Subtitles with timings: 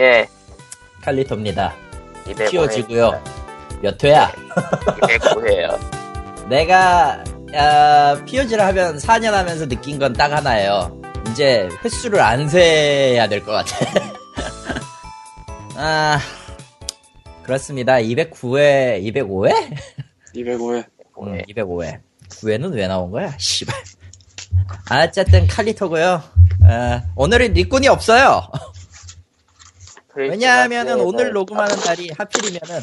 [0.00, 0.28] 예.
[1.02, 1.74] 칼리토입니다.
[2.26, 2.50] 205회.
[2.50, 3.22] 키워지고요.
[3.82, 4.32] 몇 회야?
[4.32, 5.78] 205회요.
[6.48, 7.22] 내가
[7.54, 11.00] 아, POG를 하면 4년 하면서 느낀 건 딱 하나예요.
[11.30, 13.76] 이제 횟수를 안 세야 될 것 같아.
[15.76, 16.18] 아
[17.42, 17.94] 그렇습니다.
[17.94, 19.76] 209회, 205회?
[20.34, 20.84] 205회.
[21.22, 22.00] 음, 205회.
[22.28, 23.32] 9회는 왜 나온 거야?
[23.38, 23.74] 씨발.
[24.88, 26.22] 아, 어쨌든 칼리토고요.
[26.64, 28.42] 아, 오늘은 리꾼이 없어요.
[30.28, 32.80] 왜냐하면은 오늘 녹음하는 날이 하필이면은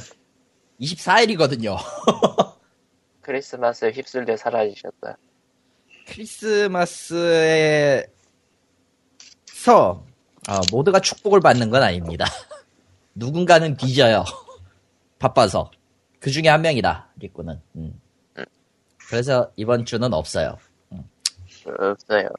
[0.80, 1.78] 24일이거든요.
[3.22, 5.18] 크리스마스에 휩쓸려 사라지셨다.
[6.08, 8.08] 크리스마스에서
[10.48, 12.26] 어, 모두가 축복을 받는 건 아닙니다.
[13.14, 14.24] 누군가는 뒤져요.
[15.20, 15.72] 바빠서.
[16.20, 17.10] 그 중에 한 명이다.
[17.18, 17.62] 리꾸는.
[17.76, 18.00] 음.
[19.10, 20.58] 그래서 이번 주는 없어요.
[21.66, 22.30] 없어요.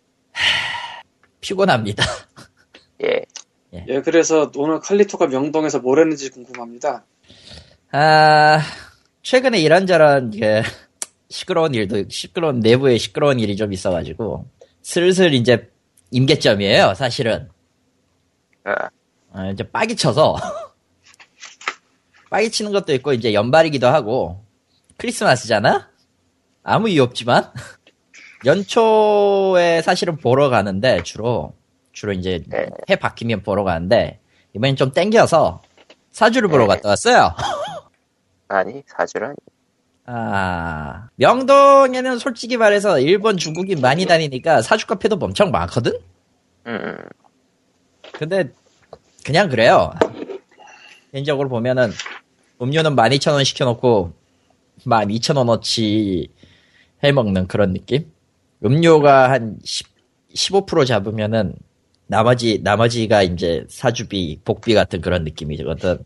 [1.40, 2.04] 피곤합니다.
[3.04, 3.24] 예.
[3.72, 7.04] 예, 그래서 오늘 칼리토가 명동에서 뭘 했는지 궁금합니다.
[7.90, 8.60] 아,
[9.23, 10.62] 최근에 이런저런 그
[11.29, 14.46] 시끄러운 일도 시끄러운 내부에 시끄러운 일이 좀 있어가지고
[14.82, 15.70] 슬슬 이제
[16.10, 16.95] 임계점이에요.
[16.95, 17.48] 사실은
[18.65, 18.88] 아,
[19.32, 20.37] 아, 이제 빠기 쳐서
[22.30, 24.45] 빠기 치는 것도 있고 이제 연말이기도 하고
[24.96, 25.90] 크리스마스잖아.
[26.62, 27.52] 아무 이유 없지만
[28.45, 31.54] 연초에 사실은 보러 가는데 주로
[31.99, 32.68] 주로 이제 네.
[32.88, 34.21] 해 바뀌면 보러 가는데
[34.54, 35.63] 이번엔 좀 땡겨서
[36.13, 36.68] 사주를 보러 네.
[36.68, 37.35] 갔다 왔어요.
[38.46, 39.35] 아니, 사주라니.
[40.07, 45.99] 아, 명동에는 솔직히 말해서 일본, 중국인 많이 다니니까 사주 카페도 엄청 많거든?
[46.68, 46.96] 음,
[48.12, 48.52] 근데,
[49.24, 49.93] 그냥 그래요.
[51.10, 51.90] 개인적으로 보면은,
[52.62, 54.12] 음료는 12,000원 시켜놓고,
[54.87, 56.30] 12,000원어치
[57.02, 58.10] 해먹는 그런 느낌?
[58.65, 59.88] 음료가 한 10,
[60.35, 61.55] 15% 잡으면은,
[62.09, 65.98] 나머지, 나머지가 이제 사주비, 복비 같은 그런 느낌이거든.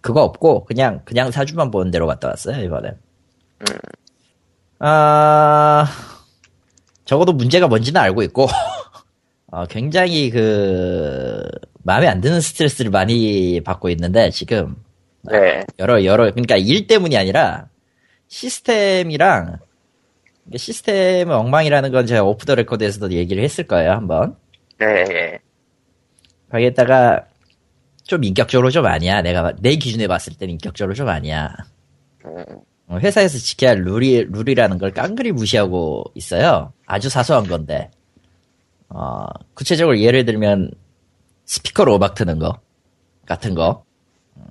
[0.00, 2.94] 그거 없고, 그냥, 그냥 사주만 보는 대로 갔다 왔어요, 이번에.
[4.80, 5.86] 아,
[7.04, 8.46] 적어도 문제가 뭔지는 알고 있고,
[9.50, 11.42] 어, 굉장히 그,
[11.84, 14.76] 마음에 안 드는 스트레스를 많이 받고 있는데, 지금,
[15.22, 15.62] 네.
[15.78, 17.68] 여러, 여러, 그러니까 일 때문이 아니라,
[18.26, 19.58] 시스템이랑,
[20.54, 24.36] 시스템의 엉망이라는 건 제가 오프 더 레코드에서도 얘기를 했을 거예요, 한번.
[24.78, 25.38] 네, 예.
[26.50, 27.26] 거기에다가,
[28.04, 29.20] 좀 인격적으로 좀 아니야.
[29.22, 31.54] 내가, 내 기준에 봤을 땐 인격적으로 좀 아니야.
[32.24, 32.44] 음,
[32.86, 36.72] 어, 회사에서 지켜야 할 룰이, 룰이라는 걸 깡그리 무시하고 있어요.
[36.86, 37.90] 아주 사소한 건데.
[38.88, 40.70] 어, 구체적으로 예를 들면,
[41.44, 42.60] 스피커로 음악 트는 거,
[43.26, 43.84] 같은 거.
[44.36, 44.44] 음,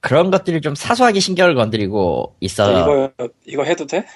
[0.00, 2.70] 그런 것들이 좀 사소하게 신경을 건드리고 있어.
[2.80, 3.12] 이거,
[3.46, 4.06] 이거 해도 돼?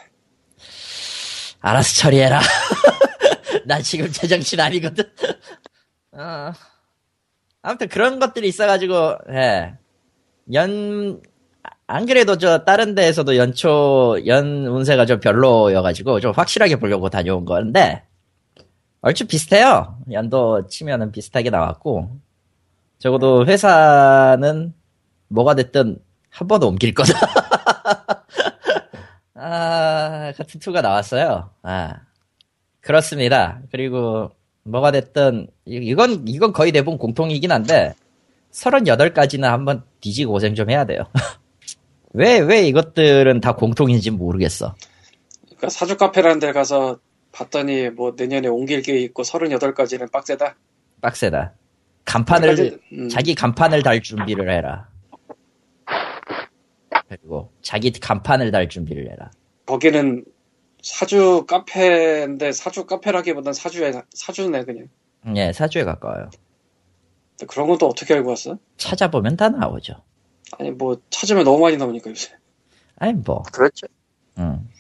[1.61, 2.41] 알아서 처리해라.
[3.69, 5.05] 나 지금 제정신 아니거든.
[6.13, 6.53] 어.
[7.63, 9.75] 아무튼 그런 것들이 있어가지고, 예.
[10.53, 11.21] 연,
[11.89, 18.05] 안 그래도 저 다른 데에서도 연초, 연 운세가 좀 별로여가지고 좀 확실하게 보려고 다녀온 건데,
[19.01, 19.99] 얼추 비슷해요.
[20.13, 22.21] 연도 치면은 비슷하게 나왔고,
[22.99, 24.73] 적어도 회사는
[25.29, 25.99] 뭐가 됐든
[26.31, 27.13] 한 번도 옮길 거다.
[29.35, 31.51] 아, 같은 투가 나왔어요.
[31.63, 32.06] 아,
[32.87, 33.61] 그렇습니다.
[33.73, 34.31] 그리고
[34.63, 37.95] 뭐가 됐든 이- 이건 이건 거의 대부분 공통이긴 한데
[38.53, 41.01] 38가지는 한번 뒤지고 고생 좀 해야 돼요.
[42.15, 44.75] 왜 왜 이것들은 다 공통인지 모르겠어.
[45.47, 46.99] 그러니까 사주 카페라는 데 가서
[47.33, 50.57] 봤더니 뭐 내년에 옮길 게 있고 38가지는 빡세다.
[51.01, 51.53] 빡세다.
[52.05, 53.09] 간판을 그러니까, 음.
[53.09, 54.89] 자기 간판을 달 준비를 해라.
[57.09, 59.31] 그리고 자기 간판을 달 준비를 해라.
[59.67, 60.25] 거기는
[60.87, 64.87] 사주 카페인데 사주 카페라기보단 사주에, 사주네, 그냥.
[65.35, 66.31] 예, 사주에 가까워요.
[67.49, 68.57] 그런 건또 어떻게 알고 왔어?
[68.77, 69.95] 찾아보면 다 나오죠.
[70.59, 72.31] 아니, 뭐, 찾으면 너무 많이 나오니까 요새.
[72.99, 73.89] 아니 뭐, 그렇죠.
[74.39, 74.71] 음,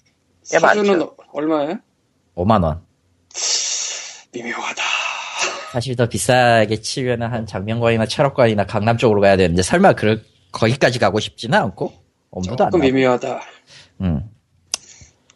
[0.48, 1.08] 꽤 사주는.
[1.32, 1.74] 얼마에?
[2.36, 2.82] 5만 원.
[4.32, 4.82] 미묘하다.
[5.72, 10.22] 사실 더 비싸게 치려면 한 장명관이나 철학관이나 강남 쪽으로 가야 되는데 설마 그
[10.52, 11.92] 거기까지 가고 싶지는 않고
[12.30, 12.86] 엄두도 안 조금 나.
[12.86, 13.40] 미묘하다.
[14.02, 14.35] 음.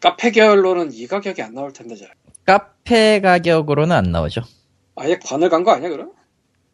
[0.00, 2.10] 카페 계열로는 이 가격이 안 나올 텐데, 잘.
[2.46, 4.42] 카페 가격으로는 안 나오죠.
[4.96, 6.12] 아예 관을 간 거 아니야, 그럼?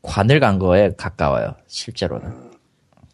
[0.02, 1.56] 관을 간 거에 가까워요.
[1.67, 2.50] 실제로는.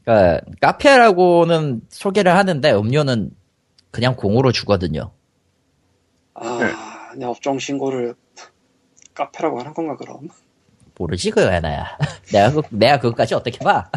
[0.05, 3.31] 그러니까 카페라고는 소개를 하는데 음료는
[3.91, 5.13] 그냥 공으로 주거든요.
[6.35, 8.15] 아, 내 업종 신고를
[9.15, 10.29] 카페라고 하는 건가, 그럼?
[10.99, 11.97] 모르지 그 하나야.
[12.33, 13.91] 내가 그, 내가 그것까지 어떻게 봐?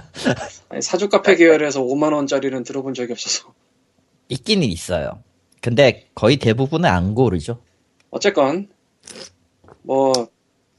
[0.69, 3.53] 아니, 사주 카페 계열에서 5만 원짜리는 들어본 적이 없어서.
[4.29, 5.21] 있기는 있어요.
[5.61, 7.59] 근데 거의 대부분은 안 고르죠.
[8.11, 8.69] 어쨌건,
[9.81, 10.13] 뭐,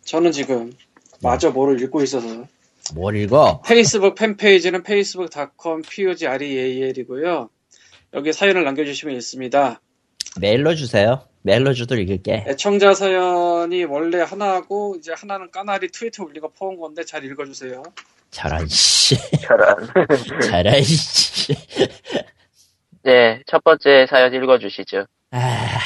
[0.04, 0.72] 저는 지금
[1.20, 2.46] 마저 뭐를 읽고 있어서
[2.94, 3.62] 뭘 읽어?
[3.66, 7.50] 페이스북 팬페이지는 facebook.com POGREAL이고요.
[8.14, 9.80] 여기 사연을 남겨주시면 있습니다.
[10.40, 11.22] 메일로 주세요.
[11.42, 12.44] 메일로 주도 읽을게.
[12.48, 17.82] 애청자 사연이 원래 하나고 이제 하나는 까나리 트위터 올리고 퍼온 건데 잘 읽어주세요.
[18.30, 19.16] 잘한 씨.
[19.42, 19.88] 저런.
[20.42, 21.54] 잘한 씨.
[23.06, 25.06] 네, 첫 번째 사연 읽어주시죠.
[25.30, 25.78] 아,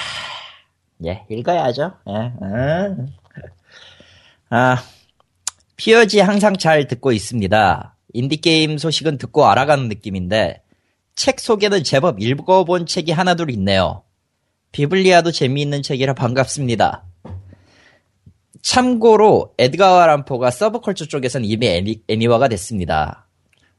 [1.04, 1.92] 예, 읽어야죠.
[2.08, 3.08] 예, 음.
[4.48, 4.82] 아,
[5.76, 7.94] POG 항상 잘 듣고 있습니다.
[8.14, 10.62] 인디게임 소식은 듣고 알아가는 느낌인데,
[11.14, 14.02] 책 소개는 제법 읽어본 책이 하나둘 있네요.
[14.72, 17.04] 비블리아도 재미있는 책이라 반갑습니다.
[18.62, 23.28] 참고로 에도가와 란포가 서브컬처 쪽에선 이미 애니, 애니화가 됐습니다.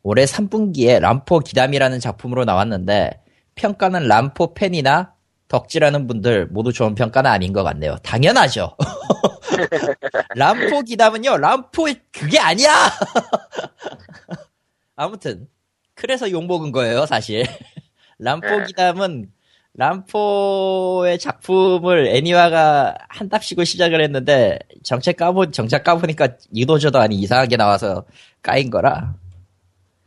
[0.04, 3.22] 올해 3분기에 람포 기담이라는 작품으로 나왔는데
[3.62, 5.14] 평가는 람포 팬이나
[5.48, 7.98] 덕질하는 분들 모두 좋은 평가는 아닌 것 같네요.
[8.02, 8.76] 당연하죠.
[10.36, 12.72] 람포 기담은요, 람포 그게 아니야.
[14.96, 15.48] 아무튼
[15.94, 17.46] 그래서 욕 먹은 거예요, 사실.
[18.18, 18.64] 람포 네.
[18.66, 19.32] 기담은
[19.74, 28.06] 람포의 작품을 애니화가 한 답씩을 시작을 했는데 정책 까보 정작 까보니까 이도저도 아니 이상하게 나와서
[28.42, 29.14] 까인 거라.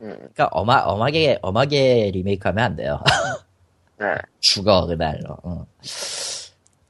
[0.01, 3.01] 음, 그러니까 어마 엄하게 엄하게 리메이크하면 안 돼요.
[3.99, 4.07] 네.
[4.39, 5.37] 죽어 그날로.
[5.43, 5.65] 어.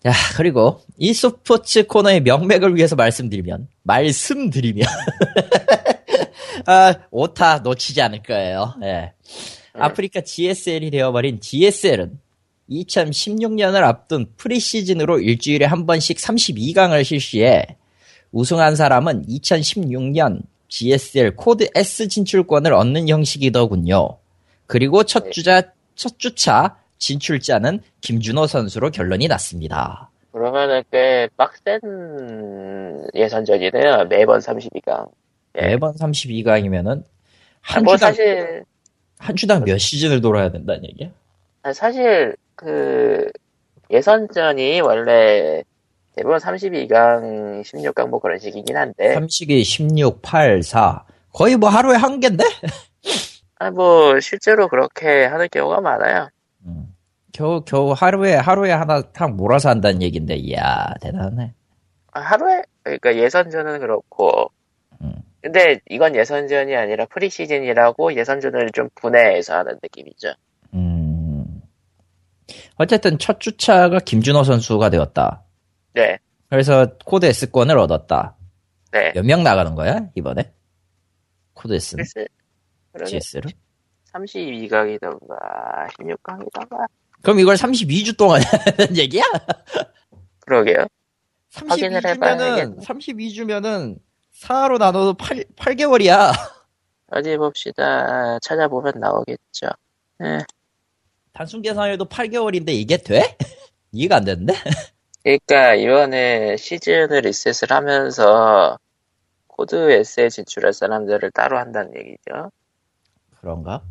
[0.04, 4.88] 자 그리고 e스포츠 코너의 명맥을 위해서 말씀드리면 말씀드리면
[6.68, 8.76] 아 오타 놓치지 않을 거예요.
[8.84, 9.14] 예.
[9.74, 12.20] 아프리카 GSL이 되어버린 GSL은
[12.70, 17.66] 2016년을 앞둔 프리시즌으로 일주일에 한 번씩 32강을 실시해
[18.32, 24.18] 우승한 사람은 2016년 GSL Code S 진출권을 얻는 형식이더군요.
[24.68, 30.10] 그리고 첫 주자, 첫 주차 진출자는 김준호 선수로 결론이 났습니다.
[30.32, 31.80] 그러면은 꽤 빡센
[33.14, 34.06] 예선전이네요.
[34.10, 35.10] 매번 32강.
[35.58, 35.68] 예.
[35.68, 37.04] 매번 32강이면은
[37.62, 38.64] 한 뭐 주당 사실
[39.18, 41.10] 한 주당 몇 시즌을 돌아야 된다는 얘기야?
[41.64, 43.30] 아, 사실 그
[43.90, 45.64] 예선전이 원래
[46.16, 52.20] 대부분 32강, 16강 뭐 그런 식이긴 한데 32, 16, 8, 4 거의 뭐 하루에 한
[52.20, 52.44] 개인데?
[53.60, 56.30] 아, 뭐 실제로 그렇게 하는 경우가 많아요.
[57.36, 57.38] 음.
[57.38, 61.54] 겨우 겨우 하루에 하루에 하나 탁 몰아서 한다는 얘긴데 이야 대단해.
[62.12, 64.52] 아, 하루에 그러니까 예선전은 그렇고
[65.02, 65.16] 음.
[65.42, 70.34] 근데 이건 예선전이 아니라 프리시즌이라고 예선전을 좀 분해해서 하는 느낌이죠.
[70.74, 71.62] 음.
[72.78, 75.44] 어쨌든 첫 주차가 김준호 선수가 되었다.
[75.94, 76.18] 네,
[76.50, 78.36] 그래서 Code S권을 얻었다.
[78.92, 79.12] 네.
[79.14, 80.52] 몇 명 나가는 거야 이번에?
[81.54, 82.06] Code S는
[83.06, 83.52] GSL을?
[84.14, 86.88] 32강이던가 16강이던가
[87.26, 89.24] 그럼 이걸 32주 동안 하는 얘기야?
[90.42, 90.86] 그러게요.
[91.56, 92.76] 확인을 32주면은 해봐야겠네.
[92.86, 93.98] 32주면은
[94.42, 96.32] 4로 나눠도 8 8개월이야.
[97.12, 98.38] 어디 봅시다.
[98.44, 99.68] 찾아보면 나오겠죠.
[100.24, 100.38] 예.
[101.34, 103.36] 단순 계산해도 8개월인데 이게 돼?
[103.92, 104.54] 이해가 안 되는데?
[105.24, 108.78] 그러니까 이번에 시즌을 리셋을 하면서
[109.48, 112.52] Code S에 진출할 사람들을 따로 한다는 얘기죠.
[113.40, 113.82] 그런가?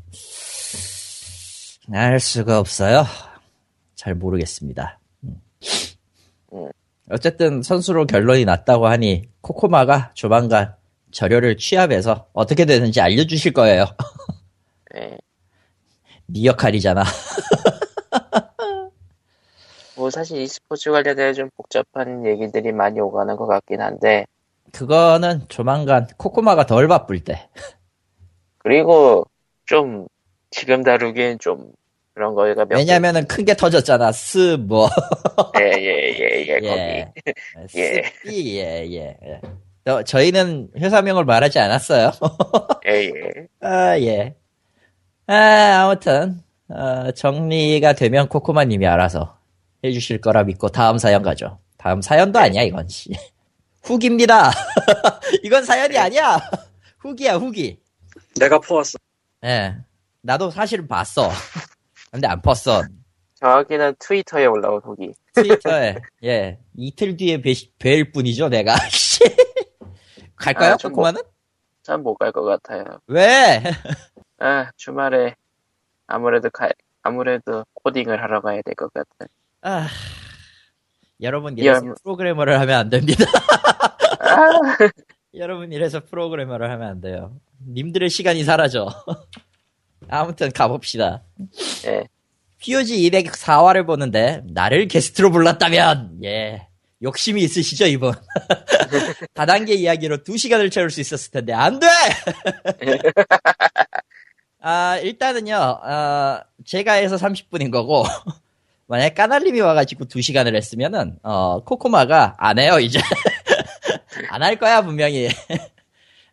[1.92, 3.04] 알 수가 없어요.
[3.94, 4.98] 잘 모르겠습니다.
[5.24, 5.40] 음.
[6.52, 6.68] 음.
[7.10, 10.74] 어쨌든 선수로 결론이 났다고 하니 꼬꼬마가 조만간
[11.10, 13.86] 저료를 취합해서 어떻게 되는지 알려주실 거예요.
[14.96, 15.18] 예.
[16.26, 17.04] 네 역할이잖아.
[19.96, 24.26] 뭐 사실 e스포츠 관련해 좀 복잡한 얘기들이 많이 오가는 것 같긴 한데
[24.72, 27.48] 그거는 조만간 코코마가 덜 바쁠 때.
[28.58, 29.24] 그리고
[29.66, 30.06] 좀
[30.54, 31.72] 지금 다루기엔 좀
[32.14, 34.12] 그런 거가 몇 왜냐면은 큰 게 터졌잖아.
[34.12, 34.88] 스, 뭐.
[35.58, 37.12] 예 예 예예 예.
[37.62, 38.02] 거기 예.
[38.24, 39.40] 스, 예, 예, 예.
[39.84, 42.12] 저, 저희는 회사명을 말하지 않았어요.
[42.86, 44.34] 예 예 아, 예.
[45.26, 45.34] 아,
[45.84, 49.36] 아무튼, 어, 정리가 되면 코코마님이 알아서
[49.84, 51.58] 해주실 거라 믿고 다음 사연 가죠.
[51.78, 52.86] 다음 사연도 아니야, 이건.
[52.88, 53.10] 씨.
[53.82, 54.50] 후기입니다.
[55.42, 56.38] 이건 사연이 아니야.
[57.00, 57.78] 후기야, 후기.
[58.38, 58.98] 내가 퍼왔어.
[59.44, 59.74] 예.
[60.24, 61.28] 나도 사실은 봤어.
[62.10, 62.82] 근데 안 펐어.
[63.34, 66.58] 정확히는 트위터에 올라온 후기 트위터에, 예.
[66.76, 68.74] 이틀 뒤에 뵈, 뵐 뿐이죠, 내가.
[68.88, 69.20] 씨.
[70.36, 71.22] 갈까요, 아, 좀 뭐- 코코마는?
[71.82, 72.84] 참못 갈 것 같아요.
[73.06, 73.62] 왜?
[74.38, 75.34] 아 주말에
[76.06, 76.70] 아무래도 가,
[77.02, 79.26] 아무래도 코딩을 하러 가야 될 것 같아.
[79.60, 79.86] 아,
[81.20, 83.24] 여러분 이래서 야, 프로그래머를 하면 안 됩니다.
[84.20, 84.48] 아,
[85.36, 87.36] 여러분 이래서 프로그래머를 하면 안 돼요.
[87.68, 88.88] 님들의 시간이 사라져.
[90.20, 91.22] 아무튼 가봅시다.
[91.86, 92.04] 예.
[92.58, 96.66] POG 204화를 보는데 나를 게스트로 불렀다면 예
[97.02, 98.14] 욕심이 있으시죠, 이분?
[99.34, 101.86] 다단계 이야기로 2시간을 채울 수 있었을 텐데, 안 돼!
[104.62, 108.04] 아, 일단은요, 어, 제가 해서 30분인 거고,
[108.88, 112.98] 만약에 까날님이 와가지고 2시간을 했으면은, 어, 코코마가 안 해요, 이제.
[114.30, 115.28] 안 할 거야, 분명히.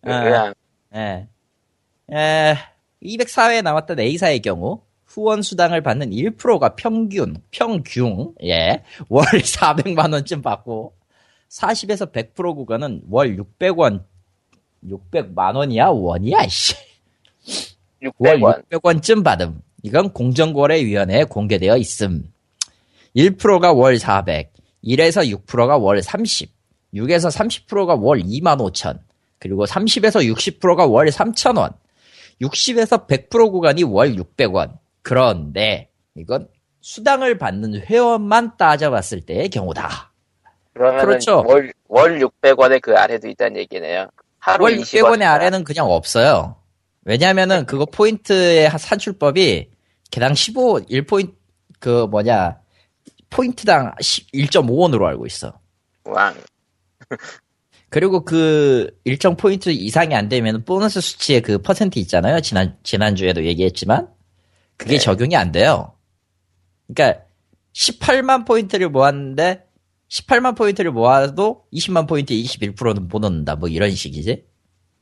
[0.03, 0.53] 아, 그냥
[0.95, 1.27] 예.
[3.03, 10.93] 에, 204회에 나왔던 A사의 경우, 후원 수당을 받는 1%가 평균, 평균, 예, 월 400만원쯤 받고,
[11.50, 14.03] 40에서 100% 구간은 월 600원,
[14.88, 15.91] 600만원이야?
[15.93, 16.75] 원이야, 씨.
[18.17, 18.70] 월 600원.
[18.70, 19.62] 600원쯤 받음.
[19.84, 22.31] 이건 공정거래위원회에 공개되어 있음.
[23.15, 24.53] 1%가 월 400,
[24.84, 26.50] 1에서 6%가 월 30,
[26.93, 29.00] 6에서 30%가 월 2만 5천,
[29.39, 31.72] 그리고 30에서 60%가 월 3천 원,
[32.41, 34.77] 60에서 100% 구간이 월 600원.
[35.01, 36.47] 그런데 이건
[36.81, 40.11] 수당을 받는 회원만 따져봤을 때의 경우다.
[40.73, 41.43] 그러면 그렇죠.
[41.45, 44.09] 월, 월 600원에 그 아래도 있다는 얘기네요.
[44.39, 45.03] 하루 월 20원.
[45.03, 46.55] 600원의 아래는 그냥 없어요.
[47.03, 49.69] 왜냐면은 그거 포인트의 한 산출법이
[50.11, 51.33] 개당 15, 1포인트,
[51.79, 52.59] 그 뭐냐,
[53.29, 55.59] 포인트당 1.5원으로 알고 있어.
[56.03, 56.35] 왕.
[57.91, 62.39] 그리고 그 일정 포인트 이상이 안 되면 보너스 수치의 그 퍼센트 있잖아요.
[62.39, 64.07] 지난, 지난주에도 얘기했지만.
[64.77, 64.98] 그게 네.
[64.98, 65.93] 적용이 안 돼요.
[66.88, 67.25] 그러니까
[67.74, 69.65] 18만 포인트를 모았는데
[70.10, 73.57] 18만 포인트를 모아도 20만 포인트 21%는 못 얻는다.
[73.57, 74.45] 뭐 이런 식이지.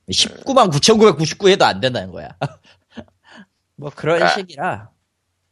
[0.10, 2.30] 19만 9,999 해도 안 된다는 거야.
[3.78, 4.30] 뭐 그런 아.
[4.30, 4.90] 식이라.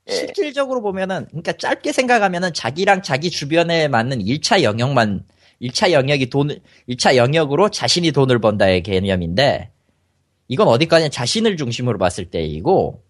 [0.09, 0.11] 예.
[0.11, 5.23] 실질적으로 보면은, 그러니까 짧게 생각하면은 자기랑 자기 주변에 맞는 1차 영역만,
[5.61, 9.71] 1차 영역이 돈을, 1차 영역으로 자신이 돈을 번다의 개념인데,
[10.47, 13.03] 이건 어디까지 자신을 중심으로 봤을 때이고,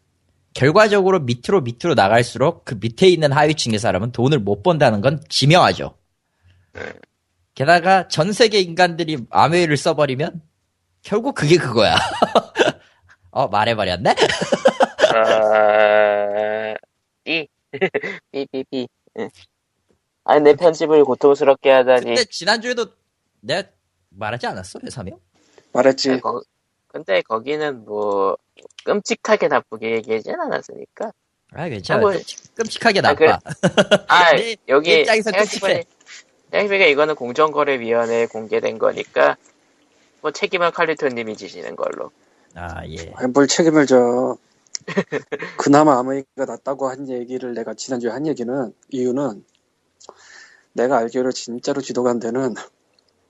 [0.53, 5.95] 결과적으로 밑으로 밑으로 나갈수록 그 밑에 있는 하위층의 사람은 돈을 못 번다는 건 지명하죠.
[7.53, 10.41] 게다가 전 세계 인간들이 암웨이를 써버리면,
[11.03, 11.95] 결국 그게 그거야.
[13.31, 14.15] 어, 말해버렸네?
[15.13, 16.73] 아,
[17.23, 17.47] 삐.
[18.31, 18.87] 삐, 삐, 삐.
[20.27, 20.31] 응.
[20.31, 22.05] 아니, 내 편집을 고통스럽게 하다니.
[22.05, 22.87] 근데 지난주에도
[23.41, 23.69] 내가
[24.09, 25.19] 말하지 않았어 회사명?
[25.73, 26.11] 말했지.
[26.11, 26.41] 아, 거-
[26.87, 28.37] 근데 거기는 뭐,
[28.83, 31.11] 끔찍하게 나쁘게 얘기하진 않았으니까.
[31.53, 33.37] 아 괜찮아 아, 뭐- 끔찍, 끔찍하게 아, 나빠 그래.
[34.07, 35.83] 아, 내- 여기, 내 입장에서 생각해보니,
[36.51, 39.37] 생각해보니까 이거는 공정거래위원회에 공개된 거니까,
[40.21, 42.11] 뭐 책임은 칼리토님이 지시는 걸로.
[42.55, 44.37] 아 예 아니, 뭘 책임을 져.
[45.57, 49.45] 그나마 아메이가 낫다고 한 얘기를 내가 지난주에 한 얘기는 이유는
[50.77, 52.53] 내가 알기로 진짜로 지도가 안 되는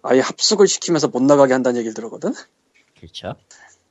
[0.04, 2.34] 아예 합숙을 시키면서 못 나가게 한다는 얘기를 들었거든.
[3.00, 3.34] 그렇죠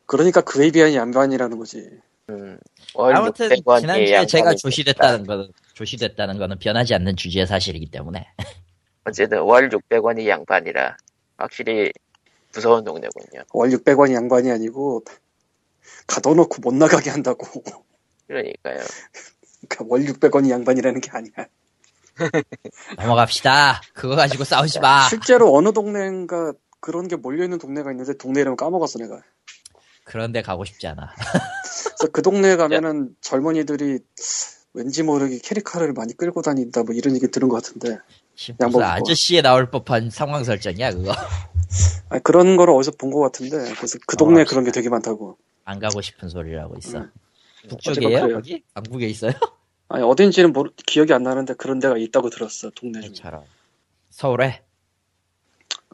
[0.04, 1.90] 그러니까 그에 비한 양반이라는 거지.
[2.28, 2.58] 음,
[2.94, 8.26] 월 아무튼 600원이 지난주에 제가 양반이 조시됐다는 거는 조시됐다는 거는 변하지 않는 주제의 사실이기 때문에
[9.04, 10.96] 어쨌든 월 600원이 양반이라
[11.36, 11.92] 확실히
[12.54, 13.44] 무서운 동네군요.
[13.52, 15.04] 월 600원이 양반이 아니고
[16.06, 17.46] 가둬놓고 못 나가게 한다고.
[18.26, 18.80] 그러니까요.
[19.68, 21.46] 그러니까 월 600원이 양반이라는 게 아니야.
[22.96, 28.54] 넘어갑시다 그거 가지고 싸우지 마 실제로 어느 동네인가 그런 게 몰려있는 동네가 있는데 동네 이름
[28.56, 29.20] 까먹었어 내가.
[30.04, 31.12] 그런데 가고 싶지 않아
[31.62, 33.98] 그래서 그 동네에 가면은 젊은이들이
[34.74, 37.98] 왠지 모르게 캐리카를 많이 끌고 다닌다 뭐 이런 얘기 들은 것 같은데
[38.34, 38.84] 무슨 양복 입고.
[38.84, 41.12] 아저씨에 나올 법한 상황 설정이야 그거
[42.08, 45.38] 아니, 그런 거를 어디서 본 것 같은데 그래서 그 동네에 어, 그런 게 되게 많다고
[45.64, 47.10] 안 가고 싶은 소리를 하고 있어 음.
[47.68, 48.28] 북쪽이에요.
[48.34, 48.62] 거기?
[48.74, 49.32] 강북에 있어요?
[49.88, 53.12] 아니 어딘지는 모르, 기억이 안 나는데 그런 데가 있다고 들었어 동네 중에.
[53.12, 53.42] 저런
[54.10, 54.62] 서울에?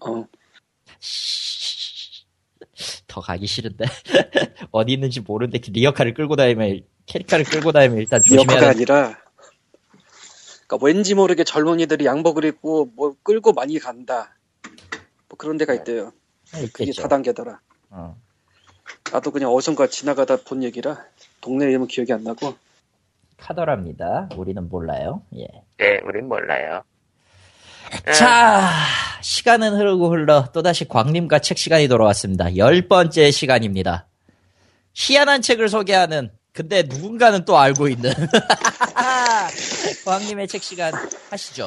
[0.00, 0.26] 어,
[3.06, 3.84] 더 가기 싫은데.
[4.70, 8.66] 어디 있는지 모르는데 리어카를 끌고 다니면 캐리카를 끌고 다니면 일단 리어카가 조심해야 돼.
[8.66, 9.18] 아니라
[10.66, 14.34] 그러니까 왠지 모르게 젊은이들이 양복을 입고 뭐 끌고 많이 간다.
[15.28, 16.12] 뭐 그런 데가 있대요.
[16.50, 17.02] 그게 있겠죠.
[17.02, 17.61] 다단계더라.
[17.90, 18.18] 어.
[19.12, 21.04] 나도 그냥 어선가 지나가다 본 얘기라
[21.40, 22.54] 동네 이름은 기억이 안 나고
[23.42, 24.28] 카더랍니다.
[24.37, 25.22] 우리는 몰라요.
[25.37, 25.46] 예.
[25.78, 26.82] 네, 우린 몰라요.
[28.06, 28.70] 예, 자,
[29.20, 32.56] 시간은 흐르고 흘러 또다시 광림과 책 시간이 돌아왔습니다.
[32.56, 34.06] 열 번째 시간입니다.
[34.94, 38.12] 희한한 책을 소개하는 근데 누군가는 또 알고 있는
[40.04, 40.92] 광림의 책 시간
[41.30, 41.66] 하시죠.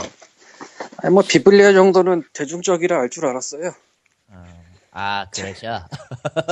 [0.98, 3.74] 아니 뭐 비블리아 정도는 대중적이라 알 줄 알았어요
[4.92, 5.84] 아, 그러죠.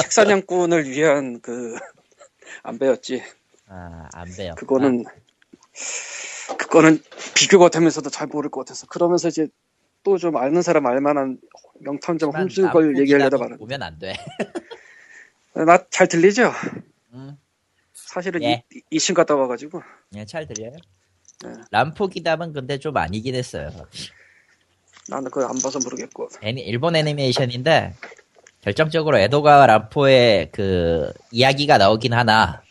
[0.02, 1.76] 책사냥꾼을 위한 그
[2.64, 3.24] 안배였지
[3.76, 4.54] 아, 안 배요.
[4.56, 5.04] 그거는
[6.60, 7.02] 그거는
[7.36, 9.48] 비교가 되면서도 잘 모를 것 같아서 그러면서 이제
[10.04, 11.40] 또 좀 아는 사람 알만한
[11.80, 14.14] 명탐정 홈즈걸 얘기하려다 말았는데 보면 안 돼.
[15.54, 16.52] 나 잘 들리죠?
[17.14, 17.38] 음.
[17.94, 18.64] 사실은 예.
[18.74, 19.82] 이, 이층 갔다 와가지고
[20.16, 20.76] 예, 잘 들려요?
[21.46, 21.52] 네.
[21.72, 23.72] 람포기담은 근데 좀 아니긴 했어요.
[25.10, 26.30] 나는 그거 안 봐서 모르겠고.
[26.42, 27.94] 애니- 일본 애니메이션인데
[28.62, 32.62] 결정적으로 에도가와 람포의 그 이야기가 나오긴 하나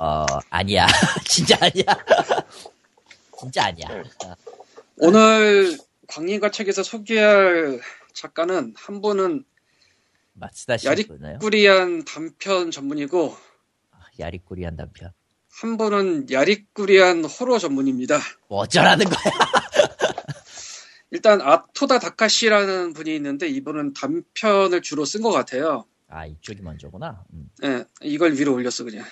[0.00, 0.86] 어 아니야.
[1.26, 1.84] 진짜 아니야.
[3.38, 3.86] 진짜 아니야.
[4.24, 4.34] 어,
[4.98, 5.76] 오늘
[6.08, 7.80] 광림과 책에서 소개할
[8.12, 9.44] 작가는 한 분은
[10.34, 13.36] 마츠다 야리- 씨구나요 꾸리한 단편 전문이고
[14.20, 15.12] 야리꾸리한 단편.
[15.60, 18.18] 한 분은 야리꾸리한 호러 전문입니다.
[18.48, 19.16] 뭐 어쩌라는 거야?
[21.10, 25.84] 일단 아토다 다카시라는 분이 있는데 이분은 단편을 주로 쓴 것 같아요.
[26.08, 27.24] 아 이쪽이 먼저구나.
[27.32, 27.48] 음.
[27.64, 29.04] 예, 이걸 위로 올렸어 그냥.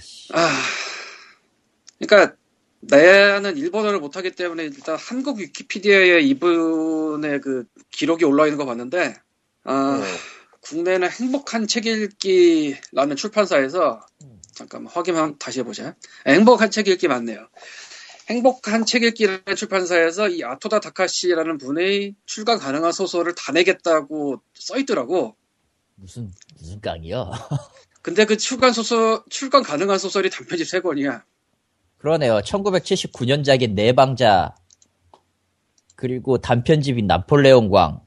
[0.00, 0.48] 씨 아,
[1.98, 2.36] 그러니까
[2.80, 9.14] 나는 일본어를 못하기 때문에 일단 한국 위키피디아에 이분의 그 기록이 올라 있는 거 봤는데,
[9.64, 10.06] 아, 네.
[10.60, 14.40] 국내는 행복한 책 읽기라는 출판사에서 음.
[14.52, 15.94] 잠깐만 확인 한번 다시 해보자.
[16.24, 17.48] 아, 행복한 책 읽기 맞네요.
[18.28, 25.36] 행복한 책 읽기라는 출판사에서 이 아토다 다카시라는 분의 출간 가능한 소설을 다 내겠다고 써 있더라고.
[25.96, 27.30] 무슨 무슨 깡이요
[28.04, 31.24] 근데 그 출간 소설 출간 가능한 소설이 단편집 세 권이야.
[31.96, 34.54] 그러네요 1979년작인 내방자
[35.96, 38.02] 그리고 단편집인 나폴레옹 광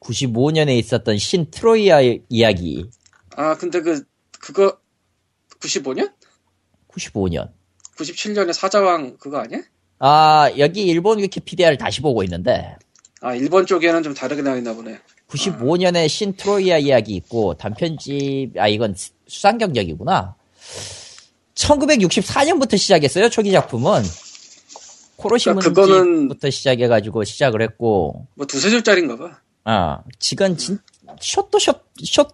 [0.00, 2.84] 95년에 있었던 신 트로이아 이야기
[3.34, 4.04] 아, 근데 그,
[4.38, 4.78] 그거,
[5.58, 6.12] 95년?
[6.88, 7.50] 95년
[7.96, 9.62] 97년에 사자왕 그거 아니야?
[10.00, 12.76] 아, 여기 일본 위키피디아를 다시 보고 있는데,
[13.22, 14.98] 아, 일본 쪽에는 좀 다르게 나와 있나 보네.
[15.30, 20.34] 95년에 신 트로이아 이야기 있고, 단편집, 아, 이건 수- 수상 경력이구나.
[21.54, 24.02] 1964년부터 시작했어요, 초기 작품은.
[25.16, 29.38] 코로시문지부터 그러니까 시작해가지고 시작을 했고, 뭐 두세 줄짜리인가 봐.
[29.64, 30.78] 아, 지금 진,
[31.20, 32.28] 숏도 숏, 숏,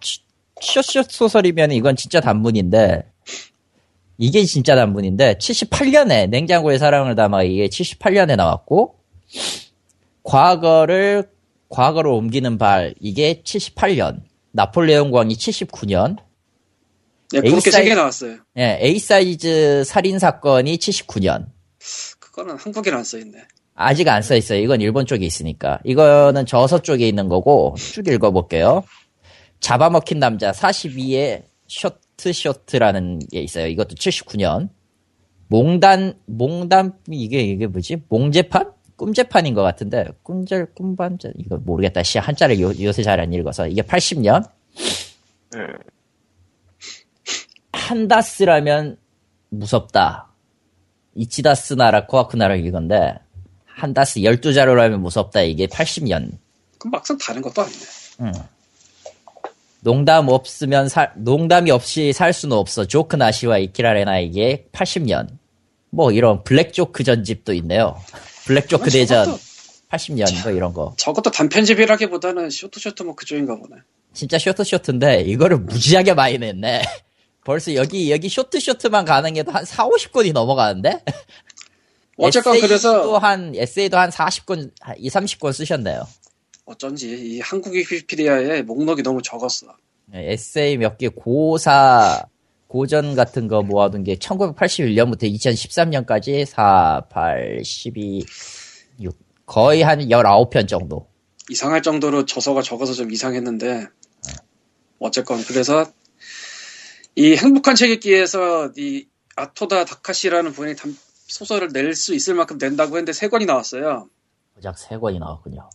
[0.61, 3.05] 숏숏 소설이면 이건 진짜 단문인데,
[4.17, 8.95] 이게 진짜 단문인데, 78년에 냉장고의 사랑을 담아 이게 78년에 나왔고,
[10.23, 11.29] 과거를,
[11.69, 14.21] 과거로 옮기는 발, 이게 78년,
[14.51, 16.17] 나폴레옹 광이 79년,
[17.33, 18.37] 예, 그렇게 A 세개 사이- 나왔어요.
[18.57, 21.47] 예, A 사이즈 살인 사건이 79년.
[22.19, 23.37] 그거는 한국에는 안 써있네.
[23.75, 24.59] 아직 안 써 있어요.
[24.59, 25.79] 이건 일본 쪽에 있으니까.
[25.83, 28.83] 이거는 저서 쪽에 있는 거고 쭉 읽어볼게요.
[29.59, 33.67] 잡아먹힌 남자 42의 쇼트 쇼트라는 게 있어요.
[33.67, 34.69] 이것도 79년.
[35.49, 37.97] 몽단 몽단 이게 이게 뭐지?
[38.09, 38.71] 몽재판?
[38.97, 42.03] 꿈재판인 것 같은데 꿈절 꿈반절 이거 모르겠다.
[42.03, 44.43] 시 한자를 요, 요새 잘 안 읽어서 이게 80년.
[45.55, 45.67] 음.
[47.71, 48.97] 한다스라면
[49.49, 50.27] 무섭다.
[51.15, 53.13] 이치다스 나라 코아쿠 나라 이건데
[53.65, 55.41] 한다스 12자루라면 무섭다.
[55.41, 56.31] 이게 80년.
[56.77, 58.31] 그럼 막상 다른 것도 아니네.
[59.81, 62.85] 농담 없으면 살, 농담이 없이 살 수는 없어.
[62.85, 65.27] 조크 나시와 이키라레나 이게 80년.
[65.89, 67.95] 뭐 이런 블랙 조크 전집도 있네요.
[68.47, 69.39] 블랙 조크 대전 저것도,
[69.91, 70.93] 80년 뭐 이런 거.
[70.97, 73.81] 저것도 단편집이라기보다는 쇼트쇼트 뭐 그쪽인가 보네.
[74.13, 76.81] 진짜 쇼트 쇼트인데 이거를 무지하게 많이 냈네.
[77.43, 81.03] 벌써 여기 여기 쇼트 쇼트만 가는 게도 한 4, 50권이 넘어가는데?
[82.17, 86.07] 어쨌건 그래서 한 에세이도 한 40권, 2, 30권 쓰셨네요.
[86.65, 89.67] 어쩐지 이 한국 위키피디아에 목록이 너무 적었어.
[90.07, 92.25] 네, 에세이 몇 개 고사
[92.67, 98.25] 고전 같은 거 모아둔 게 1981년부터 2013년까지 4, 8, 12,
[99.01, 101.07] 6 거의 한 19편 정도.
[101.49, 103.87] 이상할 정도로 저서가 적어서 좀 이상했는데
[104.99, 105.85] 어쨌건 그래서
[107.15, 112.95] 이 행복한 책 읽기에서 이 아토다 다카시라는 분이 담- 소설을 낼 수 있을 만큼 낸다고
[112.97, 114.09] 했는데 세 권이 나왔어요.
[114.55, 115.69] 고작 3권이 나왔군요.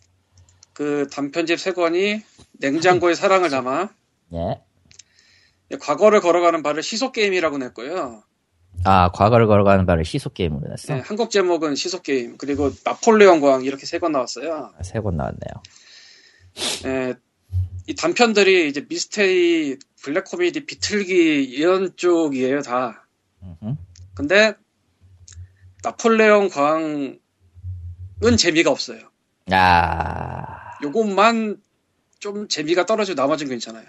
[0.73, 2.23] 그 단편집 세 권이
[2.59, 3.91] 냉장고의 사랑을 담아
[4.35, 4.61] 예.
[5.79, 8.23] 과거를 걸어가는 발을 시속 게임이라고 냈고요.
[8.85, 10.95] 아, 과거를 걸어가는 발을 시속 게임으로 냈어.
[10.95, 14.73] 네, 한국 제목은 시속 게임 그리고 나폴레옹 광 이렇게 세 권 나왔어요.
[14.81, 15.63] 3권 나왔네요.
[16.87, 17.15] 예,
[17.87, 23.07] 이 단편들이 이제 미스테리, 블랙 코미디, 비틀기 이런 쪽이에요 다.
[23.43, 23.77] 음흠.
[24.15, 24.55] 근데
[25.83, 27.19] 나폴레옹 광은
[28.39, 29.01] 재미가 없어요.
[29.51, 31.61] 아, 요것만
[32.19, 33.85] 좀 재미가 떨어지고 나머지는 괜찮아요.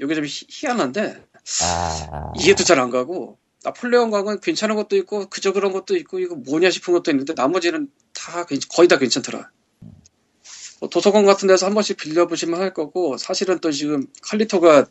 [0.00, 1.24] 요게 좀 희, 희한한데
[1.62, 2.32] 아.
[2.40, 6.70] 이해도 잘 안 가고 나폴레옹 광은 괜찮은 것도 있고 그저 그런 것도 있고 이거 뭐냐
[6.70, 9.50] 싶은 것도 있는데 나머지는 다 괜- 거의 다 괜찮더라.
[10.80, 14.86] 뭐 도서관 같은 데서 한 번씩 빌려보시면 할 거고 사실은 또 지금 칼리토가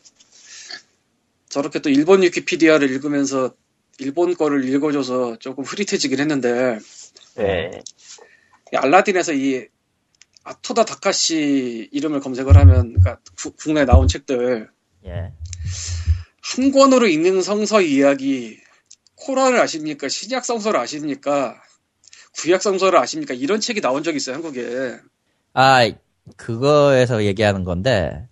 [1.50, 3.56] 저렇게 또 일본 위키피디아를 읽으면서
[4.00, 6.80] 일본 거를 읽어줘서 조금 흐릿해지긴 했는데
[7.36, 7.72] 네.
[8.74, 9.68] 이 알라딘에서 이
[10.44, 14.70] 아토다 다카시 이름을 검색을 하면 그러니까 구- 국내에 나온 책들
[15.08, 15.32] 예.
[16.42, 18.58] 한 권으로 읽는 성서 이야기
[19.16, 20.08] 코란을 아십니까?
[20.08, 21.56] 신약 성서를 아십니까?
[22.40, 23.34] 구약 성서를 아십니까?
[23.34, 24.98] 이런 책이 나온 적이 있어요, 한국에.
[25.54, 25.90] 아,
[26.36, 28.28] 그거에서 얘기하는 건데,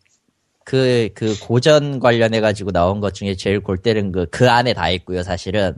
[0.64, 5.24] 그, 그 고전 관련해가지고 나온 것 중에 제일 골 때린 그, 그 안에 다 있고요,
[5.24, 5.76] 사실은.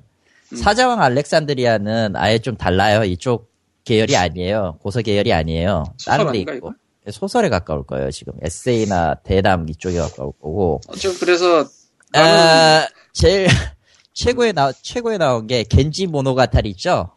[0.52, 0.58] 음.
[0.58, 3.04] 사자왕 알렉산드리아는 아예 좀 달라요.
[3.04, 3.52] 이쪽
[3.86, 4.78] 계열이 아니에요.
[4.82, 5.86] 고서 계열이 아니에요.
[6.06, 6.54] 다른 데 있고.
[6.54, 6.74] 이거?
[7.12, 8.34] 소설에 가까울 거예요, 지금.
[8.42, 10.82] 에세이나 대담 이쪽에 가까울 거고.
[10.88, 11.68] 어쨌든 그래서
[12.12, 13.48] 나는 아, 제일,
[14.14, 17.12] 최고에 나, 최고에 나온 게 겐지 모노가타리 있죠?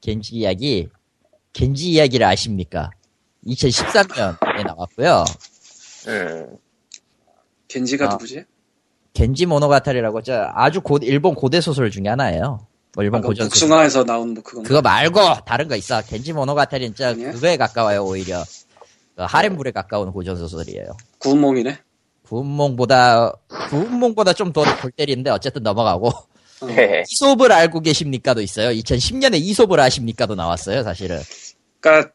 [0.00, 0.88] 겐지 이야기.
[1.52, 2.90] 겐지 이야기를 아십니까?
[3.46, 5.24] 2013년에 나왔고요.
[6.08, 6.56] 음.
[7.68, 8.08] 겐지가 아.
[8.12, 8.44] 누구지?
[9.12, 12.66] 겐지 모노가타리라고 저 아주 고, 일본 고대 소설 중에 하나예요.
[12.94, 13.68] 뭐 일본 아까 고전 소설.
[13.68, 16.02] 복숭아에서 나온 뭐 그건 그거 말고 다른 거 있어.
[16.02, 17.32] 겐지 모노가타리는 저 아니야?
[17.32, 18.42] 그거에 가까워요 오히려.
[19.16, 20.96] 그 하렘물에 가까운 고전 소설이에요.
[21.18, 21.78] 구운몽이네.
[22.24, 23.32] 구운몽보다
[23.70, 26.66] 구운몽보다 좀 더 골 때리는데 어쨌든 넘어가고 어.
[26.66, 27.02] 네.
[27.10, 28.70] 이솝을 알고 계십니까도 있어요.
[28.70, 30.82] 2010년에 이솝을 아십니까도 나왔어요.
[30.82, 31.20] 사실은
[31.80, 32.12] 그러니까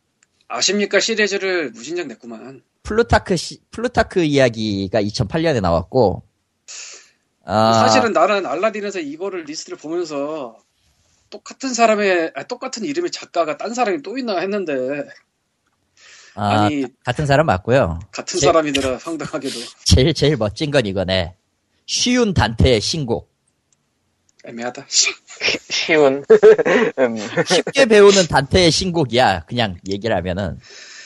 [0.48, 2.62] 아십니까 시리즈를 무진장 냈구만.
[2.84, 6.24] 플루타크 시, 플루타크 이야기가 2008년에 나왔고
[7.46, 10.58] 아, 사실은 나는 알라딘에서 이거를 리스트를 보면서
[11.30, 14.74] 똑같은 사람의 아, 똑같은 이름의 작가가 딴 사람이 또 있나 했는데
[16.36, 18.00] 아, 아니 같은 사람 맞고요.
[18.12, 21.36] 같은 제- 사람이더라 황당하게도 제일 제일 멋진 건 이거네.
[21.86, 23.30] 쉬운 단테의 신곡.
[24.46, 24.86] 애매하다.
[25.70, 26.24] 쉬운.
[26.98, 27.18] 음.
[27.46, 29.42] 쉽게 배우는 단테의 신곡이야.
[29.46, 30.58] 그냥 얘기를 하면은.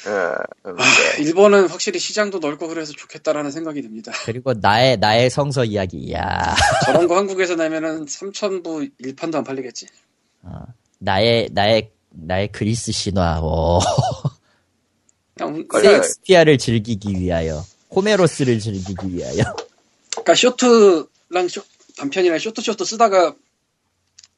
[0.08, 0.84] 어, 음, 아,
[1.20, 4.12] 일본은 확실히 시장도 넓고 그래서 좋겠다라는 생각이 듭니다.
[4.26, 5.98] 그리고 나의 나의 성서 이야기.
[5.98, 6.56] 이야.
[6.86, 9.88] 저런 거 한국에서 내면은 3천부 1판도 안 팔리겠지.
[10.44, 10.60] 어,
[11.00, 13.42] 나의 나의 나의 그리스 신화.
[13.42, 13.80] 오.
[15.38, 16.02] 걸려요.
[16.02, 17.64] 셰익스피아를 즐기기 위하여.
[17.92, 19.44] 호메로스를 즐기기 위하여.
[20.12, 21.62] 그러니까 쇼트랑 쇼,
[21.98, 23.36] 단편이랑 쇼트 쇼트 쓰다가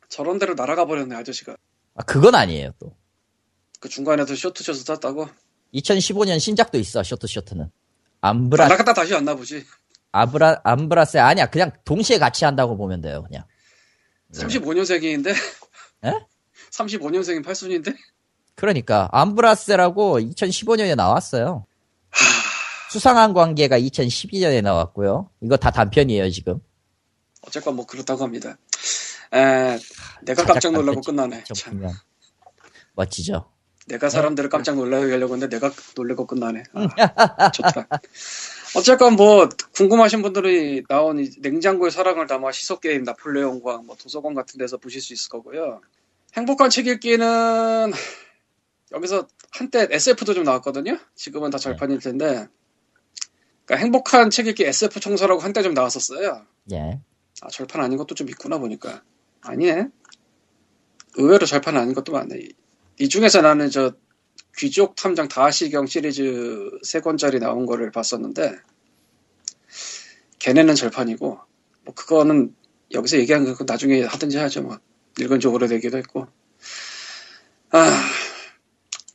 [0.10, 1.56] 저런 데로 날아가 버렸네 아저씨가.
[1.96, 2.96] 아, 그건 아니에요, 또.
[3.80, 5.30] 그 중간에서 쇼트 쇼트 썼다고
[5.74, 7.70] 2015년 신작도 있어, 쇼트 쇼트는.
[8.22, 9.64] 암브라, 날아갔다 다시 왔나 보지.
[10.12, 13.44] 아브라, 암브라스, 아니야, 그냥 동시에 같이 한다고 보면 돼요, 그냥.
[14.34, 15.30] 35년생인데
[16.06, 16.14] 에?
[16.72, 17.94] 35년생인 팔순인데
[18.58, 21.66] 그러니까, 암브라스라고 2015년에 나왔어요.
[22.90, 25.30] 수상한 관계가 2012년에 나왔고요.
[25.42, 26.60] 이거 다 단편이에요, 지금.
[27.46, 28.58] 어쨌건 뭐 그렇다고 합니다.
[29.32, 29.78] 에,
[30.24, 31.44] 내가 깜짝 놀라고 끝나네.
[31.44, 31.88] 좀 참.
[32.96, 33.46] 멋지죠?
[33.86, 36.64] 내가 사람들을 깜짝 놀라게 하려고 했는데 내가 놀래고 끝나네.
[36.74, 37.88] 아, 좋다.
[38.76, 44.58] 어쨌건 뭐 궁금하신 분들이 나온 이 냉장고의 사랑을 담아 시속 게임 나폴레옹과 뭐 도서관 같은
[44.58, 45.82] 데서 보실 수 있을 거고요.
[46.36, 47.94] 행복한 책 읽기는
[48.94, 50.98] 여기서 한때 SF도 좀 나왔거든요.
[51.16, 52.48] 지금은 다 절판일 텐데.
[53.66, 56.46] 그러니까 행복한 책 읽기 SF 청소라고 한때 좀 나왔었어요.
[56.72, 57.02] 예.
[57.42, 59.04] 아 절판 아닌 것도 좀 있구나 보니까
[59.42, 59.90] 아니네.
[61.16, 62.38] 의외로 절판 아닌 것도 많네.
[62.40, 62.54] 이-
[63.00, 63.94] 이 중에서 나는 저
[64.58, 68.58] 귀족 탐정 다시경 시리즈 세 권짜리 나온 거를 봤었는데
[70.40, 71.40] 걔네는 절판이고
[71.86, 72.56] 뭐 그거는
[72.94, 74.80] 여기서 얘기한 거 나중에 하든지 하죠 뭐
[75.20, 76.28] 읽은 지 오래되기도 했고
[77.72, 78.02] 아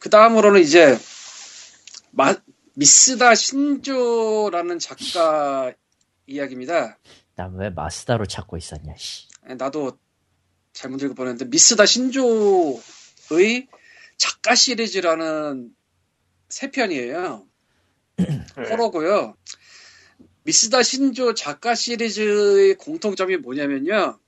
[0.02, 0.98] 그 다음으로는 이제
[2.10, 2.34] 마-
[2.74, 5.72] 미스다 신조라는 작가
[6.26, 6.98] 이야기입니다.
[7.36, 9.28] 난 왜 마스다로 찾고 있었냐, 씨.
[9.56, 9.96] 나도
[10.72, 13.68] 잘못 읽어 보냈는데 미스다 신조의
[14.18, 15.70] 작가 시리즈라는
[16.48, 17.46] 세 편이에요.
[18.70, 19.36] 호러고요.
[20.42, 24.18] 미스다 신조 작가 시리즈의 공통점이 뭐냐면요.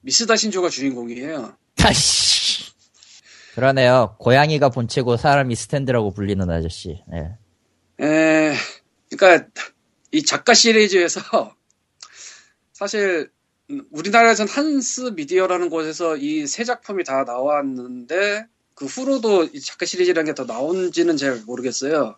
[0.00, 1.54] 미스다 신조가 주인공이에요.
[1.84, 2.37] 아씨.
[3.54, 4.16] 그러네요.
[4.18, 7.02] 고양이가 본체고 사람이 스탠드라고 불리는 아저씨.
[7.12, 8.04] 예.
[8.04, 8.54] 에,
[9.10, 9.48] 그러니까
[10.12, 11.20] 이 작가 시리즈에서
[12.72, 13.30] 사실
[13.70, 20.26] 음, 우리나라에선 한스 미디어라는 곳에서 이 세 작품이 다 나왔는데 그 후로도 이 작가 시리즈라는
[20.26, 22.16] 게 더 나온지는 잘 모르겠어요.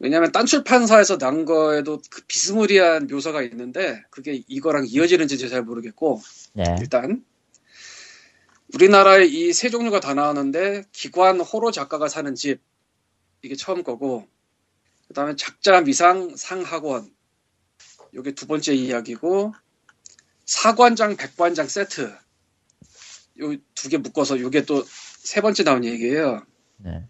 [0.00, 6.20] 왜냐하면 딴 출판사에서 난 거에도 그 비스무리한 묘사가 있는데 그게 이거랑 이어지는지 잘 모르겠고
[6.58, 6.64] 예.
[6.80, 7.24] 일단
[8.74, 12.60] 우리나라에 이 세 종류가 다 나왔는데 기관 호로 작가가 사는 집
[13.42, 14.26] 이게 처음 거고
[15.08, 17.12] 그다음에 작자 미상 상학원
[18.14, 19.54] 요게 두 번째 이야기고
[20.46, 22.14] 사관장 백관장 세트
[23.40, 24.84] 요 두 개 묶어서 요게 또
[25.24, 26.44] 세 번째 나온 얘기예요.
[26.76, 27.02] 네.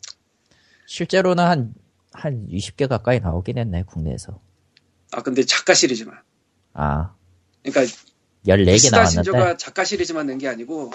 [0.87, 1.75] 실제로는 한,
[2.13, 4.41] 한 20개 가까이 나오긴 했네, 국내에서.
[5.11, 6.17] 아 근데 작가 시리즈만.
[6.75, 7.13] 아,
[7.65, 7.93] 그러니까
[8.47, 10.93] 14개 미스다 나왔는데, 신조가 작가 시리즈만 낸 게 아니고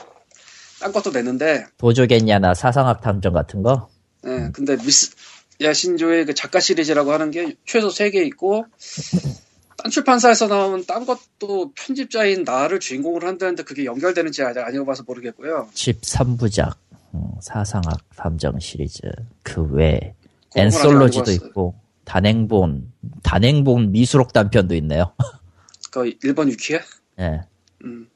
[0.79, 3.89] 딴 것도 냈는데 도조겠냐나 사상학 탐정 같은 거?
[4.25, 5.15] 예, 근데 미스
[5.61, 8.65] 야 신조의 그 작가 시리즈라고 하는 게 최소 3개 있고
[9.77, 15.69] 딴 출판사에서 나온 딴 것도 편집자인 나를 주인공으로 한다는데 그게 연결되는지 아직 안 읽어봐서 모르겠고요.
[15.73, 16.75] 집 3부작.
[17.13, 19.01] 음, 사상학 함정 시리즈
[19.41, 20.15] 그 외에
[20.55, 21.31] 엔솔로지도.
[21.31, 22.91] 있고 단행본
[23.23, 25.13] 단행본 미수록 단편도 있네요.
[25.91, 26.79] 그 일본 유키야?
[27.19, 27.41] 예.
[27.83, 28.09] 음.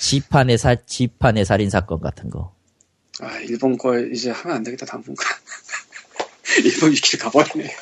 [0.00, 2.54] 지판의 살 지판의 살인 사건 같은 거.
[3.20, 5.26] 아 일본 거 이제 하면 안 되겠다 당분간.
[6.64, 7.76] 일본 유키를 가버리네.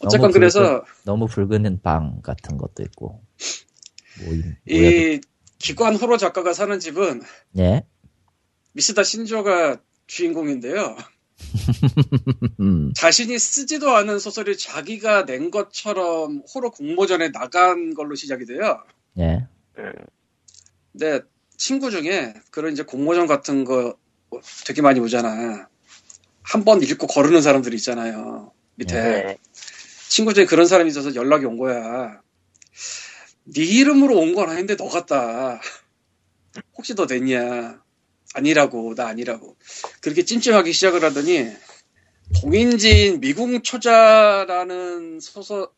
[0.00, 3.22] 어쨌건 너무 그래서 붉은, 너무 붉은 방 같은 것도 있고.
[4.20, 4.34] 뭐,
[4.66, 5.20] 이-
[5.58, 7.22] 기관 호러 작가가 사는 집은
[7.58, 7.84] 예.
[8.72, 10.96] 미스다 신조가 주인공인데요.
[12.60, 18.82] 음, 자신이 쓰지도 않은 소설을 자기가 낸 것처럼 호러 공모전에 나간 걸로 시작이 돼요.
[19.18, 19.46] 예.
[20.94, 21.20] 음, 근데
[21.56, 23.96] 친구 중에 그런 이제 공모전 같은 거
[24.66, 25.68] 되게 많이 오잖아.
[26.42, 28.52] 한 번 읽고 거르는 사람들이 있잖아요.
[28.76, 28.94] 밑에.
[28.94, 29.38] 네.
[30.08, 32.20] 친구 중에 그런 사람이 있어서 연락이 온 거야.
[33.44, 35.60] 네 이름으로 온 건 아닌데 너 같다.
[36.76, 37.82] 혹시 너 냈냐?
[38.34, 39.56] 아니라고, 나 아니라고.
[40.00, 41.50] 그렇게 찜찜하기 시작을 하더니
[42.40, 45.68] 동인지인 미궁 초자라는 소설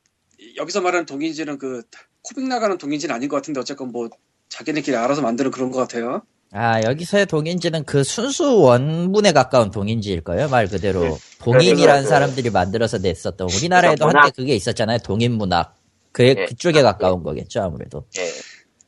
[0.56, 1.82] 여기서 말하는 동인지는 그
[2.22, 4.08] 코믹 나가는 동인지는 아닌 것 같은데 어쨌건 뭐
[4.50, 6.22] 자기네끼리 알아서 만드는 그런 것 같아요.
[6.52, 10.48] 아, 여기서의 동인지는 그 순수 원문에 가까운 동인지일 거예요.
[10.48, 11.00] 말 그대로.
[11.02, 11.16] 네.
[11.38, 14.98] 동인이라는 사람들이 만들어서 냈었던, 우리나라에도 문학- 한때 그게 있었잖아요.
[14.98, 15.76] 동인 문학.
[16.12, 16.34] 그, 예.
[16.46, 18.04] 그쪽에 가까운 거겠죠, 아무래도.
[18.18, 18.28] 예.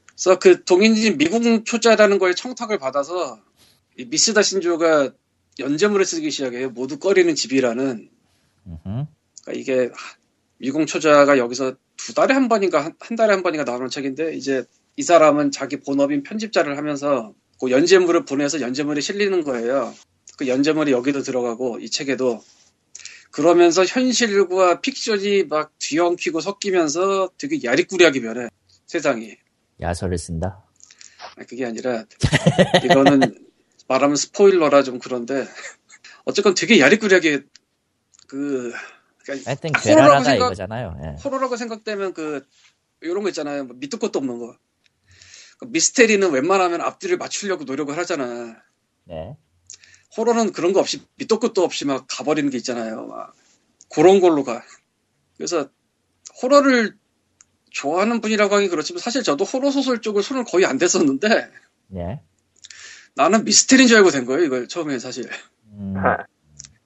[0.09, 3.39] 그래서 그 동인지 미궁초자라는 거에 청탁을 받아서
[3.97, 5.11] 이 미스다 신조가
[5.61, 6.71] 연재물을 쓰기 시작해요.
[6.71, 8.09] 모두 꺼리는 집이라는.
[8.83, 9.07] 그러니까
[9.55, 9.91] 이게
[10.59, 14.65] 미궁초자가 여기서 두 달에 한 번인가 한, 한 달에 한 번인가 나오는 책인데 이제
[14.97, 19.95] 이 사람은 자기 본업인 편집자를 하면서 그 연재물을 보내서 연재물에 실리는 거예요.
[20.37, 22.43] 그 연재물이 여기도 들어가고 이 책에도
[23.31, 28.49] 그러면서 현실과 픽션이 막 뒤엉키고 섞이면서 되게 야리꾸리하게 변해
[28.87, 29.37] 세상이.
[29.81, 30.63] 야설을 쓴다.
[31.49, 32.05] 그게 아니라
[32.85, 33.47] 이거는
[33.89, 35.47] 말하면 스포일러라 좀 그런데
[36.25, 37.43] 어쨌건 되게 야리꾸리하게
[38.27, 38.73] 그
[39.25, 41.01] 그러니까 하여튼 괴랄하다 생각- 이거잖아요.
[41.05, 41.23] 예.
[41.23, 42.45] 호러라고 생각되면 그
[43.01, 43.65] 이런 거 있잖아요.
[43.65, 44.57] 뭐 밑도 끝도 없는 거.
[45.63, 48.61] 그 미스테리는 웬만하면 앞뒤를 맞추려고 노력을 하잖아.
[49.05, 49.37] 네.
[50.17, 53.07] 호러는 그런 거 없이 밑도 끝도 없이 막 가버리는 게 있잖아요.
[53.07, 53.33] 막
[53.89, 54.65] 그런 걸로 가.
[55.37, 55.71] 그래서
[56.43, 56.97] 호러를
[57.71, 61.29] 좋아하는 분이라고 하긴 그렇지만 사실 저도 호러 소설 쪽을 손을 거의 안 댔었는데
[61.95, 62.21] 예.
[63.15, 64.43] 나는 미스테리인 줄 알고 된 거예요.
[64.43, 65.31] 이걸 처음에 사실
[65.67, 65.95] 음,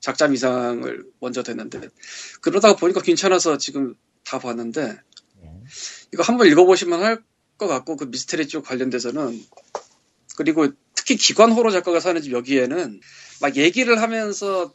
[0.00, 1.88] 작자 미상을 먼저 댔는데
[2.42, 4.98] 그러다가 보니까 괜찮아서 지금 다 봤는데
[5.42, 5.50] 예.
[6.12, 7.22] 이거 한번 읽어보시면 할
[7.58, 9.42] 것 같고 그 미스테리 쪽 관련돼서는
[10.36, 13.00] 그리고 특히 기관 호러 작가가 사는 집 여기에는
[13.40, 14.72] 막 얘기를 하면서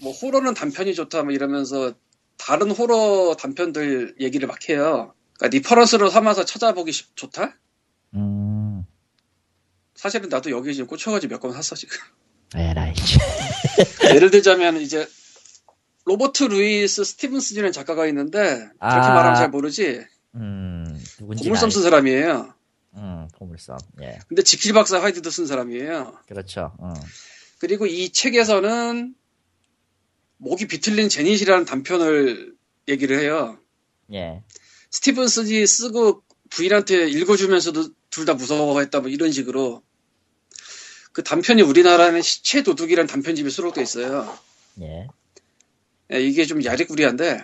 [0.00, 1.94] 뭐 호러는 단편이 좋다 뭐 이러면서
[2.38, 5.14] 다른 호러 단편들 얘기를 막 해요.
[5.38, 7.56] 그러니까 reference로 삼아서 찾아보기 쉽- 좋다?
[8.14, 8.84] 음,
[9.94, 11.96] 사실은 나도 여기 지금 꽂혀가지고 몇 권 샀어 지금.
[12.54, 12.94] 에라이.
[14.14, 15.08] 예를 들자면 이제
[16.04, 19.14] 로버트 루이스 스티븐스라는 작가가 있는데 이렇게 아.
[19.14, 20.04] 말하면 잘 모르지.
[20.34, 20.84] 음,
[21.18, 21.44] 누군지.
[21.44, 22.54] 고물섬 쓴 사람이에요.
[22.94, 23.76] 음, 보물섬.
[24.02, 24.18] 예.
[24.28, 26.18] 근데 지킬 박사 하이드도 쓴 사람이에요.
[26.26, 26.76] 그렇죠.
[26.82, 26.92] 음.
[27.58, 29.14] 그리고 이 책에서는
[30.38, 32.54] 목이 비틀린 제닛이라는 단편을
[32.88, 33.58] 얘기를 해요.
[34.12, 34.42] 예.
[34.90, 39.82] 스티븐슨이 쓰고 부인한테 읽어주면서도 둘 다 무서워했다 뭐 이런 식으로
[41.12, 44.38] 그 단편이 우리나라는 시체 도둑이라는 단편집에 수록돼 있어요.
[44.82, 45.06] 예.
[46.12, 47.40] 예, 이게 좀 야리꾸리한데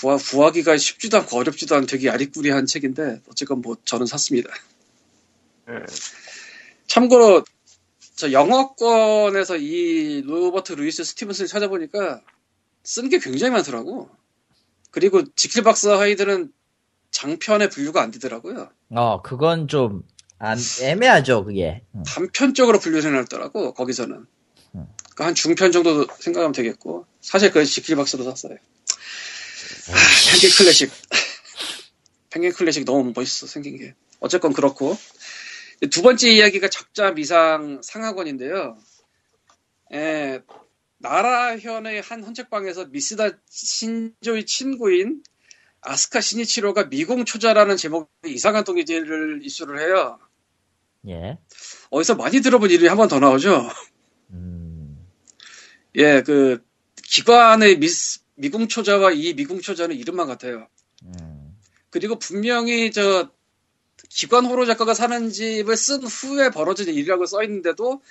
[0.00, 4.50] 구하, 구하기가 쉽지도 않고 어렵지도 않은 되게 야리꾸리한 책인데 어쨌건 뭐 저는 샀습니다.
[5.68, 5.84] 음.
[6.86, 7.44] 참고로
[8.16, 12.22] 저 영어권에서 이 로버트 루이스 스티븐슨을 찾아보니까
[12.82, 14.08] 쓴 게 굉장히 많더라고.
[14.90, 16.52] 그리고 지킬 박사 하이드는
[17.10, 18.70] 장편에 분류가 안 되더라고요.
[18.90, 20.02] 어, 그건 좀,
[20.38, 21.82] 안, 애매하죠, 그게.
[21.94, 22.02] 음.
[22.04, 24.26] 단편적으로 분류를 해놨더라고 거기서는.
[24.74, 24.86] 음.
[24.96, 28.56] 그러니까 한 중편 정도 생각하면 되겠고 사실 그래서 지킬 박사로 샀어요.
[29.92, 30.90] 아, 펭귄 클래식.
[32.30, 33.94] 펭귄 클래식 너무 멋있어 생긴 게.
[34.20, 34.96] 어쨌건 그렇고
[35.90, 38.76] 두 번째 이야기가 작자 미상 상하권인데요.
[39.92, 40.40] 에,
[40.98, 45.22] 나라현의 한 헌책방에서 미스다 신조의 친구인
[45.80, 50.18] 아스카 시니치로가 미궁 초자라는 제목의 이상한 동의제를 이수를 해요.
[51.08, 51.38] 예.
[51.90, 53.70] 어디서 많이 들어본 이름이 한 번 더 나오죠.
[54.32, 54.98] 음,
[55.96, 56.62] 예, 그
[57.02, 60.68] 기관의 미스, 미궁초자와 이 미궁초자는 이름만 같아요.
[61.04, 61.56] 음,
[61.90, 63.30] 그리고 분명히 저
[64.08, 68.02] 기관 호로 작가가 사는 집을 쓴 후에 벌어진 일이라고 써 있는데도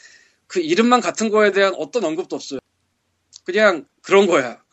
[0.47, 2.59] 그 이름만 같은 거에 대한 어떤 언급도 없어요.
[3.43, 4.63] 그냥 그런 거야.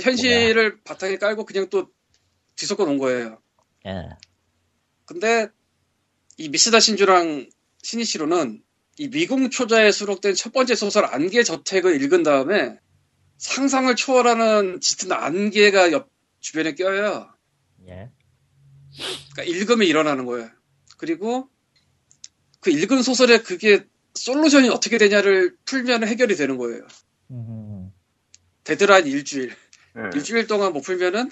[0.00, 1.90] 현실을 바탕에 깔고 그냥 또
[2.56, 3.38] 뒤섞어 놓은 거예요.
[3.86, 4.08] 예.
[5.04, 5.48] 근데
[6.38, 7.48] 이 미스다 신주랑
[7.82, 8.62] 신이시로는
[8.98, 12.78] 이 미궁 초자에 수록된 첫 번째 소설 안개 저택을 읽은 다음에
[13.42, 17.28] 상상을 초월하는 짙은 안개가 옆 주변에 껴요.
[17.88, 18.10] 예.
[19.32, 20.48] 그러니까 읽으면 일어나는 거예요.
[20.96, 21.48] 그리고
[22.60, 26.86] 그 읽은 소설에 그게 솔루션이 어떻게 되냐를 풀면 해결이 되는 거예요.
[27.32, 27.92] 음,
[28.62, 29.56] 데드라인 일주일.
[29.96, 30.10] 음.
[30.14, 31.30] 일주일 동안 못 풀면은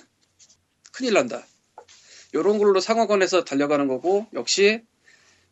[0.92, 1.46] 큰일 난다.
[2.34, 4.82] 요런 걸로 상황관에서 달려가는 거고, 역시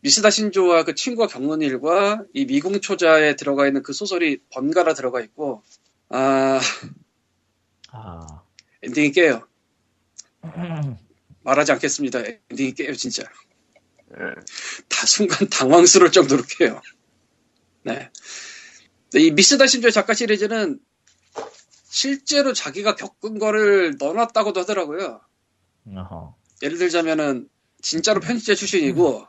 [0.01, 5.63] 미스다 신조와 그 친구가 겪는 일과 이 미궁초자에 들어가 있는 그 소설이 번갈아 들어가 있고,
[6.11, 6.61] 아,
[7.91, 8.43] 아.
[8.83, 9.47] 엔딩이 깨요.
[11.43, 12.21] 말하지 않겠습니다.
[12.51, 13.25] 엔딩이 깨요, 진짜.
[14.13, 14.35] 음.
[14.89, 16.81] 다 순간 당황스러울 정도로 깨요.
[17.83, 18.11] 네.
[19.11, 20.81] 근데 이 미스다 신조 작가 시리즈는
[21.85, 25.21] 실제로 자기가 겪은 거를 넣어놨다고도 하더라고요.
[25.95, 26.37] 어허.
[26.63, 27.49] 예를 들자면은
[27.81, 29.27] 진짜로 편집자 출신이고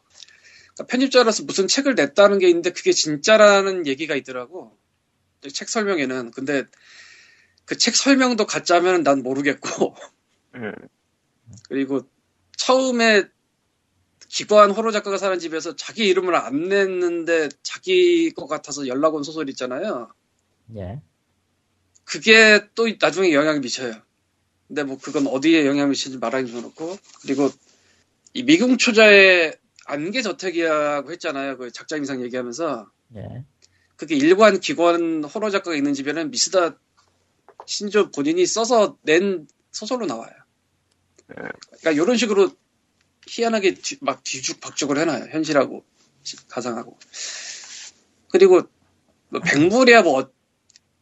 [0.74, 4.78] 그러니까 편집자로서 무슨 책을 냈다는 게 있는데 그게 진짜라는 얘기가 있더라고.
[5.42, 6.32] 책 설명에는.
[6.32, 6.66] 근데
[7.66, 9.96] 그 책 설명도 가짜면 난 모르겠고
[10.56, 10.74] 음.
[11.68, 12.02] 그리고
[12.58, 13.26] 처음에
[14.28, 19.50] 기관 호러 작가가 사는 집에서 자기 이름을 안 냈는데 자기 것 같아서 연락 온 소설
[19.50, 20.12] 있잖아요.
[20.76, 21.02] 예.
[22.04, 23.94] 그게 또 나중에 영향을 미쳐요.
[24.68, 27.50] 근데 뭐 그건 어디에 영향을 미치는지 말하기 좀 그렇고 그리고
[28.34, 31.58] 이 미궁 초자의 안개 저택이라고 했잖아요.
[31.58, 33.46] 그 작자 임상 얘기하면서 예.
[34.00, 36.78] 그게 일관 기관 호러 작가가 있는 집에는 미스다
[37.66, 40.32] 신조 본인이 써서 낸 소설로 나와요.
[41.28, 42.50] 그러니까 이런 식으로
[43.28, 45.26] 희한하게 뒤- 막 뒤죽박죽을 해놔요.
[45.32, 45.84] 현실하고
[46.24, 46.98] 시- 가상하고.
[48.32, 48.62] 그리고
[49.28, 50.32] 뭐 백물이야 뭐, 어-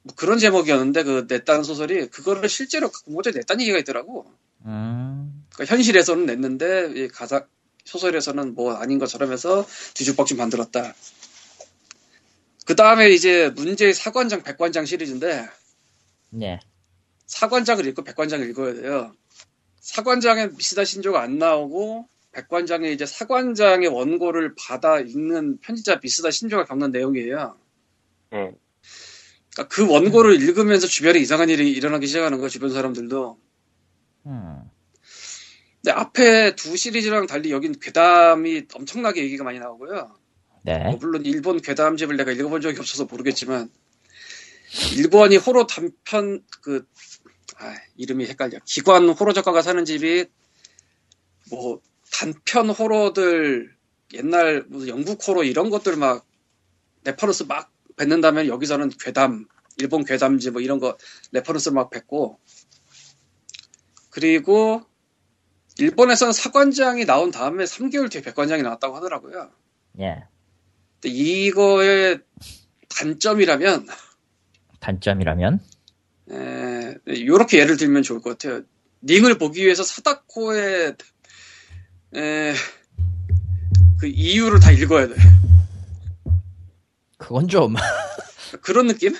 [0.01, 4.25] 뭐 그런 제목이었는데 그 냈다는 소설이 그거를 실제로 모자 냈다는 얘기가 있더라고.
[4.65, 5.45] 음.
[5.53, 7.45] 그러니까 현실에서는 냈는데 이 가사
[7.85, 10.95] 소설에서는 뭐 아닌 것처럼 해서 뒤죽박죽 만들었다.
[12.67, 15.47] 그 다음에 이제 문제의 사관장, 백관장 시리즈인데
[16.41, 16.59] 예.
[17.25, 19.13] 사관장을 읽고 백관장을 읽어야 돼요.
[19.79, 26.91] 사관장에 미시다 신조가 안 나오고 백관장에 이제 사관장의 원고를 받아 읽는 편집자 미스다 신조가 겪는
[26.91, 27.57] 내용이에요.
[28.33, 28.51] 음.
[29.53, 32.49] 그러니까 그 원고를 읽으면서 주변에 이상한 일이 일어나기 시작하는 거예요.
[32.49, 33.39] 주변 사람들도.
[34.25, 34.59] 음.
[35.81, 40.17] 근데 앞에 두 시리즈랑 달리 여긴 괴담이 엄청나게 얘기가 많이 나오고요.
[40.67, 40.83] 네.
[40.83, 43.69] 뭐 물론 일본 괴담집을 내가 읽어본 적이 없어서 모르겠지만
[44.97, 46.85] 일본이 호러 단편 그
[47.57, 48.59] 아, 이름이 헷갈려.
[48.65, 50.25] 기관 호러 작가가 사는 집이
[51.49, 53.73] 뭐 단편 호러들
[54.13, 56.25] 옛날 무슨 영국 호러 이런 것들 막
[57.05, 59.45] reference 막 뱉는다면 여기서는 괴담
[59.77, 60.97] 일본 괴담지 뭐 이런 거
[61.31, 62.39] reference 막 뱉고
[64.09, 64.81] 그리고
[65.79, 69.49] 일본에서는 사관장이 나온 다음에 3개월 뒤에 백관장이 나왔다고 하더라고요.
[70.01, 70.23] 예.
[70.25, 70.36] 근데
[71.03, 72.19] 이거의
[72.89, 73.87] 단점이라면
[74.79, 75.59] 단점이라면?
[76.31, 78.63] 에, 이렇게 예를 들면 좋을 것 같아요.
[79.01, 80.95] 링을 보기 위해서 사다코의
[82.15, 82.53] 에,
[83.99, 85.15] 그 이유를 다 읽어야 돼.
[87.17, 87.75] 그건 좀.
[88.61, 89.15] 그런 느낌?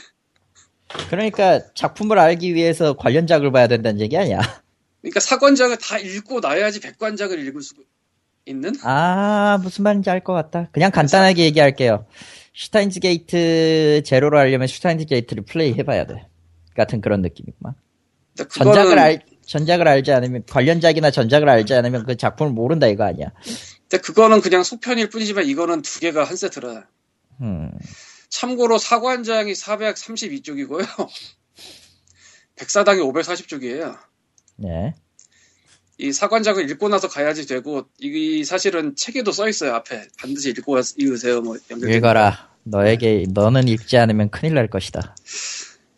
[1.10, 4.40] 그러니까 작품을 알기 위해서 관련작을 봐야 된다는 얘기 아니야?
[5.02, 7.76] 그러니까 사관장을 다 읽고 나야지 백관장을 읽을 수
[8.48, 8.74] 있는?
[8.84, 10.70] 아, 무슨 말인지 알 것 같다.
[10.72, 12.06] 그냥 간단하게 얘기할게요.
[12.54, 16.28] 슈타인즈 게이트 제로로 하려면 슈타인즈 게이트를 플레이 해봐야 돼.
[16.76, 17.74] 같은 그런 느낌이구만.
[18.36, 23.04] 근데 전작을 그거는 알, 전작을 알지 않으면, 관련작이나 전작을 알지 않으면 그 작품을 모른다 이거
[23.04, 23.32] 아니야.
[23.90, 26.88] 근데 그거는 그냥 속편일 뿐이지만 이거는 두 개가 한 세트라.
[27.42, 27.72] 음,
[28.30, 30.86] 참고로 사관장이 432쪽이고요.
[32.58, 33.98] 백사당이 540쪽이에요.
[34.58, 34.94] 네.
[36.00, 41.42] 이 사관장을 읽고 나서 가야지 되고 이 사실은 책에도 써 있어요 앞에 반드시 읽고 읽으세요
[41.42, 42.52] 뭐 읽어라.
[42.64, 45.16] 너에게, 너는 읽지 않으면 큰일 날 것이다.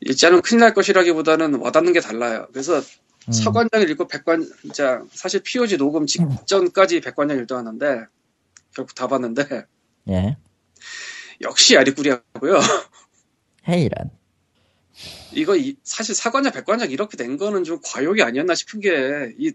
[0.01, 2.81] 읽지 않으면 큰일 날 것이라기보다는 와닿는 게 달라요 그래서
[3.29, 8.05] 음, 사관장을 읽고 백관장 사실 POG 녹음 직전까지 백관장 읽어왔는데
[8.75, 9.65] 결국 다 봤는데
[10.09, 10.37] 예.
[11.41, 12.59] 역시 아리꾸리하고요
[13.67, 14.11] 헤이란.
[15.31, 18.91] 이거 이- 사실 사관장 백관장 이렇게 된 거는 좀 과욕이 아니었나 싶은 게
[19.39, 19.51] 이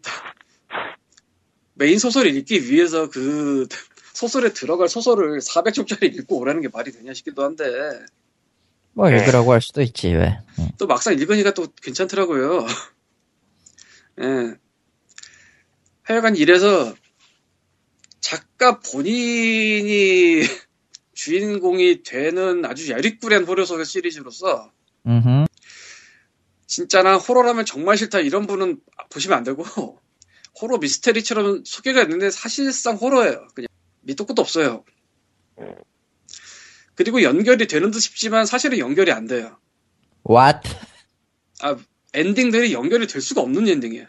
[1.74, 3.68] 메인 소설을 읽기 위해서 그
[4.14, 7.64] 소설에 들어갈 소설을 400쪽짜리 읽고 오라는 게 말이 되냐 싶기도 한데
[8.94, 9.18] 뭐 네.
[9.18, 10.38] 읽으라고 할 수도 있지, 왜.
[10.58, 10.68] 음.
[10.78, 12.64] 또 막상 읽으니까 또 괜찮더라고요.
[14.22, 14.54] 예.
[16.04, 16.94] 하여간 이래서
[18.20, 20.42] 작가 본인이
[21.14, 24.70] 주인공이 되는 아주 야리꾸렌 호러 소설 시리즈로서
[25.06, 25.46] 음흠.
[26.66, 29.64] 진짜 나 호러라면 정말 싫다 이런 분은 보시면 안 되고
[30.60, 33.48] 호러 미스테리처럼 소개가 있는데 사실상 호러예요.
[33.54, 33.66] 그냥
[34.02, 34.84] 밑도 끝도 없어요.
[36.94, 39.58] 그리고 연결이 되는 듯 싶지만 사실은 연결이 안 돼요.
[40.28, 40.68] What?
[41.60, 41.76] 아,
[42.12, 44.06] 엔딩들이 연결이 될 수가 없는 엔딩이에요.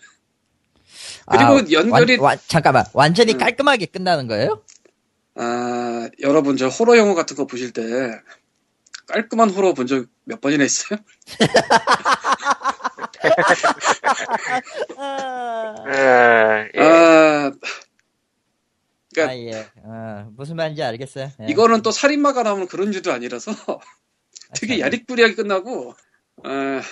[1.28, 3.38] 그리고 아, 연결이- 완- 완- 잠깐만 완전히 음.
[3.39, 4.64] 깔끔하게 끝나는 거예요?
[5.36, 7.82] 아, 여러분 저 호러 영화 같은 거 보실 때
[9.08, 11.00] 깔끔한 호러 본 적 몇 번이나 있어요?
[14.97, 15.76] 아,
[16.76, 16.82] 예.
[16.82, 17.51] 아,
[19.13, 19.69] 그러니까 아, 예.
[19.84, 21.32] 어, 무슨 말인지 알겠어요.
[21.41, 21.45] 예.
[21.49, 23.51] 이거는 또 살인마가 나오는 그런 주도 아니라서
[24.59, 24.82] 되게 참.
[24.82, 26.84] 야리꾸리하게 끝나고, 어, 그러니까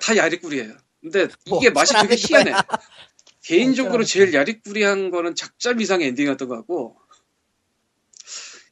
[0.00, 0.74] 다 야리꾸리예요.
[1.00, 2.52] 근데 뭐 이게 맛이 되게 희한해.
[3.42, 6.96] 개인적으로 어쩌라는 제일 야리꾸리한 거는 작전 이상의 엔딩이었던 것 같고,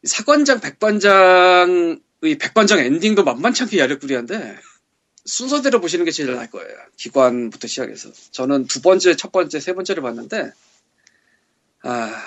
[0.05, 1.99] 사관장 백반장의
[2.38, 4.57] 백반장 엔딩도 만만치 않게 야리꾸리한데,
[5.29, 6.74] 순서대로 보시는 게 제일 나을 거예요.
[6.97, 8.11] 기관부터 시작해서.
[8.31, 10.53] 저는 두 번째, 첫 번째, 세 번째를 봤는데,
[11.83, 12.24] 아,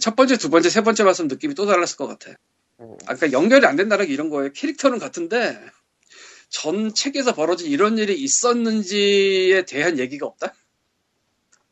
[0.00, 2.30] 첫 번째, 두 번째, 세 번째 봤으면 느낌이 또 달랐을 것 같아.
[2.80, 2.96] 음.
[3.06, 4.52] 아까 연결이 안 된다는 게 이런 거예요.
[4.52, 5.60] 캐릭터는 같은데
[6.48, 10.54] 전 책에서 벌어진 이런 일이 있었는지에 대한 얘기가 없다.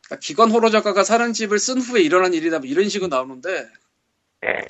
[0.07, 3.69] 그러니까 기관 호러 작가가 사는 집을 쓴 후에 일어난 일이다 뭐 이런 식으로 나오는데
[4.45, 4.67] 예.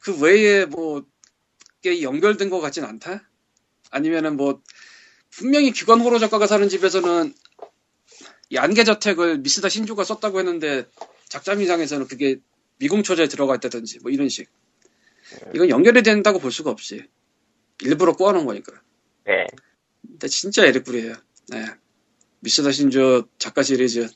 [0.00, 3.28] 그 외에 뭐게 연결된 것 같진 않다.
[3.90, 4.62] 아니면은 뭐
[5.30, 7.34] 분명히 기관 호러 작가가 사는 집에서는
[8.50, 10.86] 이 안개 저택을 미스다 신주가 썼다고 했는데
[11.28, 12.36] 작자미상에서는 그게
[12.78, 14.48] 미궁 초자에 들어가 있다든지 뭐 이런 식.
[15.54, 17.04] 이건 연결이 된다고 볼 수가 없지.
[17.82, 18.72] 일부러 꼬아놓은 거니까.
[19.28, 19.46] 예.
[20.02, 21.14] 근데 진짜 에리꾸리예요.
[21.48, 21.66] 네.
[22.40, 24.08] 미스다 신조 작가 시리즈.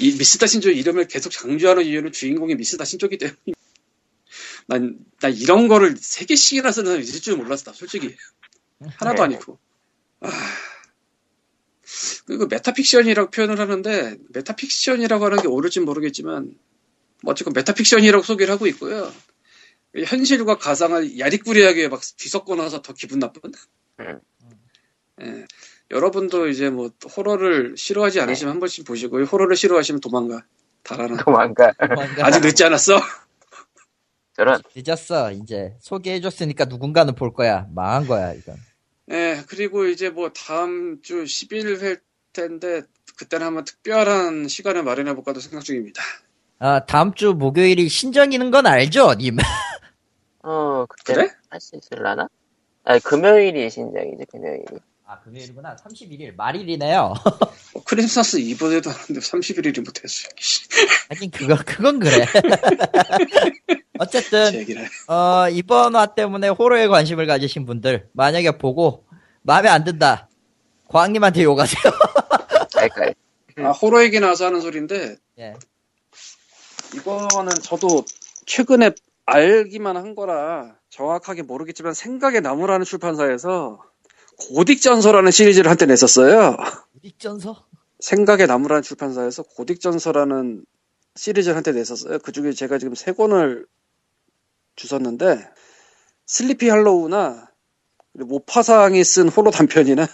[0.00, 3.36] 이 미스다 신조 이름을 계속 강조하는 이유는 주인공이 미스다 신조기 때문에.
[4.68, 8.14] 난, 난 이런 거를 세 개씩이나 쓰는 사람이 있을 줄 몰랐어, 솔직히.
[8.96, 9.34] 하나도 네.
[9.34, 9.58] 아니고.
[10.20, 10.30] 아.
[12.26, 16.54] 그리고 메타픽션이라고 표현을 하는데, 메타픽션이라고 하는 게 옳을진 모르겠지만,
[17.22, 19.10] 뭐 어쨌건 메타픽션이라고 소개를 하고 있고요.
[20.04, 23.52] 현실과 가상을 야리꾸리하게 막 뒤섞고 나서 더 기분 나쁜?
[24.00, 24.20] 음.
[25.22, 25.46] 예.
[25.90, 30.44] 여러분도 이제 뭐 호러를 싫어하지 않으시면 한 번씩 보시고 호러를 싫어하시면 도망가.
[30.82, 31.24] 달아나.
[31.24, 31.72] 도망가.
[32.20, 33.00] 아직 늦지 않았어?
[34.38, 38.56] 저런, 늦었어 이제 소개해줬으니까 누군가는 볼 거야 망한 거야 이건
[39.10, 42.00] 예, 그리고 이제 뭐 다음 주 10일 할
[42.32, 42.82] 텐데
[43.18, 46.02] 그때는 한번 특별한 시간을 마련해 볼까도 생각 중입니다.
[46.60, 49.38] 아 다음 주 목요일이 신정이는 건 알죠 님
[50.42, 51.30] 어, 그때 그래?
[51.50, 52.28] 할 수 있을라나?
[52.84, 54.64] 아니, 금요일이 신작이지, 금요일이.
[55.10, 57.14] 아 금요일이구나 31일 말일이네요
[57.72, 60.28] 뭐 크리스마스 이브에도 하는데 31일이 못했어요.
[61.08, 62.26] 하긴 그거 그건 그래
[63.98, 64.64] 어쨌든.
[65.08, 69.04] 어, 이번 화 때문에 호러에 관심을 가지신 분들, 만약에 보고,
[69.42, 70.28] 마음에 안 든다.
[70.86, 71.92] 과학님한테 욕하세요.
[73.64, 75.54] 아, 호러 얘기 나와서 하는 소리인데 예.
[76.94, 78.04] 이거는 저도
[78.46, 78.92] 최근에
[79.26, 83.80] 알기만 한 거라 정확하게 모르겠지만 생각의 나무라는 출판사에서
[84.38, 86.56] 고딕전서라는 시리즈를 한때 냈었어요.
[87.04, 87.64] 딕전서?
[88.00, 90.64] 생각의 나무라는 출판사에서 고딕전서라는
[91.16, 92.18] 시리즈를 한때 냈었어요.
[92.20, 93.66] 그 중에 제가 지금 세 권을
[94.76, 95.48] 주셨는데
[96.26, 97.50] 슬리피 할로우나
[98.12, 100.06] 모파상이 쓴 호러 단편이나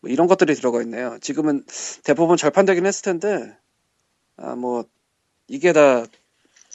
[0.00, 1.18] 뭐 이런 것들이 들어가 있네요.
[1.20, 1.64] 지금은
[2.04, 3.56] 대부분 절판되긴 했을 텐데
[4.36, 4.84] 아 뭐
[5.48, 6.04] 이게 다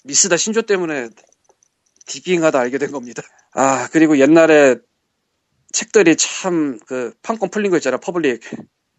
[0.04, 1.10] 미스다 신조 때문에
[2.06, 3.24] digging하다 알게 된 겁니다.
[3.54, 4.76] 아 그리고 옛날에
[5.76, 8.42] 책들이 참 그 판권 풀린 거 있잖아 public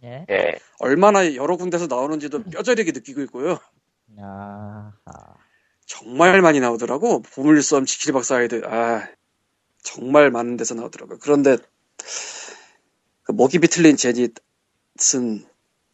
[0.05, 0.27] 예.
[0.31, 0.59] 예.
[0.79, 3.59] 얼마나 여러 군데서 나오는지도 뼈저리게 느끼고 있고요.
[4.21, 4.93] 아,
[5.87, 7.23] 정말 많이 나오더라고.
[7.23, 8.63] 보물섬 지킬 박사 하이드.
[8.67, 9.09] 아,
[9.83, 11.19] 정말 많은 데서 나오더라고요.
[11.23, 11.57] 그런데
[13.23, 14.35] 그 목이 비틀린 제닛은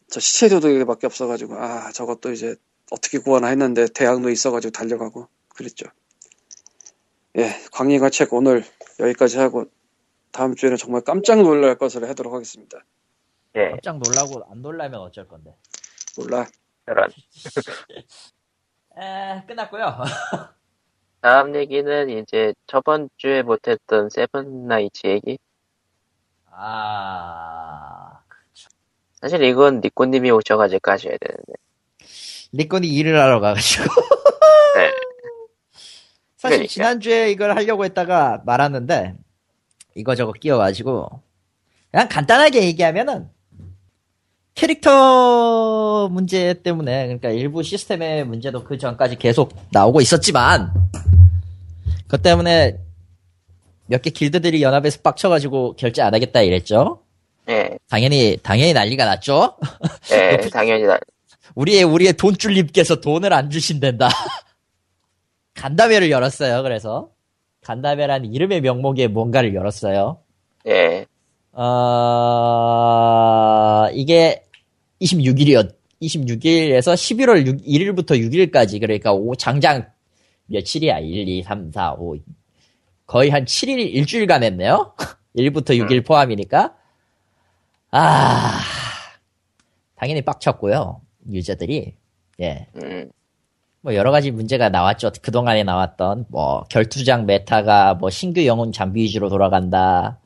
[0.09, 2.55] 저 시체 도둑에게밖에 없어가지고 아 저것도 이제
[2.91, 5.85] 어떻게 구하나 했는데 대학로 있어가지고 달려가고 그랬죠.
[7.37, 8.63] 예, 광희가 책 오늘
[8.99, 9.65] 여기까지 하고
[10.33, 12.79] 다음 주에는 정말 깜짝 놀랄 것을 하도록 하겠습니다.
[13.55, 13.69] 예.
[13.69, 15.55] 깜짝 놀라고 안 놀라면 어쩔 건데.
[16.17, 16.45] 몰라.
[16.85, 17.09] 저런.
[18.97, 19.97] 에, 끝났고요
[21.21, 25.37] 다음 얘기는 이제 저번 주에 못했던 세븐 나이츠 얘기.
[26.51, 28.19] 아,
[29.13, 31.53] 사실 이건 니꼬님이 오셔가지고 하셔야 되는데.
[32.53, 33.85] 니콘이 일을 하러 가가지고.
[34.75, 34.91] 네.
[36.37, 36.67] 사실 그러니까.
[36.67, 39.15] 지난주에 이걸 하려고 했다가 말았는데,
[39.95, 41.21] 이거저거 끼워가지고,
[41.91, 43.29] 그냥 간단하게 얘기하면은,
[44.55, 50.71] 캐릭터 문제 때문에, 그러니까 일부 시스템의 문제도 그 전까지 계속 나오고 있었지만,
[52.07, 52.77] 그 때문에
[53.87, 57.01] 몇 개 길드들이 연합에서 빡쳐가지고 결제 안 하겠다 이랬죠?
[57.49, 57.77] 예.
[57.89, 59.57] 당연히, 당연히 난리가 났죠?
[60.13, 60.97] 예, 당연히 나,
[61.55, 64.09] 우리의, 우리의 돈줄님께서 돈을 안 주신댄다.
[65.55, 67.09] 간담회를 열었어요, 그래서.
[67.63, 70.19] 간담회라는 이름의 명목에 뭔가를 열었어요.
[70.67, 71.05] 예.
[71.53, 71.69] 어,
[73.93, 74.43] 이게
[75.01, 79.85] 26일이었, 26일에서 11월 6, 1일부터 6일까지, 그러니까 오, 장장
[80.47, 80.99] 며칠이야?
[80.99, 82.17] 1, 2, 3, 4, 5.
[83.05, 84.93] 거의 한 7일, 일주일간 했네요?
[85.37, 86.75] 1부터 6일 포함이니까.
[87.91, 88.59] 아,
[89.95, 91.01] 당연히 빡쳤고요.
[91.31, 91.95] 유저들이.
[92.41, 92.67] 예.
[92.75, 93.11] 음.
[93.83, 95.11] 뭐 여러 가지 문제가 나왔죠.
[95.21, 100.19] 그동안에 나왔던 뭐 결투장 meta가 뭐 신규 영웅 장비 위주로 돌아간다.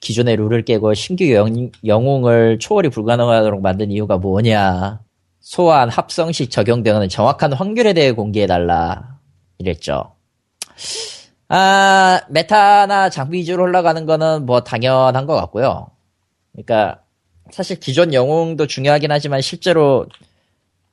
[0.00, 5.00] 기존의 룰을 깨고 신규 영, 영웅을 초월이 불가능하도록 만든 이유가 뭐냐.
[5.38, 9.18] 소환 합성 시 적용되는 정확한 확률에 대해 공개해달라.
[9.58, 10.16] 이랬죠.
[11.48, 15.90] 아, 메타나 장비 위주로 올라가는 거는 뭐 당연한 것 같고요.
[16.52, 17.02] 그러니까
[17.52, 20.06] 사실 기존 영웅도 중요하긴 하지만 실제로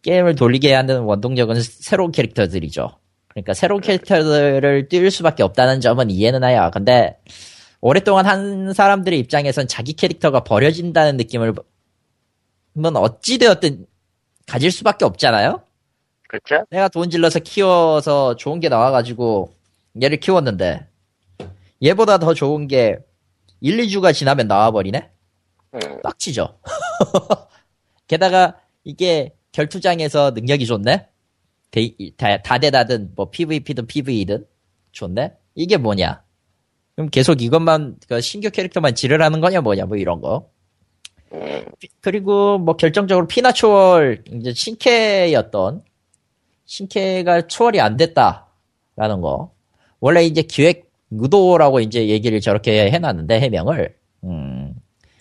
[0.01, 2.89] 게임을 돌리게 하는 원동력은 새로운 캐릭터들이죠.
[3.29, 6.71] 그러니까 새로운 캐릭터들을 띄울 수밖에 없다는 점은 이해는 해요.
[6.73, 7.19] 근데
[7.81, 11.53] 오랫동안 한 사람들의 입장에선 자기 캐릭터가 버려진다는 느낌을
[12.73, 13.85] 뭐 어찌되었든
[14.47, 15.61] 가질 수밖에 없잖아요?
[16.27, 16.65] 그렇죠?
[16.69, 19.53] 내가 돈 질러서 키워서 좋은 게 나와가지고
[20.01, 20.87] 얘를 키웠는데
[21.83, 22.97] 얘보다 더 좋은 게
[23.61, 25.09] 1, 2주가 지나면 나와버리네?
[25.73, 26.01] 음.
[26.01, 26.59] 빡치죠.
[28.07, 31.07] 게다가 이게 결투장에서 능력이 좋네?
[31.71, 34.45] 대- 다, 다대다든 뭐 PVP든 PV든
[34.91, 35.33] 좋네?
[35.55, 36.23] 이게 뭐냐?
[36.95, 40.49] 그럼 계속 이것만 그 신규 캐릭터만 지르라는 거냐 뭐냐 뭐 이런 거.
[41.33, 41.65] 음.
[42.01, 45.83] 그리고 뭐 결정적으로 피나 초월 이제 신캐였던
[46.65, 49.51] 신캐가 초월이 안 됐다라는 거.
[49.99, 54.73] 원래 이제 기획 의도라고 이제 얘기를 저렇게 해놨는데 해명을 음.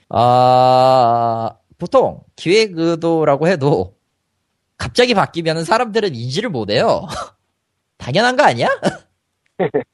[0.09, 3.96] 아 보통 기획 의도라고 해도
[4.77, 7.07] 갑자기 바뀌면 사람들은 인지를 못해요.
[7.99, 8.69] 당연한 거 아니야?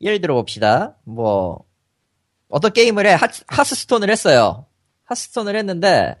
[0.00, 0.96] 예를 들어 봅시다.
[1.04, 1.64] 뭐
[2.48, 4.66] 어떤 게임을 해 하, 하스스톤을 했어요.
[5.04, 6.16] 하스스톤을 했는데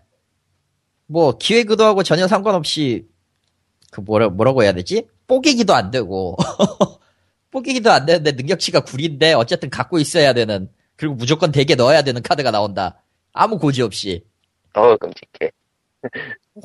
[1.06, 3.08] 뭐 기획 의도하고 전혀 상관없이
[3.90, 5.08] 그 뭐라 뭐라고 해야 되지?
[5.26, 6.36] 뽀개기도 안 되고
[7.50, 12.50] 뽀개기도 안 되는데 능력치가 구린데 어쨌든 갖고 있어야 되는 그리고 무조건 대게 넣어야 되는 카드가
[12.50, 13.02] 나온다.
[13.32, 14.24] 아무 고지 없이
[14.74, 15.50] 어, 끔찍해.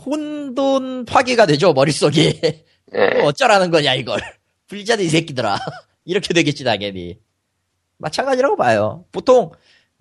[0.05, 2.39] 혼돈 파괴가 되죠 머릿속이.
[2.43, 2.63] 예.
[3.19, 4.19] 뭐 어쩌라는 거냐 이걸.
[4.67, 5.57] 불자들 이 새끼들아.
[6.05, 7.19] 이렇게 되겠지 당연히.
[7.97, 9.05] 마찬가지라고 봐요.
[9.11, 9.51] 보통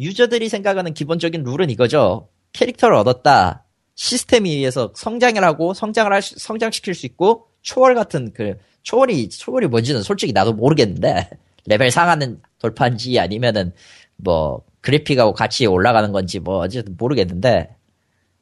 [0.00, 2.28] 유저들이 생각하는 기본적인 룰은 이거죠.
[2.52, 3.64] 캐릭터를 얻었다.
[3.94, 9.68] 시스템에 의해서 성장을 하고 성장을 할 수- 성장시킬 수 있고 초월 같은 그 초월이 초월이
[9.68, 11.30] 뭔지는 솔직히 나도 모르겠는데
[11.66, 13.72] 레벨 상하는 돌파인지 아니면은
[14.16, 17.74] 뭐 그래픽하고 같이 올라가는 건지 뭐 어쨌든 모르겠는데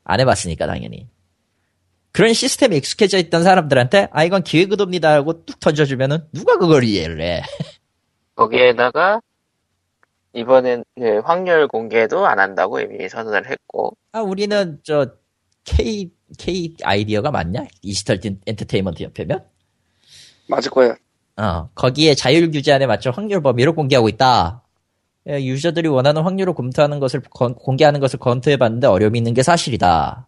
[0.05, 1.09] 안 해봤으니까 당연히.
[2.11, 7.43] 그런 시스템에 익숙해져 있던 사람들한테 아 이건 기획의도입니다 하고 뚝 던져주면은 누가 그걸 이해를 해?
[8.37, 9.21] 거기에다가
[10.35, 13.97] 이번엔 그 확률 공개도 안 한다고 이미 선언을 했고.
[14.13, 15.13] 아 우리는 저
[15.65, 17.65] K K 아이디어가 맞냐?
[17.83, 19.45] 디지털 딘- 엔터테인먼트 협회면?
[20.49, 20.95] 맞을 거야.
[21.37, 24.62] 어 거기에 자율 규제 안에 맞춰 확률 범위를 공개하고 있다.
[24.62, 24.62] 예,
[25.27, 30.27] 유저들이 원하는 확률을 검토하는 것을 건- 공개하는 것을 검토해봤는데 어려움이 있는 게 사실이다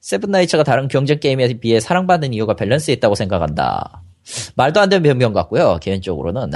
[0.00, 4.02] 세븐나이츠가 다른 경쟁 게임에 비해 사랑받는 이유가 밸런스에 있다고 생각한다
[4.56, 6.50] 말도 안 되는 변명 같고요 개인적으로는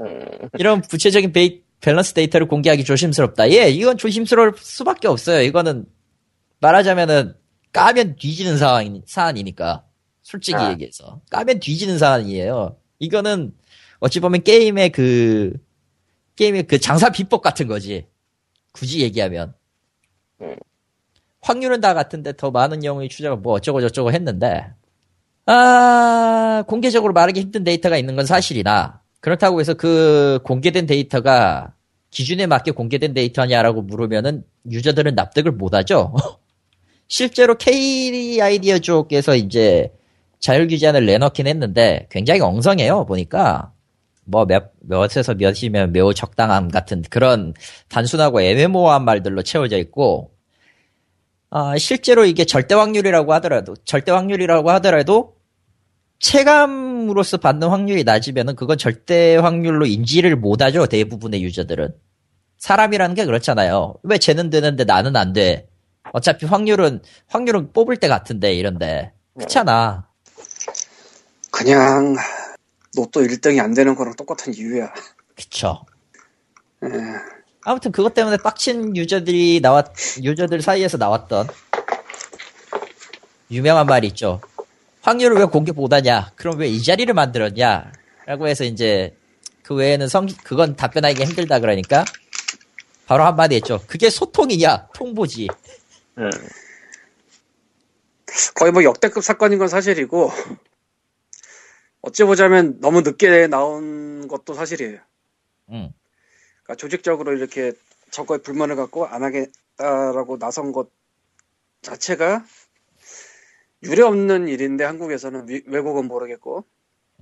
[0.00, 3.50] 음, 이런 구체적인 베이- 밸런스 데이터를 공개하기 조심스럽다.
[3.50, 5.42] 예, 이건 조심스러울 수밖에 없어요.
[5.42, 5.84] 이거는
[6.60, 7.34] 말하자면은
[7.72, 9.84] 까면 뒤지는 상황, 사안이니까.
[10.22, 10.70] 솔직히 아.
[10.70, 11.20] 얘기해서.
[11.30, 12.76] 까면 뒤지는 사안이에요.
[13.00, 13.52] 이거는
[13.98, 15.52] 어찌 보면 게임의 그,
[16.36, 18.06] 게임의 그 장사 비법 같은 거지.
[18.72, 19.54] 굳이 얘기하면.
[20.40, 20.56] 음.
[21.40, 24.72] 확률은 다 같은데 더 많은 영웅이 추적을 뭐 어쩌고 저쩌고 했는데,
[25.46, 31.74] 아, 공개적으로 말하기 힘든 데이터가 있는 건 사실이나, 그렇다고 해서 그 공개된 데이터가
[32.10, 36.14] 기준에 맞게 공개된 데이터냐라고 물으면은 유저들은 납득을 못 하죠.
[37.08, 39.92] 실제로 K 아이디어 쪽에서 이제
[40.38, 43.72] 자율 규제안을 내놓긴 했는데 굉장히 엉성해요, 보니까.
[44.24, 47.54] 뭐 몇, 몇에서 몇이면 매우 적당함 같은 그런
[47.88, 50.32] 단순하고 애매모호한 말들로 채워져 있고,
[51.50, 55.36] 아, 실제로 이게 절대 확률이라고 하더라도, 절대 확률이라고 하더라도,
[56.18, 61.94] 체감으로서 받는 확률이 낮으면은 그건 절대 확률로 인지를 못하죠, 대부분의 유저들은.
[62.58, 63.96] 사람이라는 게 그렇잖아요.
[64.04, 65.68] 왜 쟤는 되는데 나는 안 돼?
[66.12, 69.12] 어차피 확률은, 확률은 뽑을 때 같은데, 이런데.
[69.34, 70.06] 그렇잖아.
[71.50, 72.16] 그냥
[72.96, 74.92] 로또 1등이 안 되는 거랑 똑같은 이유야.
[75.36, 75.84] 그쵸.
[76.84, 76.88] 예.
[77.64, 81.46] 아무튼 그것 때문에 빡친 유저들이 나왔, 유저들 사이에서 나왔던
[83.50, 84.40] 유명한 말이 있죠.
[85.02, 86.32] 확률을 왜 공개 못하냐?
[86.36, 87.92] 그럼 왜 이 자리를 만들었냐?
[88.26, 89.16] 라고 해서 이제
[89.62, 92.04] 그 외에는 성 그건 답변하기 힘들다 그러니까
[93.06, 93.80] 바로 한마디 했죠.
[93.86, 94.88] 그게 소통이냐?
[94.94, 95.48] 통보지.
[96.18, 96.30] 음.
[98.54, 100.30] 거의 뭐 역대급 사건인 건 사실이고
[102.02, 104.98] 어찌 보자면 너무 늦게 나온 것도 사실이에요.
[105.70, 105.92] 응.
[106.62, 107.72] 그러니까 조직적으로 이렇게
[108.10, 110.90] 저거에 불만을 갖고 안 하겠다라고 나선 것
[111.80, 112.44] 자체가
[113.84, 116.64] 유례 없는 일인데 한국에서는 위- 외국은 모르겠고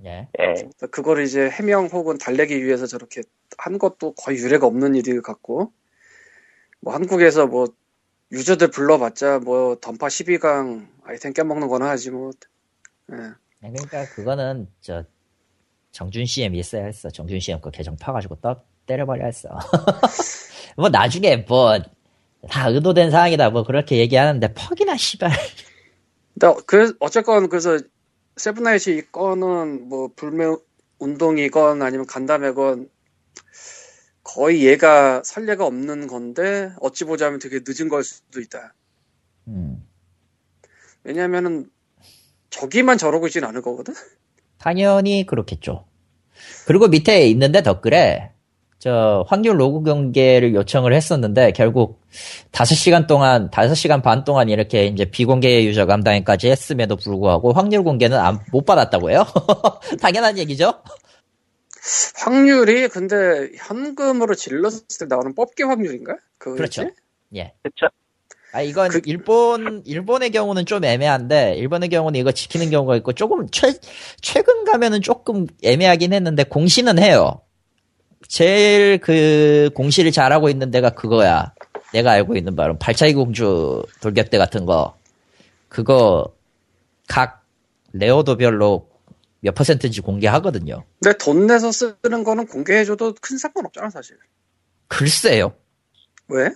[0.05, 0.27] 예.
[0.39, 0.53] 예.
[0.91, 3.21] 그거를 이제 해명 혹은 달래기 위해서 저렇게
[3.57, 5.73] 한 것도 거의 유례가 없는 일일 같고
[6.79, 7.67] 뭐 한국에서 뭐
[8.31, 12.31] 유저들 불러봤자 뭐 던파 12강 아이템 깨먹는 거나 하지 뭐
[13.11, 13.15] 예.
[13.61, 15.03] 그러니까 그거는 저
[15.91, 17.09] 정준 CM 있어야 했어.
[17.09, 19.49] 정준 CM 그 계정 파가지고 떠 때려버려 했어.
[20.77, 21.79] 뭐 나중에 뭐
[22.49, 25.31] 다 의도된 사항이다 뭐 그렇게 얘기하는데 퍽이나 씨발.
[26.39, 27.77] 근데 그 어쨌건 그래서
[28.37, 30.55] 세븐나이츠 이 건은 뭐 불매
[30.99, 32.89] 운동이건 아니면 간담회건
[34.23, 38.73] 거의 얘가 선례가 없는 건데 어찌 보자면 되게 늦은 걸 수도 있다.
[39.47, 39.87] 음.
[41.03, 41.69] 왜냐면은
[42.51, 43.93] 저기만 저러고 있진 않을 거거든.
[44.59, 45.85] 당연히 그렇겠죠.
[46.67, 48.31] 그리고 밑에 있는데 댓글에
[48.77, 52.01] 저 확률 로그 경계를 요청을 했었는데 결국
[52.51, 58.39] 5시간 동안 5시간 반 동안 이렇게 이제 비공개 유저 감당까지 했음에도 불구하고 확률 공개는 안-
[58.51, 59.25] 못 받았다고 해요.
[60.01, 60.73] 당연한 얘기죠.
[62.23, 66.17] 확률이 근데 현금으로 질렀을 때 나오는 뽑기 확률인가?
[66.37, 66.89] 그렇죠.
[67.35, 67.53] 예.
[67.63, 67.87] 그쵸?
[68.53, 73.47] 아 이건 그- 일본 일본의 경우는 좀 애매한데 일본의 경우는 이거 지키는 경우가 있고 조금
[73.51, 73.73] 최
[74.21, 77.41] 최근 가면은 조금 애매하긴 했는데 공시는 해요.
[78.27, 81.53] 제일 그 공시를 잘하고 있는 데가 그거야.
[81.93, 84.97] 내가 알고 있는 바로 발차기 공주 돌격대 같은 거
[85.67, 86.33] 그거
[87.07, 87.43] 각
[87.93, 88.89] 레어도별로
[89.41, 90.83] 몇 퍼센트인지 공개하거든요.
[91.01, 94.17] 근데 돈 내서 쓰는 거는 공개해줘도 큰 상관 없잖아 사실.
[94.87, 95.53] 글쎄요.
[96.27, 96.49] 왜?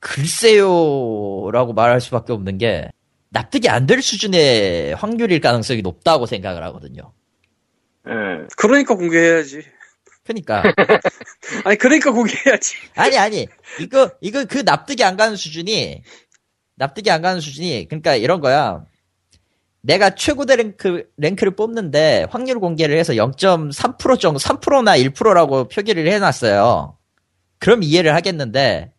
[0.00, 2.90] 글쎄요라고 말할 수밖에 없는 게
[3.30, 7.12] 납득이 안 될 수준의 확률일 가능성이 높다고 생각을 하거든요.
[8.06, 8.48] 음.
[8.56, 9.62] 그러니까 공개해야지.
[10.24, 10.62] 그러니까
[11.64, 12.76] 아니 그러니까 공개해야지.
[12.96, 13.46] 아니 아니
[13.80, 16.02] 이거 이거 그 납득이 안 가는 수준이
[16.76, 18.84] 납득이 안 가는 수준이 그러니까 이런 거야.
[19.82, 26.98] 내가 최고대 랭크 랭크를 뽑는데 확률 공개를 해서 0.3% 정도 3%나 1%라고 표기를 해놨어요.
[27.58, 28.92] 그럼 이해를 하겠는데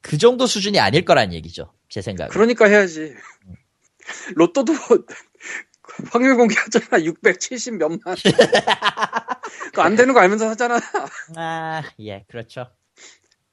[0.00, 1.72] 그 정도 수준이 아닐 거란 얘기죠.
[1.88, 2.28] 제 생각에.
[2.30, 3.14] 그러니까 해야지.
[4.36, 4.72] 로또도
[6.12, 7.02] 확률 공개하잖아.
[7.04, 7.98] 670 몇만.
[9.78, 10.80] 안 되는 거 알면서 하잖아.
[11.36, 12.66] 아, 예, 그렇죠.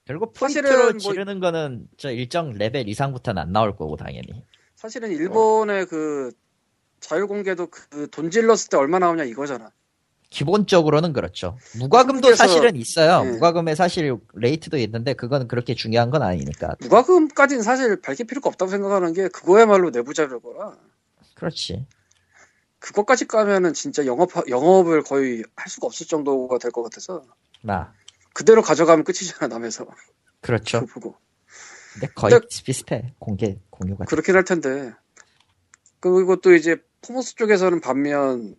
[0.05, 4.43] 결국 포인트로 뭐- 지르는 거는 저 일정 레벨 이상부터는 안 나올 거고 당연히.
[4.75, 6.31] 사실은 일본의 그
[6.99, 9.71] 자율 공개도 그 돈 질렀을 때 얼마 나오냐 이거잖아.
[10.39, 11.57] 기본적으로는 그렇죠.
[11.79, 13.25] 무과금도 한국에서- 사실은 있어요.
[13.25, 13.31] 예.
[13.31, 16.75] 무과금에 사실 rate도 있는데 그건 그렇게 중요한 건 아니니까.
[16.81, 20.77] 무과금까지는 사실 밝힐 필요가 없다고 생각하는 게 그거야말로 내부 자료거라.
[21.35, 21.85] 그렇지.
[22.79, 27.23] 그것까지 까면은 진짜 영업 영업을 거의 할 수가 없을 정도가 될 것 같아서
[27.61, 27.93] 나
[28.33, 29.85] 그대로 가져가면 끝이잖아 남에서
[30.41, 30.85] 그렇죠.
[30.87, 31.15] 보고
[31.93, 33.13] 근데 거의 근데- 비슷해.
[33.19, 34.03] 공개 공유가.
[34.03, 34.91] 그렇긴 할 텐데
[36.01, 38.55] 그리고 또 이제 포머스 쪽에서는 반면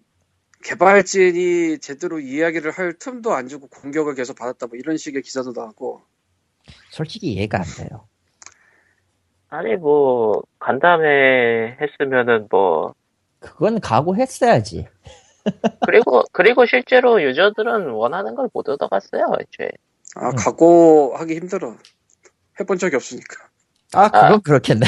[0.67, 6.03] 개발진이 제대로 이야기를 할 틈도 안 주고 공격을 계속 받았다 뭐 이런 식의 기사도 나왔고
[6.91, 8.09] 솔직히 이해가 안 돼요.
[9.49, 12.95] 아니 뭐 간담회 했으면은 뭐
[13.39, 14.89] 그건 각오했어야지.
[15.87, 19.71] 그리고 그리고 실제로 유저들은 원하는 걸 못 얻어갔어요 애초에
[20.17, 20.35] 아 음.
[20.37, 21.77] 각오하기 힘들어
[22.59, 23.37] 해본 적이 없으니까
[23.93, 24.85] 아, 그건 그렇겠네.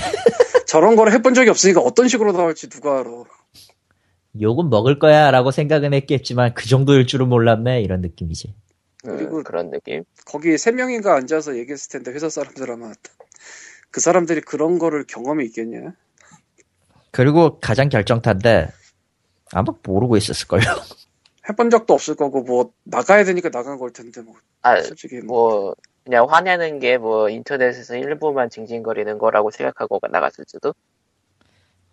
[0.66, 3.11] 저런 거를 해본 적이 없으니까 어떤 식으로 나올지 누가 알아
[4.41, 7.83] 욕은 먹을 거야 라고 생각은 했겠지만 그 정도일 줄은 몰랐네.
[7.83, 8.55] 이런 느낌이지.
[9.07, 10.05] 그리고 음, 그런 느낌.
[10.26, 12.93] 거기 세 명인가 앉아서 얘기했을 텐데 회사 사람들 아마
[13.91, 15.95] 그 사람들이 그런 거를 경험이 있겠냐?
[17.12, 18.68] 그리고 가장 결정타인데
[19.53, 20.62] 아마 모르고 있었을걸요.
[21.49, 25.74] 해본 적도 없을 거고 뭐 나가야 되니까 나간 걸 텐데 뭐 아 솔직히 뭐 뭐
[26.05, 30.74] 그냥 화내는 게 뭐 인터넷에서 일부만 징징거리는 거라고 생각하고 나갔을 수도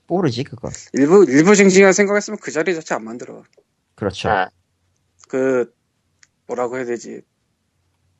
[0.07, 0.69] 모르지 그거.
[0.93, 3.43] 일부 일부 징징한 생각했으면 그 자리 자체 안 만들어
[3.95, 4.29] 그렇죠.
[4.29, 4.49] 아,
[5.27, 5.73] 그
[6.47, 7.21] 뭐라고 해야 되지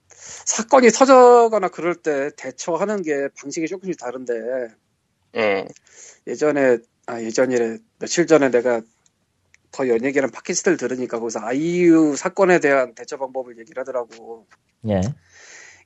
[0.10, 4.34] 사건이 터져거나 그럴 때 대처하는 게 방식이 조금씩 다른데
[5.38, 5.68] 예.
[6.28, 6.78] 예전에
[7.08, 8.82] 아 예전이래 며칠 전에 내가
[9.72, 14.48] 더 연예계란 팟캐스트를 들으니까 거기서 아이유 사건에 대한 대처 방법을 얘기를 하더라고
[14.88, 15.02] 예.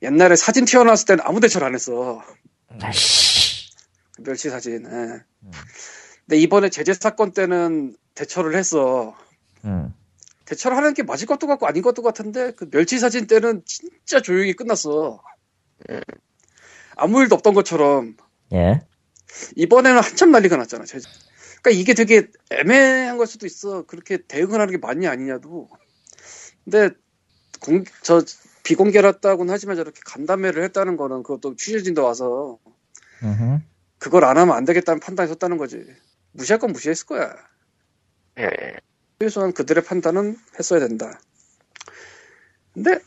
[0.02, 2.22] 옛날에 사진 튀어나왔을 때는 아무 대처를 안 했어
[2.80, 3.29] 아이씨.
[4.22, 5.22] 멸치 사진 예.
[6.26, 9.16] 근데 이번에 제재 사건 때는 대처를 했어
[9.64, 9.94] 음.
[10.44, 14.52] 대처를 하는 게 맞을 것도 같고 아닌 것도 같은데 그 멸치 사진 때는 진짜 조용히
[14.54, 15.22] 끝났어.
[15.90, 16.00] 음.
[16.96, 18.16] 아무 일도 없던 것처럼
[18.52, 18.80] 예.
[19.56, 20.84] 이번에는 한참 난리가 났잖아.
[20.84, 20.98] 제-
[21.62, 23.82] 그러니까 이게 되게 애매한 걸 수도 있어.
[23.82, 25.68] 그렇게 대응을 하는 게 맞냐 아니냐도.
[26.64, 26.90] 근데
[27.60, 28.22] 공, 저
[28.64, 32.58] 비공개랐다고는 하지만 저렇게 간담회를 했다는 거는 그것도 취재진도 와서
[33.22, 33.58] 음흠.
[34.00, 35.86] 그걸 안 하면 안 되겠다는 판단이 섰다는 거지.
[36.32, 37.36] 무시할 건 무시했을 거야.
[38.38, 38.48] 예.
[39.20, 41.20] 최소한 그들의 판단은 했어야 된다.
[42.74, 42.98] 근데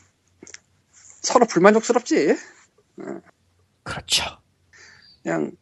[1.22, 2.36] 서로 불만족스럽지.
[3.82, 4.24] 그렇죠.
[5.22, 5.52] 그냥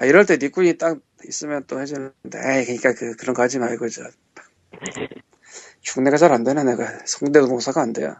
[0.00, 3.88] 아, 이럴 때 니꾼이 딱 있으면 또 해주는데 에이 그러니까 그, 그런 거 하지 말고
[3.88, 4.02] 저
[5.82, 8.14] 흉내가 잘 안 되네 내가 성대모사가 안 돼요.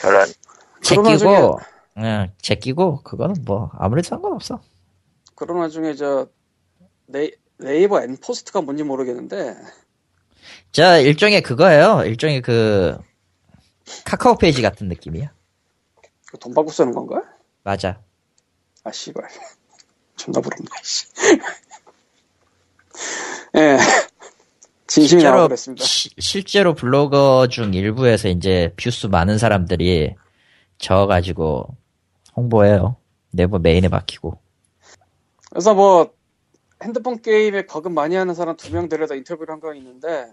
[0.00, 0.26] 저런.
[0.82, 1.58] 제끼고,
[2.00, 4.60] 예, 제끼고, 그거는 뭐, 아무래도 상관없어.
[5.36, 6.26] 그런 와중에 저
[7.06, 9.54] 네이, 네이버 엔포스트가 뭔지 모르겠는데
[10.72, 12.02] 저, 일종의 그거예요.
[12.04, 12.98] 일종의 그,
[14.04, 15.32] 카카오 페이지 같은 느낌이야.
[16.32, 17.22] 그돈 받고 쓰는 건가?
[17.62, 18.00] 맞아.
[18.82, 19.24] 아 씨발
[20.16, 21.06] 존나 부럽네 씨.
[23.56, 23.78] 예
[24.86, 25.84] 진심이 실제로, 나와버렸습니다.
[25.84, 30.14] 시- 실제로 블로거 중 일부에서 이제 뷰수 많은 사람들이
[30.78, 31.76] 저어가지고
[32.36, 32.96] 홍보해요.
[33.32, 34.38] 네이버 메인에 박히고.
[35.56, 36.12] 그래서 뭐
[36.84, 40.26] 핸드폰 게임에 과금 많이 하는 사람 두 명 데려다 인터뷰를 한 거 있는데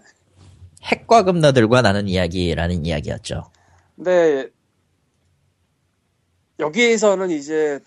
[0.82, 3.50] 핵과금러들과 나눈 이야기라는 이야기였죠.
[3.96, 4.50] 근데
[6.60, 7.80] 여기에서는 이제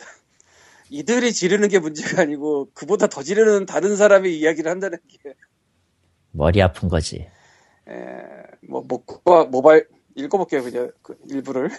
[0.90, 5.36] 이들이 지르는 게 문제가 아니고 그보다 더 지르는 다른 사람의 이야기를 한다는 게
[6.32, 7.30] 머리 아픈 거지.
[7.90, 7.94] 에,
[8.70, 11.70] 뭐 목과 모바일 읽어볼게요 그냥 그 일부를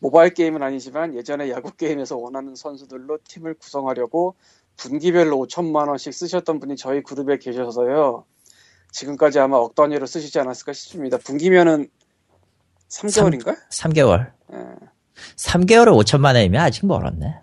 [0.00, 4.36] 모바일 게임은 아니지만 예전에 야구 게임에서 원하는 선수들로 팀을 구성하려고
[4.76, 8.24] 분기별로 5천만 원씩 쓰셨던 분이 저희 그룹에 계셔서요
[8.90, 11.88] 지금까지 아마 억 단위로 쓰시지 않았을까 싶습니다 분기면은
[12.92, 13.56] 3개월인가?
[13.70, 14.32] 3 개월.
[14.52, 14.56] 예.
[15.36, 17.40] 3개월에 5천만 원이면 아직 멀었네.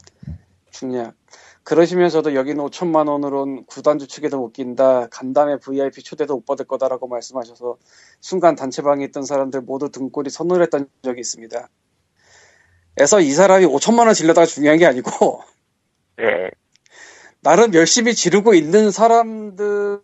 [0.72, 1.16] 중략.
[1.64, 5.08] 그러시면서도 여기는 5천만 원으론 구단주 측에도 못 낀다.
[5.08, 7.78] 간담회 VIP 초대도 못 받을 거다라고 말씀하셔서
[8.22, 11.70] 순간 단체방에 있던 사람들 모두 등골이 서늘했던 적이 있습니다.
[12.96, 15.44] 그래서 이 사람이 5천만 원 질러다가 중요한 게 아니고
[16.22, 16.50] 예.
[17.42, 20.02] 나름 열심히 지르고 있는 사람들의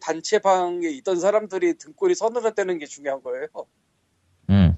[0.00, 3.46] 단체방에 있던 사람들이 등골이 서늘했다는 게 중요한 거예요.
[4.50, 4.76] 음.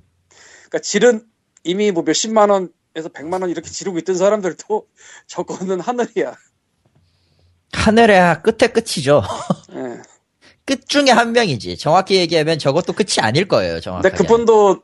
[0.69, 1.27] 그러니까 지른
[1.65, 4.87] 이미 뭐 몇십만 원에서 백만 원 이렇게 지르고 있던 사람들도
[5.27, 6.35] 저거는 하늘이야.
[7.73, 9.23] 하늘의 끝에 끝이죠.
[9.73, 10.03] 예.
[10.65, 11.79] 끝 중에 한 명이지.
[11.79, 13.81] 정확히 얘기하면 저것도 끝이 아닐 거예요.
[13.81, 14.11] 정확하게.
[14.11, 14.83] 근데 그분도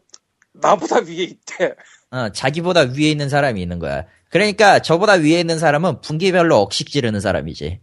[0.53, 1.75] 나보다 위에 있대.
[2.11, 4.07] 어, 자기보다 위에 있는 사람이 있는 거야.
[4.35, 7.81] 그러니까 저보다 위에 있는 사람은 분기별로 억씩 지르는 사람이지.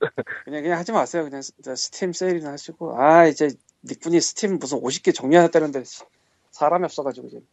[0.46, 1.24] 그냥 그냥 하지 마세요.
[1.24, 3.50] 그냥 스- 스팀 세일이나 하시고 아 이제
[3.84, 5.82] 닉군이 스팀 무슨 50개 정리하셨다는데
[6.50, 7.46] 사람이 없어가지고 지금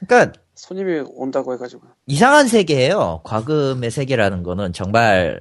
[0.00, 3.20] 그러니까 손님이 온다고 해가지고 이상한 세계예요.
[3.24, 5.40] 과금의 세계라는 거는 정말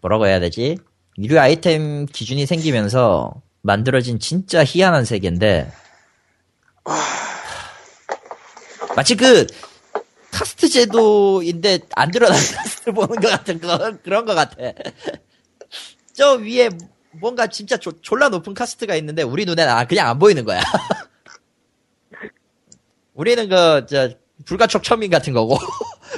[0.00, 0.76] 뭐라고 해야 되지?
[1.18, 5.70] 유료 아이템 기준이 생기면서 만들어진 진짜 희한한 세계인데
[8.96, 9.46] 마치 그
[10.30, 14.56] 카스트 제도인데 안 드러난 카스트 보는 것 같은 그런 그런 것 같아.
[16.14, 16.70] 저 위에
[17.12, 20.60] 뭔가 진짜 조- 졸라 높은 카스트가 있는데 우리 눈에는 아 그냥 안 보이는 거야.
[23.14, 24.10] 우리는 그 저
[24.44, 25.56] 불가촉 천민 같은 거고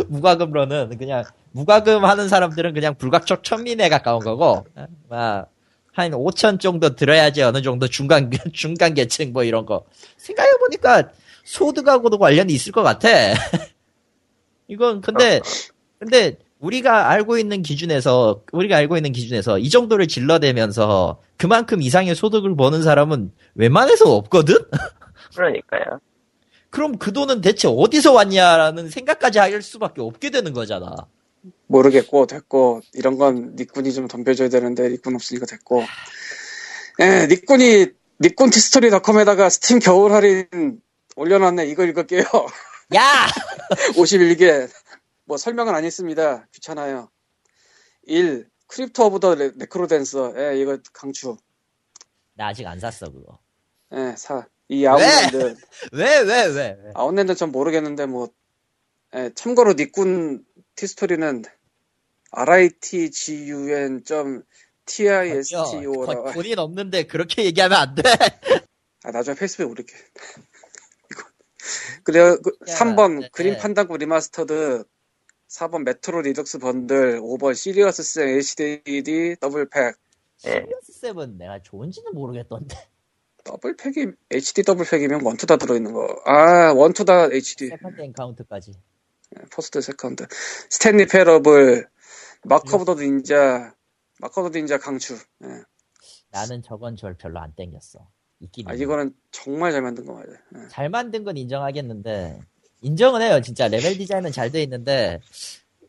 [0.08, 4.66] 무과금로는 그냥 무과금 하는 사람들은 그냥 불가촉 천민에 가까운 거고
[5.08, 5.50] 막
[5.94, 9.84] 한 5천 정도 들어야지 어느 정도 중간 중간 계층 뭐 이런 거
[10.16, 11.10] 생각해 보니까
[11.44, 13.08] 소득하고도 관련이 있을 것 같아.
[14.68, 15.40] 이건 근데
[15.98, 22.56] 근데 우리가 알고 있는 기준에서 우리가 알고 있는 기준에서 이 정도를 질러대면서 그만큼 이상의 소득을
[22.56, 24.56] 버는 사람은 웬만해서 없거든.
[25.36, 26.00] 그러니까요.
[26.70, 30.94] 그럼 그 돈은 대체 어디서 왔냐라는 생각까지 할 수밖에 없게 되는 거잖아.
[31.66, 35.82] 모르겠고 됐고 이런 건 닉군이 좀 덤벼줘야 되는데 닉군 없으니까 됐고
[37.00, 37.86] 예 닉군이
[38.20, 40.46] 닉군 티스토리 닷컴에다가 스팀 겨울 할인
[41.16, 42.22] 올려놨네 이거 읽을게요
[42.94, 43.26] 야!
[43.96, 44.70] 51개
[45.24, 47.10] 뭐 설명은 안 했습니다 귀찮아요
[48.04, 51.36] 1 Crypt of the 레- NecroDancer 예 이거 강추
[52.34, 53.38] 나 아직 안 샀어 그거.
[53.92, 54.44] 예, 사.
[54.68, 55.54] 이 Outland.
[55.92, 56.76] 왜 왜 왜?
[56.82, 56.90] 왜?
[56.94, 58.28] Outland 전 모르겠는데 뭐
[59.14, 60.44] 예, 참고로 닉군
[60.74, 61.44] 티스토리는
[62.32, 64.42] ritgun.tisto라
[66.22, 68.02] 거- 돈이 넘는데 그렇게 얘기하면 안 돼.
[69.04, 69.94] 아 나중에 페이스북에 올릴게
[72.02, 73.58] 그래요 그, 야, 3번 네, Grim 네.
[73.58, 74.84] Fandango Remastered
[75.48, 79.94] 4번 Metro Redux Bundle 5번 Serious Sam HD Double Pack
[80.46, 80.50] 예.
[80.50, 82.76] Serious Sam 내가 좋은지는 모르겠던데.
[83.44, 86.06] 더블 팩이 HD 더블 팩이면 원투 다 들어있는 거.
[86.24, 87.68] 아 원투 다 HD.
[87.68, 88.72] 세컨드 엔카운트까지.
[89.50, 90.26] 퍼스트 세컨드.
[90.70, 91.86] 스탠리 페러블,
[92.44, 93.74] Mark of the Ninja,
[94.20, 95.14] Mark of the Ninja 강추.
[95.44, 95.62] 예.
[96.30, 98.08] 나는 저건 절 별로 안 땡겼어.
[98.40, 98.74] 있긴 아.
[98.74, 100.28] 이거는 정말 잘 만든 거 맞아.
[100.56, 100.68] 예.
[100.68, 102.40] 잘 만든 건 인정하겠는데
[102.82, 105.20] 인정은 해요 진짜 레벨 디자인은 잘 돼 있는데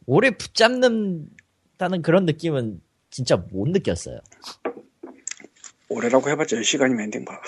[0.06, 4.20] 오래 붙잡는다는 그런 느낌은 진짜 못 느꼈어요
[5.89, 7.39] 오래라고 해봤자 10시간이면 엔딩 봐.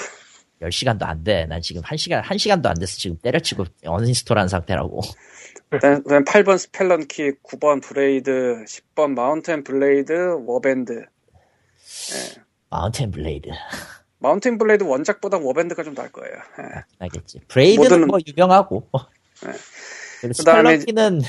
[0.62, 1.46] 10시간도 안 돼.
[1.46, 5.02] 난 지금 1시간, 1시간도 안 돼서 지금 때려치고 uninstall한 상태라고.
[5.70, 10.14] 그다음 8번 Spelunky, 9번 Braid, 10번 Mount & Blade,
[10.46, 11.06] Warband.
[12.70, 13.50] Mount & Blade.
[14.20, 16.34] Mount & Blade 원작보다 Warband가 좀 나을 거예요.
[16.36, 16.84] 예.
[17.00, 17.42] 알겠지.
[17.48, 18.90] Braid는 모든- 뭐 유명하고.
[19.44, 19.52] 네.
[20.22, 21.22] 그리고 그다음에 Spelunky는,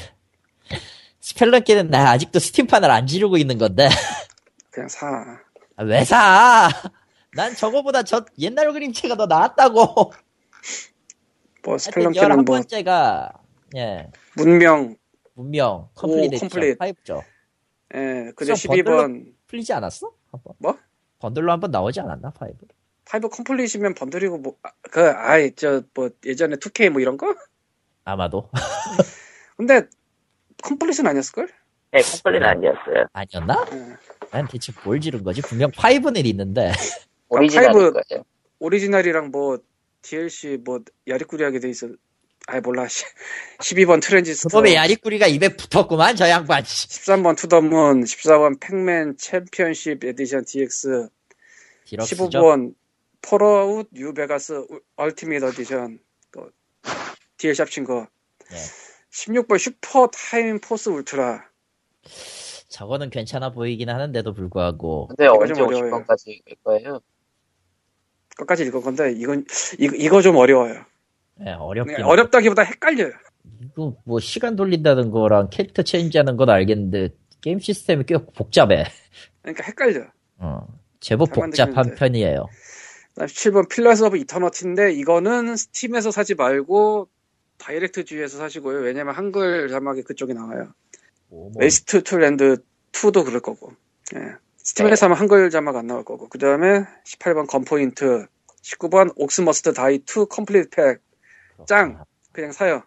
[1.20, 3.88] Spelunky는 나 아직도 스팀판을 안 지르고 있는 건데.
[4.70, 5.06] 그냥 사.
[5.76, 6.68] 아, 왜 사?
[7.34, 10.12] 난 저거보다 저 옛날 그림체가 더 나았다고.
[11.64, 13.32] 뭐 Spelunky는 뭐 11번째가,
[13.76, 14.96] 예, 문명,
[15.34, 16.78] 문명, Complete Complete.
[16.78, 17.22] 5죠.
[17.94, 20.10] 예, 그래서 12번 풀리지 않았어?
[20.32, 20.54] 한 번?
[20.58, 20.78] 뭐?
[21.18, 22.46] 번들로 한번 나오지 않았나, 5?
[23.12, 24.56] 5 Complete이면 번들이고 뭐
[24.90, 27.34] 그 아이 저 뭐 예전에 2K 뭐 이런 거?
[28.04, 28.50] 아마도.
[29.56, 29.82] 근데
[30.62, 31.48] Complete은 아니었을 걸?
[31.92, 33.06] 네, Complete는 아니었어요.
[33.12, 33.66] 아니었나?
[33.72, 33.96] 예.
[34.30, 35.40] 난 대체 뭘 지른 거지?
[35.42, 36.72] 분명 5는 있는데.
[37.30, 38.24] five- 거죠.
[38.60, 39.58] 오리지널이랑 뭐
[40.02, 41.88] DLC 뭐 야리꾸리하게 돼 있어.
[42.46, 42.86] 아이 몰라.
[43.60, 44.48] 12번 트랜지스터.
[44.48, 46.64] 그놈의 야리꾸리가 입에 붙었구만, 저 양반.
[46.64, 46.88] 씨.
[46.88, 51.08] 13번 To the Moon, 14번 팩맨 챔피언십 에디션 DX,
[51.84, 52.24] 디럭스죠?
[52.28, 52.74] 15번
[53.22, 54.66] Fallout New Vegas
[54.96, 55.98] Ultimate Edition
[56.32, 56.50] 또
[57.36, 58.06] DLC 합친 거.
[58.52, 58.56] 예.
[59.10, 61.44] 16번 Super Time Force Ultra.
[62.68, 65.08] 저거는 괜찮아 보이긴 하는데도 불구하고.
[65.08, 65.90] 근데 언제 좀 어려워요.
[66.04, 67.00] 50번까지 갈 거예요?
[68.36, 69.44] 끝까지 읽을 건데 이건
[69.78, 70.84] 이거, 이거 좀 어려워요.
[71.44, 71.94] 예, 어렵긴.
[71.94, 73.12] 그러니까 어렵다기보다 헷갈려요.
[73.62, 77.10] 이거 뭐 시간 돌린다는 거랑 캐릭터 체인지하는 건 알겠는데
[77.40, 78.84] 게임 시스템이 꽤 복잡해.
[79.42, 80.06] 그러니까 헷갈려.
[80.38, 80.66] 어,
[81.00, 82.46] 제법 잘 복잡한 편이에요.
[83.18, 87.08] 그다음 17번 Pillars of Eternity인데 이거는 스팀에서 사지 말고
[87.58, 88.78] 다이렉트 주에서 사시고요.
[88.78, 90.72] 왜냐면 한글 자막이 그쪽에 나와요.
[91.28, 92.58] 뭐, 뭐, Wasteland
[92.92, 93.72] 2도 그럴 거고.
[94.14, 94.36] 예.
[94.58, 96.28] 스팀에서 하면 한글 자막 안 나올 거고.
[96.28, 98.26] 그 다음에 18번 Gunpoint,
[98.62, 101.00] 19번 Orcs Must Die 2 Complete Pack.
[101.66, 102.04] 짱!
[102.30, 102.82] 그냥 사요.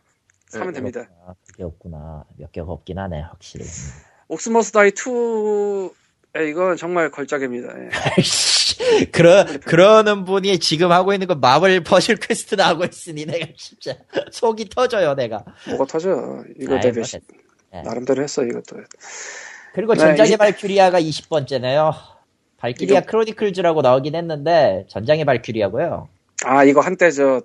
[0.48, 1.10] 사면 음, 됩니다.
[1.28, 2.24] 아, 그게 없구나.
[2.38, 3.66] 몇 개가 없긴 하네, 확실히.
[4.30, 7.78] Orcs Must Die 2에 이건 정말 걸작입니다.
[7.78, 7.90] 예.
[8.82, 13.96] 아이씨, 그러, 그러는 분이 지금 하고 있는 건 Marvel Puzzle Quest나 하고 있으니 내가 진짜
[14.32, 15.44] 속이 터져요, 내가.
[15.70, 16.44] 뭐가 터져.
[16.60, 17.24] 이거 아이, 되게 뭐 시- 됐-
[17.74, 17.82] 예.
[17.82, 18.78] 나름대로 했어, 이것도.
[19.74, 21.94] 그리고 네, 전장의 이- 발큐리아가 20번째네요.
[22.58, 26.10] Valkyria 이거- Chronicles라고 나오긴 했는데 전장의 발큐리아고요.
[26.46, 27.42] 아, 이거 한때 저,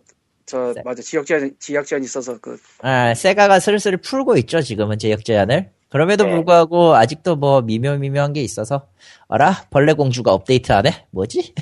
[0.46, 0.82] 저, 네.
[0.84, 1.02] 맞아.
[1.02, 5.70] 지역 제한, 지역 제한 있어서 그, 아, 세가가 슬슬 풀고 있죠, 지금은 지역 제한을.
[5.88, 6.30] 그럼에도 네.
[6.30, 8.88] 불구하고 아직도 뭐 미묘미묘한 게 있어서
[9.28, 9.66] 어라?
[9.70, 11.06] 벌레 공주가 업데이트 안 해?
[11.10, 11.54] 뭐지?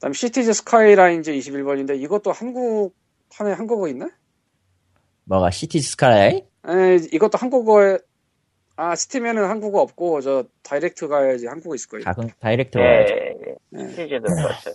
[0.00, 4.08] 다음 Cities Skylines 21번인데 이것도 한국판에 한국어 있나?
[5.24, 6.36] 뭐가 City Sky?
[6.68, 7.98] 에 이것도 한국어에
[8.76, 12.04] 아 스팀에는 한국어 없고 저 Direct 가야지 한국어 있을 거예요.
[12.78, 13.14] 예, 와야죠.
[13.46, 13.54] 예.
[13.70, 13.88] 네.
[13.90, 14.70] 시리즈는 그렇죠.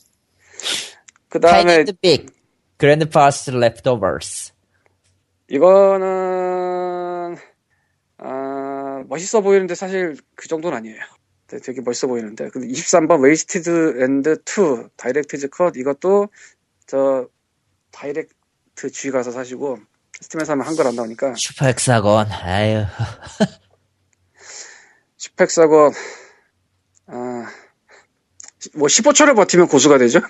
[1.30, 1.86] 그 다음에
[2.78, 4.54] Grand Past Leftovers.
[5.50, 6.63] 이거는 아
[9.14, 11.00] 멋있어 보이는데 사실 그 정도는 아니에요.
[11.48, 16.30] 네, 되게 멋있어 보이는데 근데 23번 Wasteland 2 Director's Cut 이것도
[16.88, 17.28] 저
[17.92, 19.78] Direct G 가서 사시고
[20.20, 22.32] 스팀에서 하면 한글 안 나오니까 Super Hexagon.
[22.32, 22.86] 아유.
[25.18, 25.94] Super Hexagon
[27.08, 27.46] 아,
[28.74, 30.22] 뭐 15초를 버티면 고수가 되죠?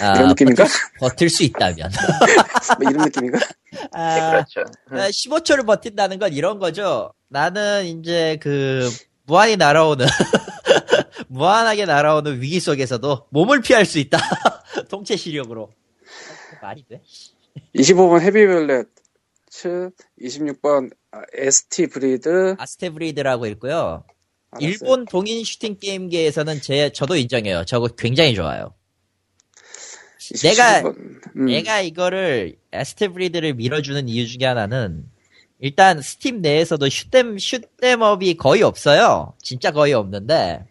[0.00, 0.64] 아, 이런 느낌인가?
[0.64, 1.90] 버틸, 수- 버틸 수 있다면.
[2.80, 3.38] 뭐 이런 느낌인가?
[3.38, 4.60] 네, 아, 그렇죠.
[4.90, 7.12] 아, 15초를 버틴다는 건 이런 거죠.
[7.28, 8.88] 나는 이제 그
[9.26, 10.04] 무한히 날아오는
[11.28, 14.18] 무한하게 날아오는 위기 속에서도 몸을 피할 수 있다.
[14.88, 15.70] 동체 시력으로.
[16.62, 17.02] 말이 돼?
[17.76, 18.86] 25번 Heavy Bullets
[20.20, 20.90] 26번
[21.34, 24.04] Astebreed Astebreed라고 있고요.
[24.50, 24.68] 알았어요.
[24.68, 27.64] 일본 동인 슈팅 게임계에서는 제 저도 인정해요.
[27.64, 28.74] 저거 굉장히 좋아요.
[30.32, 30.42] 27번.
[30.42, 30.94] 내가-
[31.36, 35.04] 음, 내가 이거를 Astebreed를 밀어주는 이유 중에 하나는
[35.60, 39.34] 일단 스팀 내에서도 슛댐 슛댐업이 거의 없어요.
[39.42, 40.64] 진짜 거의 없는데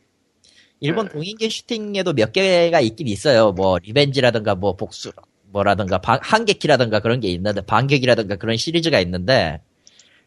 [0.80, 3.52] 일본 동인계 슈팅에도 몇 개가 있긴 있어요.
[3.54, 5.12] 뭐 Revenge라든가 뭐 복수
[5.52, 9.62] 뭐라든가 방- 한계키라든가 그런 게 있는데 반격이라든가 그런 시리즈가 있는데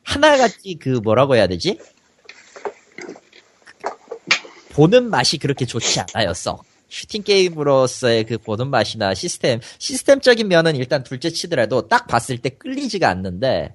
[0.02, 1.78] 하나같이 그 뭐라고 해야 되지?
[4.70, 6.64] 보는 맛이 그렇게 좋지 않아요, 썩.
[6.88, 13.08] 슈팅 게임으로서의 그 보는 맛이나 시스템, 시스템적인 면은 일단 둘째 치더라도 딱 봤을 때 끌리지가
[13.08, 13.74] 않는데,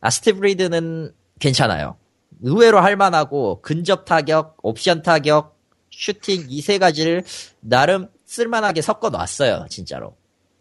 [0.00, 1.96] 아스티브리드는 괜찮아요.
[2.42, 5.56] 의외로 할만하고, 근접 타격, 옵션 타격,
[5.90, 7.24] 슈팅 이 세 가지를
[7.60, 10.16] 나름 쓸만하게 섞어 놨어요, 진짜로.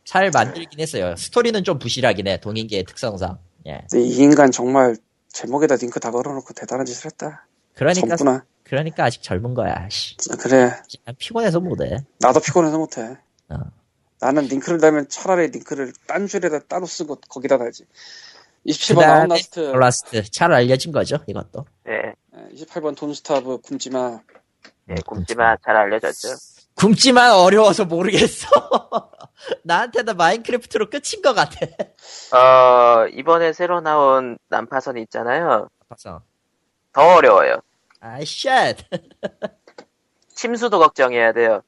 [0.05, 1.15] 잘 만들긴 했어요.
[1.17, 3.37] 스토리는 좀 부실하긴 해, 동인계의 특성상.
[3.67, 3.81] 예.
[3.93, 4.95] 이 인간 정말
[5.33, 7.45] 제목에다 링크 다 걸어놓고 대단한 짓을 했다.
[7.75, 8.45] 그러니까, 젊구나.
[8.68, 10.15] 그러니까 아직 젊은 거야, 씨.
[10.41, 10.72] 그래.
[11.18, 11.97] 피곤해서 못해.
[12.20, 13.18] 나도 피곤해서 못해.
[13.49, 13.55] 어.
[14.20, 17.86] 나는 링크를 달면 차라리 링크를 딴 줄에다 따로 쓰고 거기다 달지.
[18.65, 22.13] 27번 그다음에 Outlast, Last 잘 알려진 거죠 이것도 예,
[22.55, 24.20] 28번 Don't Starve 굶지마.
[24.89, 26.30] 예, 굶지마 잘 알려졌죠.
[26.75, 28.47] 굶지마 어려워서 모르겠어
[29.63, 31.65] 나한테는 Minecraft로 끝인 것 같아
[32.36, 35.70] 어, 이번에 새로 나온 난파선 있잖아요.
[35.88, 36.22] 봤어
[36.93, 37.61] 더 어려워요.
[37.99, 38.49] 아 shit
[40.35, 41.61] 침수도 걱정해야 돼요.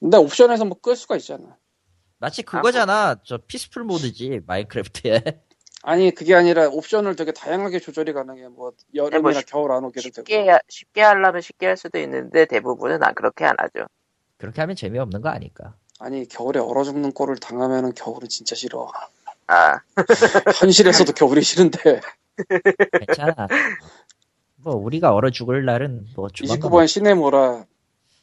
[0.00, 1.56] 근데 옵션에서 뭐 끌 수가 있잖아.
[2.18, 5.42] 마치 그거잖아 저 peaceful 모드지 Minecraft에
[5.82, 8.48] 아니 그게 아니라 옵션을 되게 다양하게 조절이 가능해.
[8.48, 10.14] 뭐 여름이나 뭐 쉽- 겨울 안 오게도 되고.
[10.14, 13.86] 쉽게, 하- 쉽게 하려면 쉽게 할 수도 있는데 대부분은 안, 그렇게 안 하죠.
[14.38, 18.90] 그렇게 하면 재미없는 거 아닐까 아니 겨울에 얼어 죽는 꼴을 당하면은 겨울은 진짜 싫어.
[19.46, 19.80] 아,
[20.60, 22.00] 현실에서도 겨울이 싫은데.
[23.06, 23.48] 괜찮아
[24.62, 27.64] 뭐 우리가 얼어 죽을 날은 뭐 조만간 29번 시네모라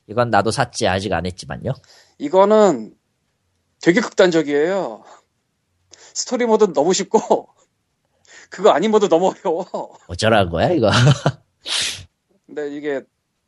[0.07, 1.73] 이건 나도 샀지 아직 안 했지만요.
[2.17, 2.95] 이거는
[3.81, 5.03] 되게 극단적이에요.
[6.13, 7.19] 스토리 모드는 너무 쉽고
[8.49, 9.97] 그거 아닌 모드 너무 어려워.
[10.07, 10.89] 어쩌라는 거야 이거?
[12.47, 13.01] 근데 이게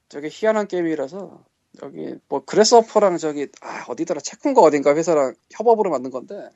[0.09, 1.45] 되게 희한한 게임이라서
[1.83, 4.19] 여기 뭐 그래서퍼랑 저기 아 어디더라?
[4.19, 6.49] 체콘가 어딘가 회사랑 협업으로 만든 건데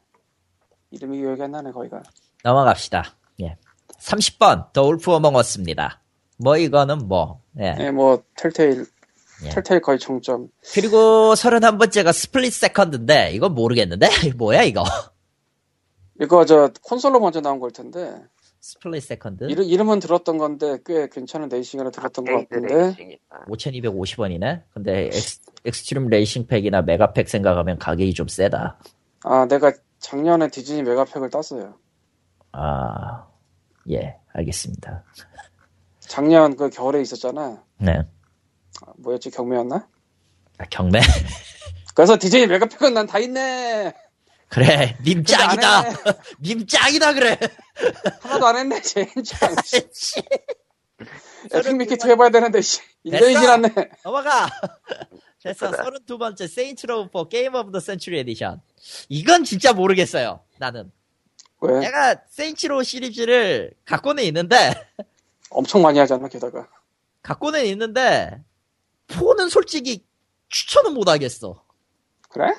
[0.92, 2.04] 이름이 기억이 안 나네 거기가.
[2.44, 3.16] 넘어갑시다.
[3.42, 3.56] 예.
[4.00, 6.02] 30번 The Wolf Among Us입니다
[6.44, 7.76] 뭐 이거는 뭐 예.
[7.80, 8.86] 예, 뭐 Telltale
[9.46, 9.50] 예.
[9.50, 10.50] Telltale 거의 정점.
[10.74, 14.84] 그리고 31번째가 Split Second인데 이건 모르겠는데 뭐야 이거
[16.22, 18.16] 이거 저 콘솔로 먼저 나온 걸 텐데
[18.62, 23.46] Split Second 이름, 이름은 들었던 건데 꽤 괜찮은 레이싱이라 들었던 것 같은데 레이싱이다.
[23.50, 28.80] 5250원이네 근데 ex, Extreme Racing Pack이나 Mega Pack 생각하면 가격이 좀 세다
[29.24, 31.74] 아 내가 작년에 디즈니 메가팩을 땄어요.
[32.52, 33.34] 아
[33.90, 35.04] 예 알겠습니다
[36.18, 37.64] 작년 그 겨울에 있었잖아.
[37.80, 38.04] 네
[38.86, 39.88] 아, 뭐였지 경매였나?
[40.60, 41.00] 아, 경매
[41.96, 43.94] 그래서 디즈니 Mega Pack은 난 다 있네.
[44.48, 45.94] 그래 님 짱이다 해.
[46.40, 47.36] 님 짱이다 그래
[48.22, 49.56] 하나도 안 했네 젠장.
[49.92, 50.22] 씨,
[51.52, 52.80] Epic Mickey 2 해봐야 되는데 씨.
[53.04, 53.40] 인정이 됐어.
[53.42, 53.74] 지났네.
[54.04, 54.48] 넘어가
[55.42, 55.82] 됐어 그래.
[55.84, 58.62] 32번째 Saints Row 4 Game of the Century Edition
[59.10, 60.92] 이건 진짜 모르겠어요 나는
[61.62, 61.80] 왜?
[61.80, 64.74] 내가 Saints Row 시리즈를 갖고는 있는데
[65.54, 66.68] 엄청 많이 하잖아 게다가.
[67.22, 68.44] 갖고는 있는데
[69.08, 70.06] 4는 솔직히
[70.50, 71.64] 추천은 못 하겠어.
[72.30, 72.54] 그래?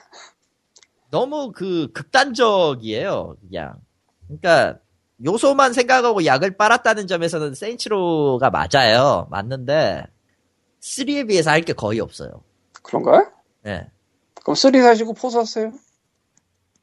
[1.11, 3.77] 너무 그 극단적이에요, 그냥.
[4.27, 4.79] 그러니까
[5.25, 9.29] 요소만 생각하고 약을 빨았다는 점에서는 Saints Row가 맞아요.
[9.31, 10.05] 맞는데
[10.81, 12.43] 3에 비해서 할 게 거의 없어요.
[12.83, 13.33] 그런가?
[13.67, 13.89] 예.
[14.43, 15.73] 그럼 3 사시고 4 사세요.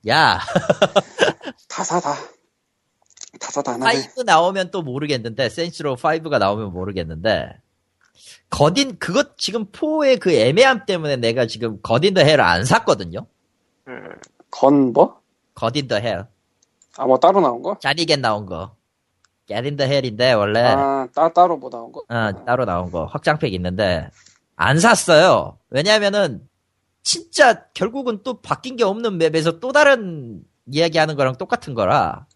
[0.07, 0.39] 야,
[1.67, 2.15] 다 사, 다.
[3.41, 4.11] 다 사, 다 나네.
[4.17, 7.57] 5 나오면 또 모르겠는데 세인츠로 5가 나오면 모르겠는데
[8.49, 13.25] 거딘 그것 지금 4의 그 애매함 때문에 내가 지금 거딘 더 헬을 안 샀거든요.
[13.87, 14.09] 음,
[14.51, 15.19] 건 뭐?
[15.55, 16.27] 거딘 더 헬.
[16.97, 17.77] 아, 뭐 따로 나온 거?
[17.79, 18.75] 자니겐 나온 거.
[19.47, 22.01] 게딘 더 헬인데 원래 아, 따, 따로 뭐 나온 거?
[22.07, 24.09] 어, 따로 나온 거 확장팩 있는데
[24.55, 25.57] 안 샀어요.
[25.69, 26.47] 왜냐하면은
[27.03, 32.27] 진짜 결국은 또 바뀐 게 없는 맵에서 또 다른 이야기하는 거랑 똑같은 거라.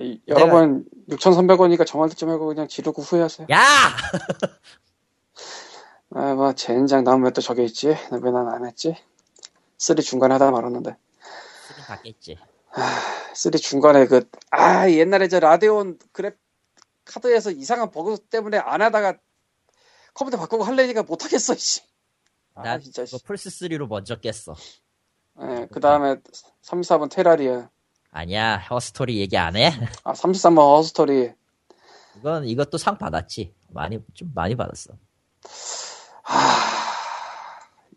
[0.00, 3.46] 이- 여러분, 6,300원이니까 정말 듣지 말고 그냥 지르고 후회하세요.
[3.50, 3.58] 야!
[6.12, 7.88] 아, 뭐, 젠장, 왜또 저게 있지?
[7.88, 8.96] 왜 난 안 했지?
[9.78, 10.96] 3 중간에 하다 말았는데.
[11.68, 12.38] 쓰긴 바뀌었지.
[13.34, 16.32] 3 중간에 그, 아, 옛날에 저 라데온 그래,
[17.04, 19.18] 카드에서 이상한 버그 때문에 안 하다가
[20.14, 21.82] 컴퓨터 바꾸고 할래니까 못하겠어, 씨.
[22.54, 23.16] 아, 난 진짜, 씨.
[23.24, 24.54] 플스3로 먼저 깼어.
[25.42, 26.16] 예, 그 다음에
[26.62, 27.70] 34번 Terraria.
[28.12, 29.70] 아니야, Her Story 얘기 안 해?
[30.04, 31.32] 아, 33번 Her Story.
[32.18, 33.54] 이건, 이것도 상 받았지.
[33.68, 34.94] 많이, 좀 많이 받았어.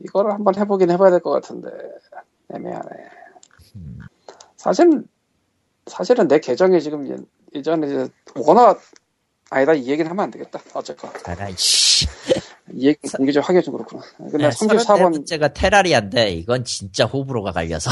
[0.05, 1.69] 이거를 한번 해보긴 해봐야 될 것 같은데
[2.53, 2.89] 애매하네.
[3.75, 3.99] 음.
[4.57, 5.03] 사실
[5.87, 8.79] 사실은 내 계정에 지금 예- 예전에 이제 워낙
[9.49, 10.59] 아니다 이 얘기는 하면 안 되겠다.
[10.73, 12.07] 어쨌건 아이, 씨.
[12.73, 14.01] 이 얘기 공개적 하기가 좀 그렇구나.
[14.17, 17.91] 근데 네, 34번 34번째가 테라리아인데, 이건 진짜 호불호가 갈려서.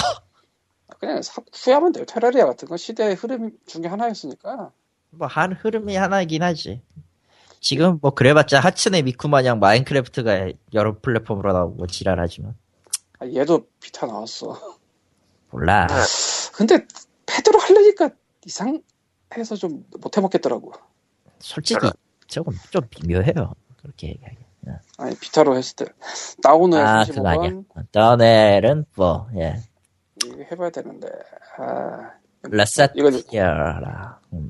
[1.02, 2.06] 그냥 사- 후회하면 돼요.
[2.06, 4.72] 테라리아 같은 건 시대의 흐름 중에 하나였으니까
[5.10, 6.82] 뭐, 한 흐름이 하나이긴 하지.
[7.60, 12.56] 지금 뭐 그래봤자 하츠네 미쿠 마냥 마인크래프트가 여러 플랫폼으로 나오고 지랄하지만
[13.20, 14.60] 아, 얘도 비타 나왔어.
[15.52, 15.88] 몰라.
[16.54, 16.86] 근데
[17.26, 18.12] 패드로 하려니까
[18.46, 20.72] 이상해서 좀 못 해먹겠더라고.
[21.40, 21.88] 솔직히
[22.28, 23.54] 조금 좀 미묘해요.
[23.82, 24.38] 그렇게 얘기하기.
[24.98, 25.86] 아니 비타로 했을 때
[26.44, 27.50] 다운을 아 그거 아니야.
[27.52, 29.56] 35번 더넬은 뭐 예.
[30.28, 31.08] 이거 해봐야 되는데
[31.58, 32.12] 아
[32.96, 34.20] 이거 레세티어라.
[34.34, 34.48] 음.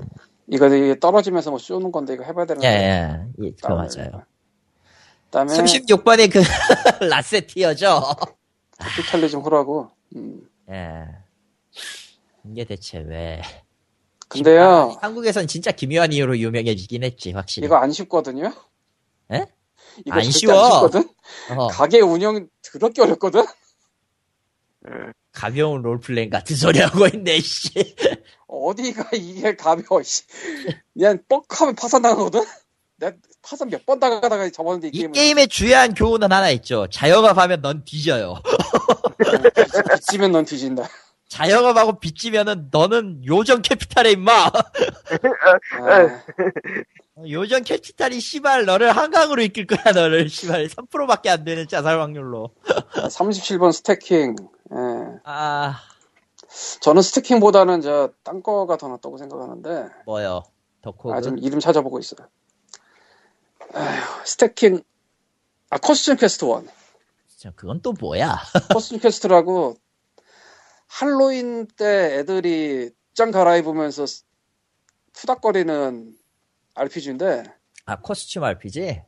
[0.48, 3.46] 이거 이게 떨어지면서 뭐 쏘는 건데 이거 해봐야 되는데 예, 예.
[3.46, 3.74] 예, 그거.
[3.74, 4.22] 맞아요.
[5.26, 8.00] 그다음에 36번이 그 라세티어죠.
[8.96, 10.46] 피탈리즘 호라고 음.
[10.70, 11.04] 예.
[12.44, 13.40] 이게 대체 왜?
[14.28, 17.66] 근데요 한국에선 진짜 기묘한 이유로 유명해지긴 했지, 확실히.
[17.66, 18.52] 이거 안 쉽거든요
[19.32, 19.46] 예?
[20.06, 20.58] 이거 안 쉬워.
[20.58, 21.08] 안 쉽거든
[21.56, 23.46] 어, 가게 운영 더럽게 어렵거든 음,
[25.32, 27.70] 가벼운 롤플레잉 같은 소리 하고 있네, 씨.
[28.46, 30.24] 어디가 이게 가벼워 씨
[30.92, 32.44] 그냥 뻑하면 파산 당하거든
[32.96, 36.86] 내가 파산 몇 번 당하다가 접었는데 이, 이 게임은 게임의 주요한 교훈은 하나 있죠.
[36.88, 38.34] 자영업하면 넌 뒤져요.
[39.94, 40.88] 빚지면 넌 뒤진다
[41.28, 44.50] 자영업하고 빚지면은 너는 요정 캐피탈에 임마.
[45.80, 46.22] 아,
[47.28, 52.50] 요정 캐피탈이 씨발 너를 한강으로 이끌 거야 너를 씨발 3%밖에 안 되는 자살 확률로.
[52.94, 54.36] 37번 Stacking
[54.72, 55.20] 예.
[55.24, 55.78] 아
[56.80, 60.42] 저는 Stacking보다는 저 딴 거가 더 낫다고 생각하는데 뭐요?
[60.80, 61.12] 덕후.
[61.12, 62.26] 아 지금 이름 찾아보고 있어요.
[64.24, 64.82] Stacking
[65.70, 66.68] 아 Costume Quest 1
[67.56, 68.38] 그건 또 뭐야?
[68.72, 69.76] Costume Quest라고
[70.88, 74.24] 할로윈 때 애들이 짱 갈아입으면서 스-
[75.14, 76.14] 투닥거리는
[76.74, 77.44] RPG인데
[77.86, 79.02] 아 costume RPG?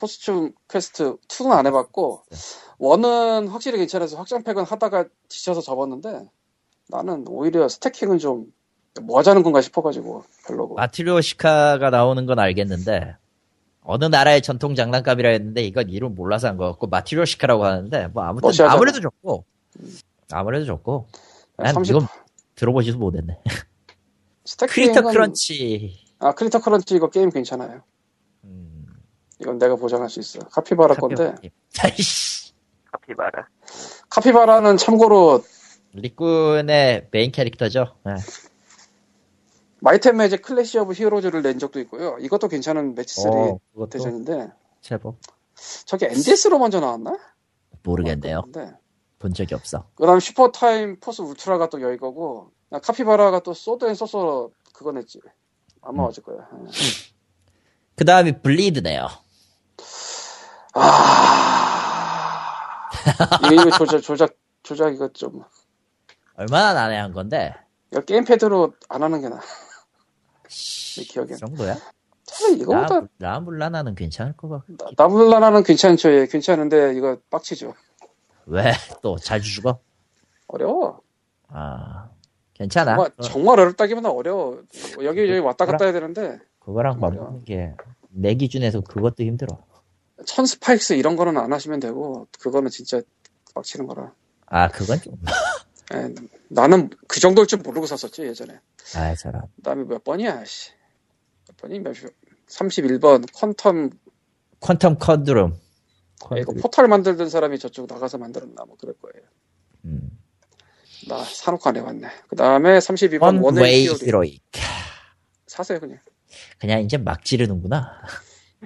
[0.00, 2.24] Costume Quest 2는 안 해봤고
[2.78, 6.28] 1은 확실히 괜찮아서 확장팩은 하다가 지쳐서 접었는데
[6.88, 8.52] 나는 오히려 Stacking은 좀
[9.02, 13.16] 뭐 하자는 건가 싶어가지고 별로고 마트료시카가 나오는 건 알겠는데
[13.82, 18.72] 어느 나라의 전통 장난감이라 했는데 이건 이름 몰라서 한것 같고 마트료시카라고 하는데 뭐 아무튼 러시아잖아.
[18.72, 19.44] 아무래도 좋고
[20.30, 21.08] 아무래도 좋고
[21.56, 22.08] 난 30 이건
[22.54, 23.40] 들어보지도 못했네.
[24.44, 26.03] Stacking은 Critter Crunch.
[26.24, 27.82] 아 Critter Crunch 이거 게임 괜찮아요.
[28.44, 28.86] 음,
[29.40, 30.38] 이건 내가 보장할 수 있어.
[30.38, 31.34] Capybara 건데.
[32.90, 33.46] Capybara.
[34.08, 35.44] Capybara는 참고로
[35.92, 37.94] 리꾼의 메인 캐릭터죠.
[38.06, 38.14] 네.
[39.80, 42.16] Might & Magic Clash of Heroes를 낸 적도 있고요.
[42.18, 44.50] 이것도 괜찮은 매치 3 어, 그것도 대전인데
[44.80, 45.16] 제법
[45.84, 47.18] 저게 NDS로 먼저 나왔나?
[47.82, 48.44] 모르겠네요.
[48.44, 48.72] 근데
[49.18, 49.90] 본 적이 없어.
[49.94, 55.20] 그다음 Super Time Force Ultra가 또 여기 거고 나 Capybara가 또 Sword & Sorcery 그거 냈지.
[55.84, 56.08] 아마 음.
[56.08, 56.36] 어질 거야.
[56.38, 56.70] 예.
[57.96, 59.06] 그 다음이 블리드네요.
[60.74, 62.90] 아
[63.52, 65.42] 이거, 이거 조작 조작 조작 이거 좀
[66.36, 67.54] 얼마나 난해한 건데?
[67.92, 69.40] 이거 게임패드로 안 하는 게 나아.
[70.96, 71.28] 내 기억엔.
[71.28, 71.76] 그 정도야?
[72.24, 74.76] 차라리 이거보다 라- 라물라나는 괜찮을 것 같고.
[74.96, 76.10] 나블라나는 괜찮죠.
[76.12, 77.74] 예, 괜찮은데 이거 빡치죠.
[78.46, 78.72] 왜?
[79.02, 79.78] 또 자주 죽어?
[80.48, 81.00] 어려워.
[81.48, 82.08] 아,
[82.54, 82.92] 괜찮아.
[82.92, 84.62] 정말, 어, 정말 어렵다기보다 어려워.
[85.02, 87.26] 여기 여기 왔다 갔다 해야 되는데 그거랑 어려워.
[87.26, 87.74] 맞는 게,
[88.10, 89.58] 내 기준에서 그것도 힘들어.
[90.24, 93.02] 천 스파이크스 이런 거는 안 하시면 되고 그거는 진짜
[93.54, 94.12] 빡치는 거라.
[94.46, 95.14] 아, 그건 좀.
[95.94, 96.14] 예,
[96.48, 98.58] 나는 그 정도일 줄 모르고 샀었지 예전에.
[98.96, 99.42] 아, 저런.
[99.56, 100.70] 그다음에 몇 번이야, 씨.
[101.48, 101.94] 몇 번이 몇
[102.48, 103.92] 31번 퀀텀
[104.60, 105.58] 퀀텀 컨드룸.
[106.36, 109.26] 예, 이거 포탈 만들던 사람이 저쪽 나가서 만들었나 뭐 그럴 거예요.
[109.84, 110.18] 음.
[111.08, 112.08] 나 사놓고 안 해봤네.
[112.28, 114.40] 그 다음에 32번 One Way Heroics.
[115.46, 115.98] 사세요 그냥.
[116.58, 118.00] 그냥 이제 막 지르는구나.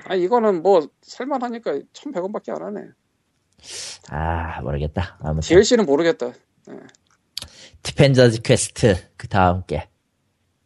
[0.04, 2.88] 아 이거는 뭐 살만하니까 1,100원밖에 안 하네.
[4.10, 5.18] 아, 모르겠다.
[5.20, 5.48] 아무튼.
[5.48, 6.32] DLC는 모르겠다.
[7.82, 9.88] Defender's Quest, 그 다음 게.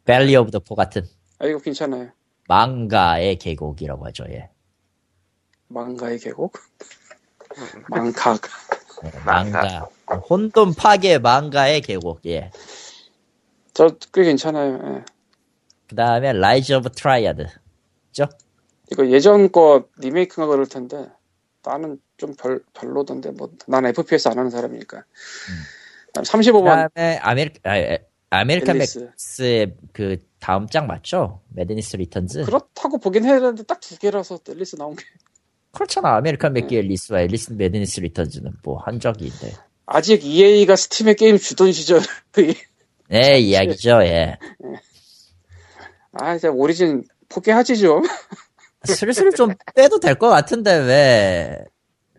[0.05, 1.03] Valley of the Forgotten
[1.39, 2.11] 아 이거 괜찮아요.
[2.47, 4.49] 망각의 계곡이라고 하죠, 예.
[5.69, 6.53] 망각의 계곡?
[7.89, 8.41] 망각.
[9.03, 9.89] 네, 망각.
[10.29, 12.51] 혼돈 파괴 망각의 계곡, 예.
[13.73, 14.79] 저 꽤 괜찮아요.
[14.83, 15.05] 예.
[15.89, 17.47] 그 다음에 Rise of the Triad.
[18.11, 18.27] 죠?
[18.91, 21.07] 이거 예전 거 리메이크가 그럴 텐데
[21.63, 25.03] 나는 좀 별, 별로던데 뭐 난 FPS 안 하는 사람이니까.
[26.15, 26.65] 그 35번
[26.95, 28.77] 다음에 Ameri, 아, 에, American.
[28.77, 31.41] McGee's의 그 다음 장 맞죠?
[31.49, 32.43] Madness Returns?
[32.45, 35.03] 그렇다고 보긴 해야 되는데 딱 두 개라서 Alice 나온 게
[35.73, 36.15] 그렇잖아.
[36.17, 36.61] American 네.
[36.61, 39.53] McGee Alice와 Alice Madness Returns는 뭐 한적인데.
[39.85, 42.03] 아직 EA가 Steam에 게임 주던 시절의
[43.09, 44.37] 네, 이야기죠, 예.
[46.13, 48.03] 아 이제 Origin 포기하지 좀.
[48.85, 51.65] 슬슬 좀 빼도 될 것 같은데 왜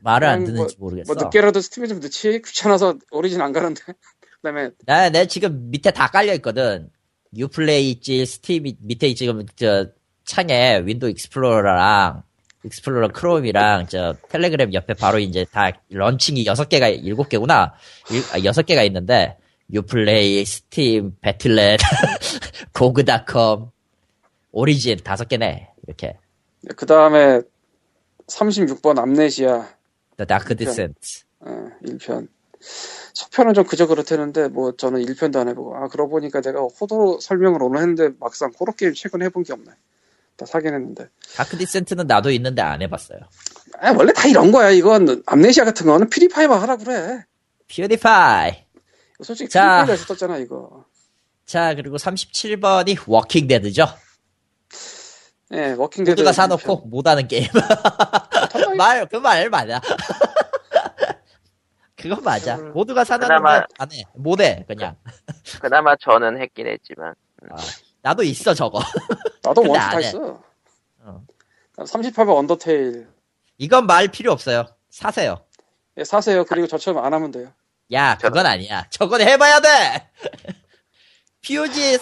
[0.03, 1.13] 말을 안 그냥 듣는지 모르겠어.
[1.15, 3.83] 뭐 늦게라도 Steam에 좀 넣지 귀찮아서 Origin 안 가는데.
[4.43, 6.91] 그다음에 나, 내 지금 밑에 다 깔려 있거든.
[7.37, 9.87] Uplay 있지, 스팀 밑에 지금 저
[10.25, 12.23] 창에 Windows Explorer랑
[12.65, 17.73] Explorer Chrome이랑 저 텔레그램 옆에 바로 이제 다 launcher이 6개가 7개구나.
[18.07, 19.37] 6개가 있는데
[19.73, 21.81] Uplay, Steam, Battle.net,
[22.73, 23.71] GOG.com,
[24.53, 25.69] Origin 5개네.
[25.87, 26.19] 이렇게.
[26.77, 27.41] 그 다음에
[28.27, 29.69] 36번 Amnesia
[30.17, 31.25] The Dark Descent.
[31.41, 32.29] 어, 1편.
[33.15, 37.63] 속편은 좀 그저 그렇다는데 뭐 저는 1편도 안 해보고 아 그러고 보니까 내가 호러로 설명을
[37.63, 39.71] 오늘 했는데 막상 호러 게임 최근에 해본 게 없네.
[40.37, 41.09] 다 사긴 했는데.
[41.37, 43.19] Dark Descent는 나도 있는데 안 해봤어요.
[43.81, 44.71] 아 원래 다 이런 거야.
[44.71, 47.25] 이건 Amnesia 같은 거는 PewDiePie만 하라 그래.
[47.69, 48.65] PewDiePie.
[49.15, 49.85] 이거 솔직히 자.
[49.85, 50.85] PewDiePie가 있었잖아 이거.
[51.47, 53.87] 자, 그리고 37번이 Walking Dead죠.
[55.53, 56.13] 예, Walking Dead.
[56.21, 57.47] 모두가 사놓고 못하는 게임.
[58.51, 58.73] 편.
[58.77, 59.81] 말, 그 말 맞아.
[61.97, 62.57] 그건 맞아.
[62.57, 64.03] 음, 모두가 사놨는데 그나마- 안 해.
[64.15, 64.97] 못해, 그냥.
[65.61, 67.15] 그나마 저는 했긴 했지만
[67.51, 67.57] 아,
[68.05, 68.81] 나도 있어, 저거.
[69.43, 70.09] 나도 안다 해.
[70.09, 70.43] 있어.
[71.01, 71.25] 어.
[71.79, 73.09] 38번 언더테일.
[73.57, 74.67] 이건 말 필요 없어요.
[74.91, 75.43] 사세요.
[75.97, 76.45] 예, 사세요.
[76.45, 77.51] 그리고 저처럼 안 하면 돼요.
[77.93, 78.87] 야, 그건 아니야.
[78.91, 80.11] 저건 해봐야 돼!
[81.41, 81.99] POG,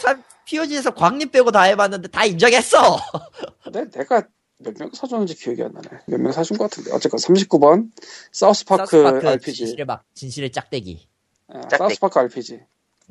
[0.46, 2.98] POG에서 광림 빼고 다 해봤는데 다 인정했어!
[3.62, 4.22] 근데 내가
[4.58, 5.88] 몇 명 사줬는지 기억이 안 나네.
[6.06, 6.92] 몇 명 사준 것 같은데.
[6.92, 7.90] 어쨌건 39번
[8.32, 9.52] 사우스파크, 사우스파크 RPG.
[9.56, 11.08] 진실의 막, 진실의 짝대기.
[11.48, 11.78] 아, 짝대기.
[11.78, 12.60] 사우스파크 RPG.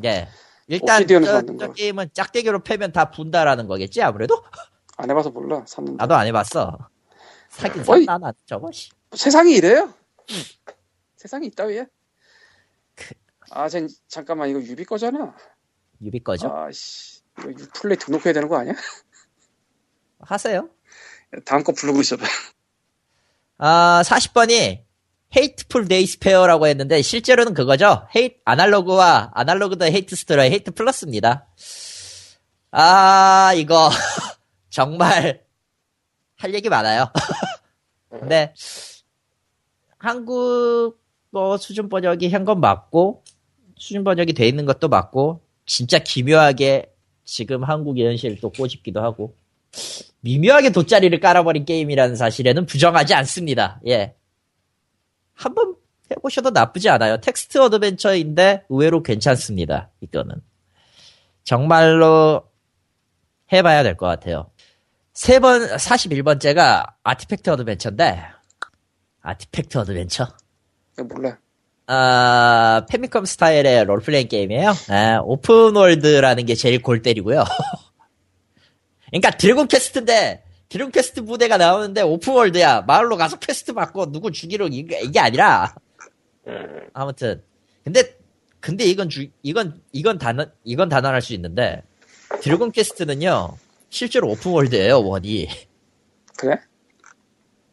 [0.05, 0.27] 예.
[0.71, 1.73] 일단, 저, 만든 저 거.
[1.73, 4.41] 게임은 짝대기로 패면 다 분다라는 거겠지, 아무래도?
[4.95, 5.63] 안 해봐서 몰라.
[5.67, 5.97] 샀는데.
[5.97, 6.77] 나도 안 해봤어.
[7.49, 8.05] 사긴 어이.
[8.05, 8.89] 샀나, 나 저거, 씨.
[9.13, 9.93] 세상이 이래요?
[11.17, 11.87] 세상이 있다위에?
[12.95, 13.13] 그
[13.49, 15.35] 아, 쟨, 잠깐만, 이거 유비 거잖아.
[16.01, 16.47] Ubi 거죠?
[16.49, 17.21] 아씨.
[17.39, 18.73] 이거 Uplay 등록해야 되는 거 아니야?
[20.19, 20.69] 하세요.
[21.45, 22.23] 다음 거 부르고 있어봐.
[23.57, 24.83] 아, 40번이
[25.35, 28.07] Hateful Days Pair라고 했는데 실제로는 그거죠.
[28.15, 31.47] 헤이 Analogue와 Analogue the Hate Story의 Hate Plus입니다.
[32.71, 33.89] 아, 이거
[34.69, 35.41] 정말
[36.37, 37.11] 할 얘기 많아요.
[38.09, 38.53] 근데
[39.97, 43.23] 한국어 수준 번역이 한 건 맞고
[43.77, 46.91] 수준 번역이 돼 있는 것도 맞고 진짜 기묘하게
[47.23, 49.35] 지금 한국의 현실을 또 꼬집기도 하고
[50.21, 53.79] 미묘하게 돗자리를 깔아버린 게임이라는 사실에는 부정하지 않습니다.
[53.87, 54.15] 예.
[55.41, 55.75] 한번
[56.11, 57.17] 해보셔도 나쁘지 않아요.
[57.17, 59.89] 텍스트 adventure인데 의외로 괜찮습니다.
[60.01, 60.35] 이거는.
[61.43, 62.43] 정말로
[63.51, 64.51] 해봐야 될 것 같아요.
[65.13, 68.23] 세 번, 41번째가 Artifact Adventure인데,
[69.21, 70.27] Artifact Adventure?
[70.93, 71.37] 이거 몰라.
[71.87, 74.69] 아, 패미컴 스타일의 롤플레잉 게임이에요.
[74.89, 77.43] 아, open world라는 게 제일 골 때리고요.
[79.07, 82.83] 그러니까 Dragon Quest인데 Dragon Quest 무대가 나오는데 open world야.
[82.87, 85.75] 마을로 가서 퀘스트 받고 누구 죽이러 이게, 이게 아니라
[86.47, 87.43] 음, 아무튼
[87.83, 88.17] 근데
[88.61, 91.83] 근데 이건 주, 이건 이건 단언 이건 단언할 수 있는데
[92.41, 93.57] Dragon Quest는요
[93.89, 95.49] 실제로 open world예요 원이.
[96.37, 96.55] 그래?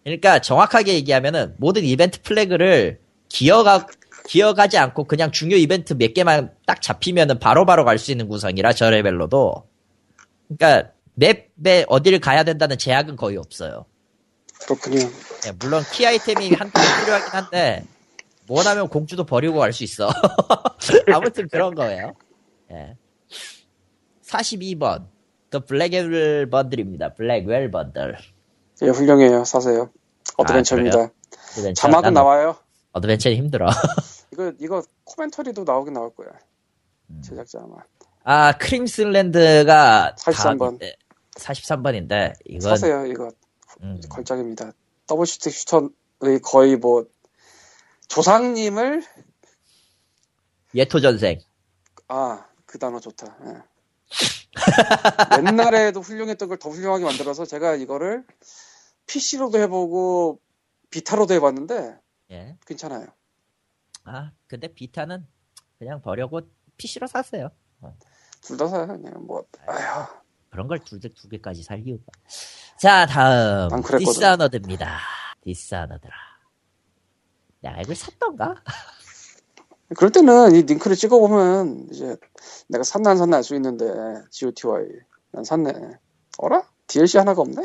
[0.02, 2.98] 그러니까 정확하게 얘기하면은 모든 이벤트 플래그를
[3.28, 3.86] 기어가
[4.26, 8.90] 기어가지 않고 그냥 중요 이벤트 몇 개만 딱 잡히면은 바로바로 갈 수 있는 구성이라 저
[8.90, 9.68] 레벨로도
[10.48, 13.86] 그러니까 맵에 어디를 가야 된다는 제약은 거의 없어요.
[14.62, 14.98] 그렇군요.
[15.46, 17.84] 예, 물론 키 아이템이 개 필요하긴 한데
[18.48, 20.08] 원하면 공주도 버리고 갈 수 있어.
[21.12, 22.14] 아무튼 그런 거예요.
[22.72, 22.96] 예.
[24.24, 25.06] 42번
[25.50, 27.14] The Blackwell Bundle입니다.
[27.14, 28.16] Blackwell Bundle.
[28.82, 29.44] 예, 훌륭해요.
[29.44, 29.90] 사세요.
[30.36, 31.10] 어드벤처입니다.
[31.52, 31.80] 어드벤처.
[31.80, 32.56] 자막은 난 나와요.
[32.92, 33.68] 어드벤처는 힘들어.
[34.32, 36.28] 이거, 이거 commentary도 나오긴 나올 거야.
[37.10, 37.22] 음.
[37.22, 37.76] 제작자 아마.
[38.24, 40.58] 아, Crimsonland가 43번.
[40.58, 40.94] 다음인데,
[41.38, 43.06] 43번인데, 이건, 사세요.
[43.06, 43.30] 이거
[43.82, 44.72] 음, 걸작입니다.
[45.06, 47.06] double shooting shooter의 거의 뭐,
[48.08, 49.02] 조상님을,
[50.74, 51.40] 예토 전생.
[52.08, 53.36] 아, 그 단어 좋다.
[53.46, 53.62] 예.
[55.46, 58.24] 옛날에도 훌륭했던 걸 더 훌륭하게 만들어서 제가 이거를
[59.06, 60.40] PC로도 해보고
[60.90, 61.98] Vita로도 해봤는데
[62.30, 62.56] 예.
[62.66, 63.06] 괜찮아요.
[64.04, 65.26] 아, 근데 Vita는
[65.78, 66.40] 그냥 버려고
[66.76, 67.50] PC로 샀어요.
[68.42, 68.86] 둘다 사요.
[68.86, 70.06] 그냥 뭐, 아휴.
[70.50, 72.04] 그런 걸 두, 두 개까지 살 이유가.
[72.78, 73.68] 자, 다음.
[73.98, 74.98] Dishonored입니다.
[75.44, 76.14] Dishonored라.
[77.60, 78.54] 내가 이걸 샀던가?
[79.96, 82.16] 그럴 때는 이 링크를 찍어보면 이제
[82.68, 83.86] 내가 샀나 안 샀나 알 수 있는데
[84.30, 84.84] GOTY
[85.32, 85.72] 난 샀네
[86.38, 86.62] 어라?
[86.86, 87.62] DLC 하나가 없네?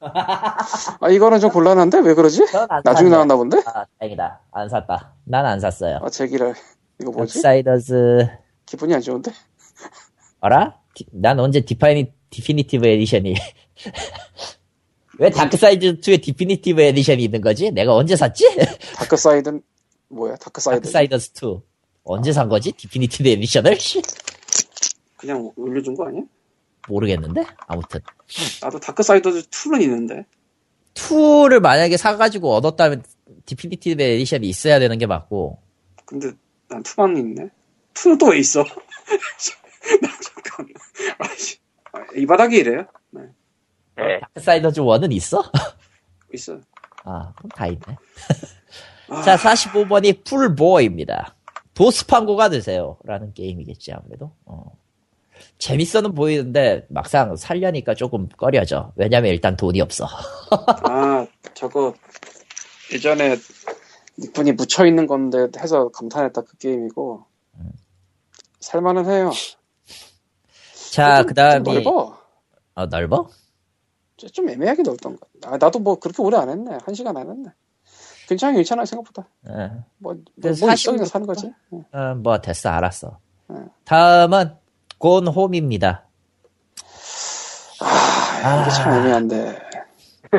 [0.00, 2.44] 아 이거는 좀 곤란한데 왜 그러지?
[2.84, 3.10] 나중에.
[3.10, 3.60] 나왔나 본데?
[3.66, 4.40] 아, 다행이다.
[4.52, 5.14] 안 샀다.
[5.24, 5.98] 난 안 샀어요.
[6.02, 6.54] 아 제기랄
[7.00, 7.34] 이거 뭐지?
[7.42, 8.28] Darksiders,
[8.66, 9.32] 기분이 안 좋은데?
[10.40, 10.78] 어라?
[10.94, 13.34] 디- 난 언제 디파이니, definitive edition이.
[15.20, 17.70] 왜 Darkside2에 definitive edition이 있는 거지?
[17.70, 18.44] 내가 언제 샀지?
[18.98, 19.62] Darkside는
[20.08, 20.34] 뭐야?
[20.36, 21.60] Darkside Darksiders 2.
[22.02, 22.72] 언제 산 거지?
[22.72, 23.78] definitive edition을?
[23.78, 24.02] 씨.
[25.16, 26.22] 그냥 올려준 거 아니야?
[26.88, 28.00] 모르겠는데 아무튼
[28.60, 30.24] 나도 Darksiders 2는 있는데.
[30.94, 33.04] 2를 만약에 사가지고 얻었다면
[33.46, 35.58] definitive edition이 있어야 되는 게 맞고
[36.04, 36.32] 근데
[36.68, 37.48] 난 2만 있네.
[37.94, 38.64] 2는 또 왜 있어?
[40.02, 40.66] 나 잠깐.
[41.18, 41.56] 아씨.
[41.94, 42.86] 아, 이 바닥이 이래요?
[43.10, 43.22] 네.
[43.96, 44.20] 네.
[44.20, 45.42] 다크사이더즈 1은 있어?
[46.34, 46.58] 있어.
[47.04, 47.98] 아 그럼 다 있네
[49.08, 51.36] 아, 자 45번이 풀보입니다
[51.74, 54.76] 도스판고가 되세요 라는 게임이겠지 아무래도 어.
[55.58, 60.06] 재밌어는 보이는데 막상 살려니까 조금 꺼려져 왜냐면 일단 돈이 없어
[60.88, 61.94] 아, 저거
[62.92, 63.36] 예전에
[64.18, 67.26] 니분이 묻혀 있는 건데 해서 감탄했다 그 게임이고
[68.60, 69.30] 살만은 해요.
[70.94, 72.18] 자 좀- 그 다음이 좀 넓어.
[72.76, 73.28] 어, 넓어?
[74.16, 75.26] 좀- 좀 애매하게 넓던가.
[75.44, 76.78] 아, 나도 뭐 그렇게 오래 안 했네.
[76.84, 77.50] 한 시간 안 했네.
[78.28, 79.28] 괜찮아, 괜찮아 생각보다.
[79.48, 79.84] 어.
[79.98, 81.50] 뭐, 뭐, 뭐40 있어 그냥 사는 거지.
[81.72, 81.84] 응.
[81.92, 83.18] 어, 뭐 됐어 알았어
[83.50, 83.68] 응.
[83.84, 84.54] 다음은
[84.98, 86.06] 곤홈입니다
[87.80, 89.58] 아, 이게 참 애매한데.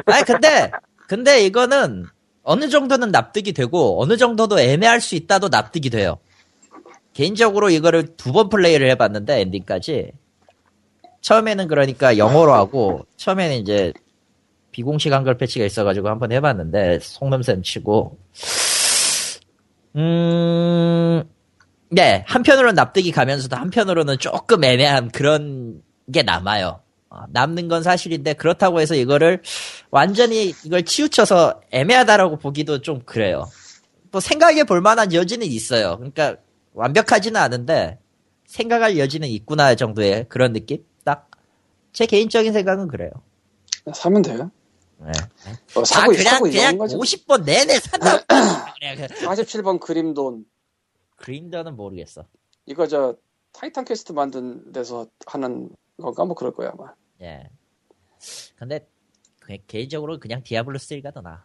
[0.07, 0.72] 아니 근데
[1.07, 2.06] 근데 이거는
[2.44, 6.18] 어느 정도는 납득이 되고 어느 정도도 애매할 수 있다도 납득이 돼요.
[7.14, 10.11] 개인적으로 이거를 두 번 플레이를 해봤는데 엔딩까지
[11.26, 13.91] 처음에는 그러니까 영어로 하고 처음에는 이제
[14.72, 18.19] 비공식 한글 패치가 있어가지고 한번 해봤는데 속넘샘 치고
[19.95, 21.23] 음,
[21.89, 25.81] 네 한편으로는 납득이 가면서도 한편으로는 조금 애매한 그런
[26.14, 26.81] 게 남아요.
[27.10, 29.41] 어, 남는 건 사실인데 그렇다고 해서 이거를
[29.89, 33.47] 완전히 이걸 치우쳐서 애매하다라고 보기도 좀 그래요.
[34.11, 35.95] 또 생각해 볼 만한 여지는 있어요.
[35.97, 36.35] 그러니까
[36.73, 37.97] 완벽하지는 않은데
[38.45, 40.84] 생각할 여지는 있구나 정도의 그런 느낌?
[41.95, 43.09] 딱 제 개인적인 생각은 그래요.
[43.93, 44.51] 사면 돼요.
[44.97, 45.11] 네.
[45.76, 46.95] 어, 아, 사고, 그냥 사고 그냥 이런 거지.
[46.97, 48.19] 50번 내내 산다.
[48.80, 50.45] 그냥 47번 Grim Dawn.
[51.15, 52.26] Grim Dawn은 모르겠어.
[52.65, 53.15] 이거 저
[53.53, 55.69] Titan Quest 만든 데서 하는
[56.01, 56.93] 건가 뭐 그럴 거야 아마.
[57.22, 57.49] 예.
[58.57, 58.85] 근데
[59.39, 61.41] 그- 개인적으로 그냥 Diablo 3가 더 나아.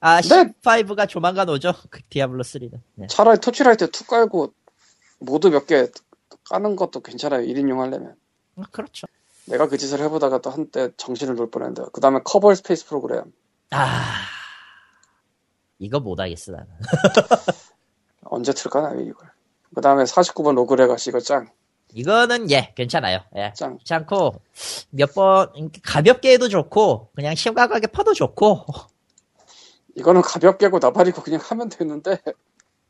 [0.00, 0.28] 아, 네.
[0.62, 1.72] 15가 조만간 오죠.
[1.88, 2.80] 그 Diablo 3는.
[2.96, 3.06] 네.
[3.06, 4.52] 차라리 Torchlight 2 깔고
[5.20, 5.86] mod 몇 개
[6.50, 7.46] 까는 것도 괜찮아요.
[7.46, 8.16] 1인용 하려면.
[8.56, 9.06] 음, 그렇죠.
[9.46, 13.32] 내가 그 짓을 해보다가 또 한때 정신을 놓을 뻔했는데 그 다음에 Kerbal Space Program
[13.70, 14.02] 아,
[15.78, 16.66] 이거 못하겠어, 나는.
[18.24, 19.30] 언제 틀까나 이걸.
[19.74, 21.50] 그 다음에 49번 Rogue Legacy 이거 짱.
[21.92, 23.20] 이거는, 예, 괜찮아요.
[23.36, 23.52] 예.
[23.54, 23.78] 짱.
[23.78, 24.42] 괜찮고,
[24.90, 28.66] 몇 번, 가볍게 해도 좋고, 그냥 심각하게 파도 좋고,
[29.96, 32.18] 이거는 가볍게고 나발이고 그냥 하면 되는데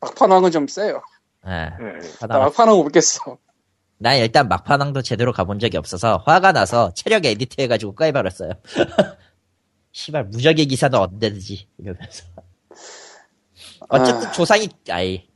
[0.01, 1.03] 막판왕은 좀 세요.
[1.47, 1.71] 예.
[1.81, 2.01] 음.
[2.21, 3.39] 하다 나 막판왕 못 깨겠어.
[3.99, 8.53] 난 일단 막판왕도 제대로 가본 적이 없어서 화가 나서 체력 edit 해가지고 까이버렸어요.
[9.93, 12.25] 시발 무적의 기사는 언제든지 이러면서.
[13.89, 14.33] 어쨌든 아.
[14.33, 15.27] 조상이 아이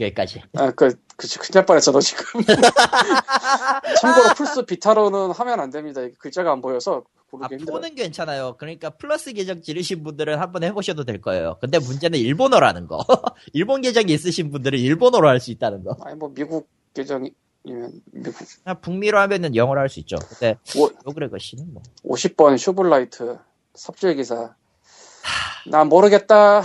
[0.00, 0.42] 여기까지.
[0.56, 2.24] 아, 그, 그치, 큰일 날 뻔했어, 너 지금.
[4.00, 6.00] 참고로 플스 Vita로는 하면 안 됩니다.
[6.18, 7.04] 글자가 안 보여서
[7.40, 7.48] 아.
[7.66, 8.56] 포는 괜찮아요.
[8.58, 11.56] 그러니까 플러스 계정 지르신 분들은 한번 해보셔도 될 거예요.
[11.60, 12.98] 근데 문제는 일본어라는 거.
[13.54, 15.96] 일본 계정이 있으신 분들은 일본어로 할 수 있다는 거.
[16.04, 18.34] 아니, 뭐, 미국 계정이면, 미국.
[18.64, 20.16] 아, 북미로 하면은 영어로 할 수 있죠.
[20.16, 21.82] 근데 오, Rogue Legacy는 뭐.
[22.04, 23.38] 50번 Shovel Knight,
[23.74, 24.54] 삽질 기사.
[25.66, 26.62] 난 모르겠다.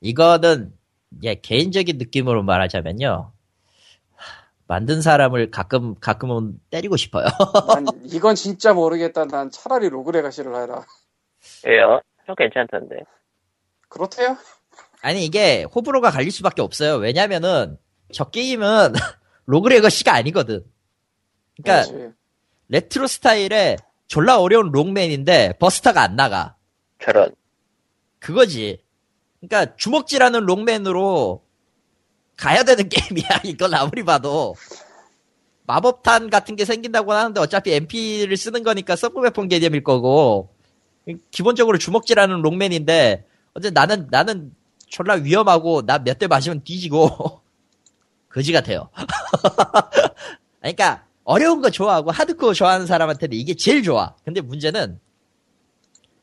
[0.00, 0.72] 이거는
[1.24, 3.32] 예, 개인적인 느낌으로 말하자면요.
[4.68, 7.26] 만든 사람을 가끔 가끔은 때리고 싶어요.
[7.68, 9.24] 난 이건 진짜 모르겠다.
[9.26, 10.84] 난 차라리 Rogue Legacy를 해라.
[11.64, 12.00] 왜요?
[12.26, 12.96] 좀 괜찮던데.
[13.88, 14.36] 그렇대요?
[15.02, 16.96] 아니 이게 호불호가 갈릴 수밖에 없어요.
[16.96, 17.78] 왜냐면은
[18.12, 18.92] 저 게임은
[19.46, 20.64] Rogue Legacy가 아니거든.
[21.62, 22.14] 그러니까 그렇지.
[22.68, 23.78] 레트로 스타일의
[24.08, 26.56] 졸라 어려운 롱맨인데 버스터가 안 나가.
[27.02, 27.34] 저런.
[28.18, 28.82] 그거지.
[29.40, 31.42] 그러니까 주먹질하는 롱맨으로
[32.36, 33.40] 가야 되는 게임이야.
[33.44, 34.54] 이건 아무리 봐도
[35.66, 40.50] 마법탄 같은 게 생긴다고 하는데 어차피 MP를 쓰는 거니까 서브웨폰 개념일 거고
[41.30, 43.24] 기본적으로 주먹질하는 롱맨인데
[43.54, 44.52] 어제 나는 나는
[44.88, 47.40] 졸라 위험하고 나 몇 대 맞으면 뒤지고
[48.36, 48.90] 거지 같아요.
[50.60, 54.14] 그러니까 어려운 거 좋아하고 하드코어 좋아하는 사람한테는 이게 제일 좋아.
[54.24, 55.00] 근데 문제는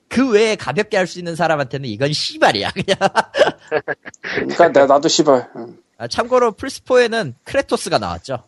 [0.10, 2.98] 그 외에 가볍게 할 수 있는 사람한테는 이건 씨발이야 그냥.
[4.22, 5.49] 그러니까 내, 나도 씨발.
[5.56, 5.77] 응.
[5.98, 8.44] 아, 참고로 플스4에는 Kratos가 나왔죠.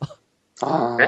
[0.62, 0.96] 아.
[1.00, 1.08] 네?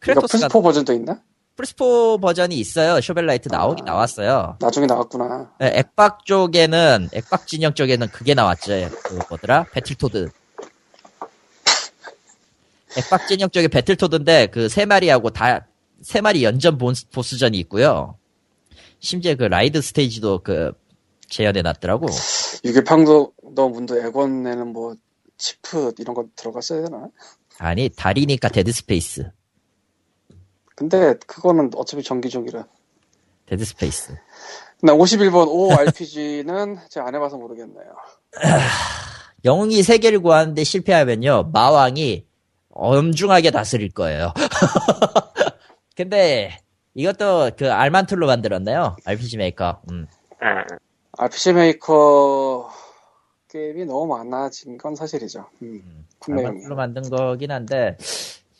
[0.00, 1.22] Kratos가 플스4 버전도 있나?
[1.56, 3.00] 플스4 버전이 있어요.
[3.00, 3.92] Shovel Knight 나오긴 아.
[3.92, 4.58] 나왔어요.
[4.60, 5.52] 나중에 나왔구나.
[5.58, 8.90] 네, 액박 쪽에는 액박 진영 쪽에는 그게 나왔죠.
[9.04, 9.64] 그 뭐더라?
[9.72, 10.28] Battletoads.
[12.96, 15.66] 액박 진영 쪽에 Battletoads인데 그 세 마리하고 다
[16.00, 18.16] 세 마리 연전 보스- 보스전이 있고요.
[19.00, 20.70] 심지어 그 라이드 스테이지도 그
[21.28, 22.06] 재현해 놨더라고.
[22.64, 24.94] 유기팡도 너 문도 액원에는 뭐
[25.38, 27.08] 치프 이런 거 들어갔어야 되나?
[27.58, 29.28] 아니 달이니까 데드 스페이스.
[30.76, 32.64] 근데 그거는 어차피 정기적이라.
[33.46, 34.14] 데드 스페이스.
[34.82, 37.86] 나 51번 ORPG는 제가 안 해봐서 모르겠네요.
[39.44, 42.27] 영웅이 세계를 구하는데 실패하면요, 마왕이
[42.78, 44.32] 엄중하게 다스릴 거예요.
[45.96, 46.56] 근데
[46.94, 48.96] 이것도 그 알만툴로 만들었나요?
[49.04, 49.82] RPG 메이커.
[49.90, 50.06] 음.
[50.42, 50.78] 응.
[51.18, 52.70] RPG Maker
[53.48, 55.46] 게임이 너무 많아진 건 사실이죠.
[55.62, 56.48] 음, 판매용이.
[56.48, 57.96] 알만툴로 만든 거긴 한데,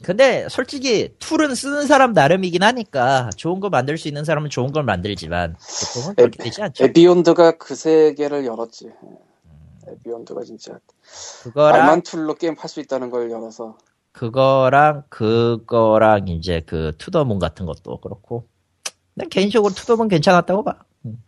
[0.02, 4.82] 근데 솔직히 툴은 쓰는 사람 나름이긴 하니까 좋은 거 만들 수 있는 사람은 좋은 걸
[4.82, 5.56] 만들지만
[5.94, 6.84] 보통은 그렇게 되지 않죠.
[6.84, 8.86] Aveyond가 그 세계를 열었지.
[8.86, 9.92] 예.
[9.92, 10.78] Aveyond가 진짜
[11.42, 13.78] 그거랑 알만 툴로 게임 팔수 있다는 걸 열어서
[14.12, 18.48] 그거랑 그거랑 이제 그 To the Moon 같은 것도 그렇고.
[19.14, 20.76] 난 개인적으로 To the Moon 괜찮았다고 봐.
[21.04, 21.22] 음.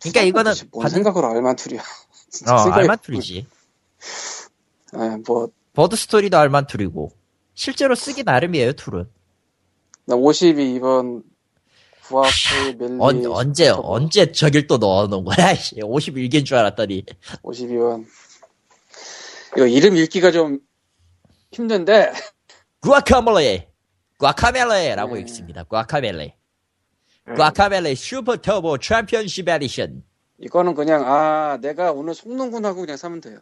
[0.00, 1.82] 그러니까 이거는 뭔 받은- 생각으로 알만 툴이야.
[2.30, 3.46] 진짜 어, 알만툴이지.
[4.96, 7.10] 예, 뭐, Bird Story도 알만툴이고.
[7.54, 9.08] 실제로 쓰기 나름이에요, 툴은.
[10.06, 11.22] 나 52번
[12.06, 15.54] Guacamelee 언, 언제, 스토커 언제 저길 또 넣어놓은 거야?
[15.54, 17.04] 51개인 줄 알았더니.
[17.42, 18.06] 52번
[19.56, 20.60] 이거 이름 읽기가 좀
[21.52, 22.12] 힘든데
[22.80, 23.68] Guacamelee!
[24.18, 25.20] Guacamelee라고 네.
[25.22, 25.64] 읽습니다.
[25.64, 26.36] Guacamelee.
[27.28, 27.34] 응.
[27.34, 30.04] Guacamelee Super Turbo Championship Edition.
[30.38, 33.40] 이거는 그냥 아 내가 오늘 속는군 하고 그냥 사면 돼요.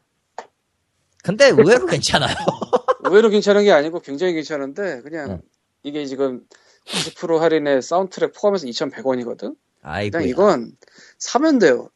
[1.23, 2.35] 근데 의외로 괜찮아요.
[3.05, 5.39] 의외로 괜찮은 게 아니고 굉장히 괜찮은데 그냥 네.
[5.83, 6.45] 이게 지금
[6.87, 9.57] 90% 할인에 사운드트랙 포함해서 2,100원이거든.
[9.83, 10.13] 아이고.
[10.13, 10.73] 그냥 이건
[11.19, 11.91] 사면 돼요.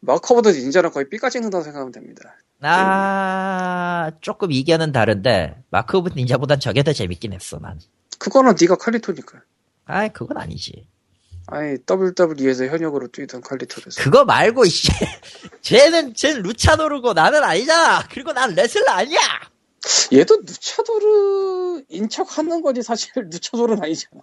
[0.00, 2.36] Mark of the Ninja는 거의 삐까 찍는다고 생각하면 됩니다.
[2.60, 7.78] 아, 조금 이견은 다른데, Mark of Ninja보단 저게 더 재밌긴 했어, 난.
[8.18, 9.40] 그거는 네가 칼리토니까.
[9.84, 10.88] 아이, 그건 아니지.
[11.50, 14.88] 아니 WWE에서 현역으로 뛰던 칼리토에서 그거 말고, 이씨.
[15.62, 18.06] 쟤는, 쟤는 luchador고 나는 아니잖아.
[18.10, 19.18] 그리고 난 레슬러 아니야!
[20.12, 24.20] 얘도 luchador인 척 하는 거지 사실 luchador는 아니잖아.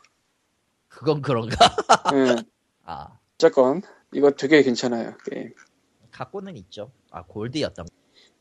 [0.90, 1.56] 그건 그런가?
[2.14, 2.36] 예.
[2.84, 3.82] 아, 어쨌건
[4.14, 5.54] 이거 되게 괜찮아요 게임.
[6.12, 6.92] 갖고는 있죠.
[7.12, 7.88] 아, 골드였던.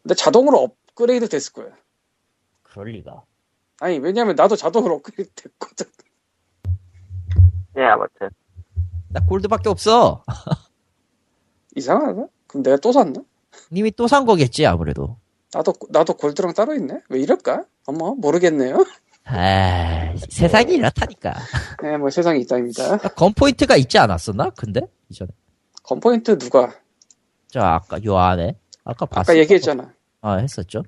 [0.05, 1.69] 근데 자동으로 업그레이드 됐을 거야.
[2.63, 3.23] 그럴 리가.
[3.81, 5.87] 아니 왜냐면 나도 자동으로 업그레이드 됐거든.
[7.75, 8.29] 네, 아무튼.
[9.09, 10.23] 나 골드밖에 없어.
[11.75, 12.27] 이상하다.
[12.47, 13.23] 그럼 내가 또 샀나?
[13.73, 15.17] 님이 또 산 거겠지, 아무래도.
[15.53, 17.01] 나도 나도 골드랑 따로 있네.
[17.09, 17.65] 왜 이럴까?
[17.87, 18.85] 어머 모르겠네요.
[19.25, 21.33] 아, 세상이 이렇다니까.
[21.83, 22.99] 네, 뭐 세상이 있다입니다.
[23.15, 24.51] 건포인트가 있지 않았었나?
[24.51, 24.83] 근데?
[25.09, 25.31] 이전에.
[25.83, 26.75] 건포인트 누가
[27.49, 28.59] 저 아까, 요 안에.
[28.85, 29.33] 아까 봤어.
[29.33, 29.93] 아까 얘기했잖아.
[30.21, 30.83] 아, 했었죠.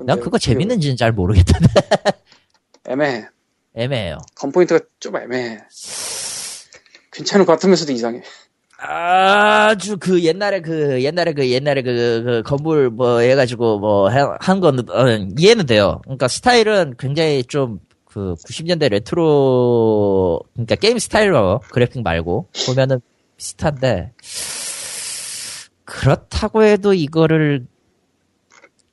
[0.00, 1.66] 난 그거 그 재밌는지는 잘 모르겠던데.
[2.88, 3.26] 애매해.
[3.74, 4.18] 애매해요.
[4.36, 5.58] 건포인트가 좀 애매해.
[7.12, 8.22] 괜찮은 것 같으면서도 이상해.
[8.78, 14.90] 아주 그 옛날에 그 옛날에 그 옛날에 그, 그 건물 뭐 해가지고 뭐 한 거는
[14.90, 16.00] 어, 이해는 돼요.
[16.04, 17.80] 그러니까 스타일은 굉장히 좀
[18.14, 23.00] 그 90년대 레트로 그러니까 게임 스타일로 그래픽 말고 보면은
[23.36, 24.12] 비슷한데
[25.84, 27.66] 그렇다고 해도 이거를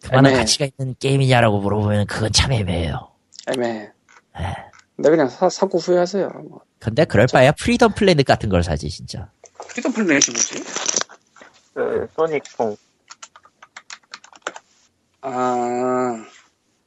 [0.04, 0.40] 그만한 애매해.
[0.42, 3.12] 가치가 있는 게임이냐라고 물어보면 그건 참 애매해요.
[3.48, 3.92] 애매해.
[4.38, 4.56] 에.
[4.96, 6.28] 근데 그냥 사, 사고 후회하세요.
[6.50, 6.62] 뭐.
[6.80, 9.30] 근데 그럴 바에야 Freedom Planet 같은 걸 사지 진짜.
[9.70, 10.64] Freedom Planet이 뭐지?
[11.74, 12.76] 그, 소닉풍.
[15.22, 16.24] 아,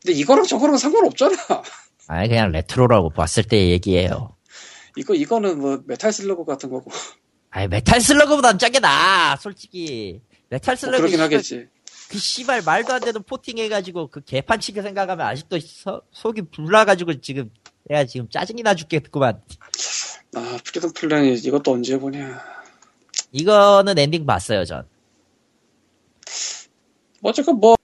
[0.02, 1.36] 근데 이거랑 저거랑 상관없잖아.
[2.08, 4.36] 아니 그냥 레트로라고 봤을 때 얘기예요.
[4.96, 6.90] 이거 이거는 뭐 Metal Slug 같은 거고.
[7.54, 11.68] 아니 Metal Slug보단 짝게 나 솔직히 메탈 뭐 Slug 그러긴 씨발, 하겠지.
[12.10, 17.50] 그 씨발 말도 안 되는 porting 해가지고 그 개판치기 생각하면 아직도 서- 속이 불나가지고 지금
[17.84, 19.40] 내가 지금 짜증이 나 죽겠구만
[20.34, 22.42] 아, Freedom Planet 이것도 언제 보냐.
[23.30, 24.84] 이거는 엔딩 봤어요 전뭐
[27.22, 27.76] 어쨌건 뭐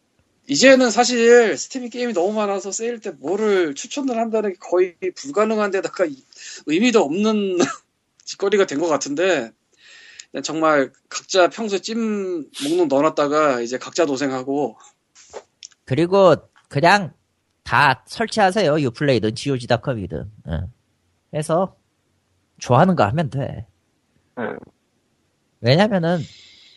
[0.48, 6.06] 이제는 사실 스팀이 게임이 너무 많아서 세일 때 뭐를 추천을 한다는 게 거의 불가능한 데다가
[6.06, 6.24] 이-
[6.66, 7.58] 의미도 없는
[8.24, 9.52] 짓거리가 된 것 같은데
[10.44, 14.76] 정말 각자 평소에 찜 목록 넣어놨다가 이제 각자 도생하고.
[15.84, 16.36] 그리고
[16.68, 17.12] 그냥
[17.64, 18.80] 다 설치하세요.
[18.80, 20.30] 유플레이든 GOG.com이든.
[21.34, 21.76] 해서
[22.58, 23.66] 좋아하는 거 하면 돼.
[24.38, 24.56] 응.
[25.60, 26.20] 왜냐면은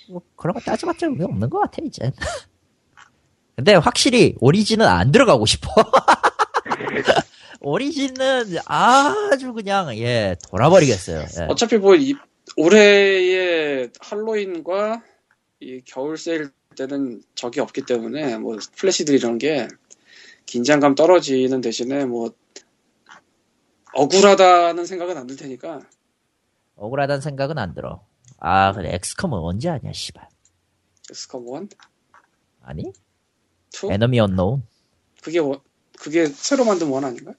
[0.09, 2.11] 뭐 그런 거 따져봤자 의미 없는 것 같아 이제.
[3.55, 5.69] 근데 확실히 오리진은 안 들어가고 싶어.
[7.61, 11.19] 오리진은 아주 그냥 예 돌아버리겠어요.
[11.39, 11.45] 예.
[11.49, 12.15] 어차피 뭐 이-
[12.55, 15.03] 올해의 할로윈과
[15.59, 19.67] 이 겨울 세일 때는 적이 없기 때문에 뭐 플래시들 이런 게
[20.45, 22.31] 긴장감 떨어지는 대신에 뭐
[23.93, 25.79] 억울하다는 생각은 안 들 테니까.
[26.75, 28.03] 억울하다는 생각은 안 들어.
[28.39, 30.27] 아 근데 XCOM은 언제 하냐 씨발.
[31.11, 31.69] XCOM 1,
[32.61, 32.83] 아니?
[33.71, 34.63] 2 Enemy Unknown.
[35.21, 35.59] 그게 one-
[35.99, 37.33] 그게 새로 만든 one 아닌가?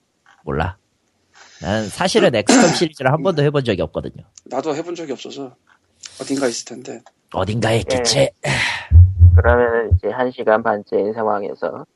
[0.44, 0.78] 몰라
[1.64, 4.22] 난 사실은 XCOM 시리즈를 한 번도 해본 적이 없거든요.
[4.44, 5.56] 나도 해본 적이 없어서
[6.20, 7.00] 어딘가 있을 텐데.
[7.32, 8.30] 어딘가에 있겠지.
[9.34, 11.86] 그러면 이제 한 시간 반째인 상황에서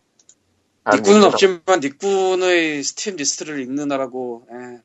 [0.90, 4.78] 니꾼은 얘기로 없지만 니꾼의 스팀 리스트를 읽느라고 예,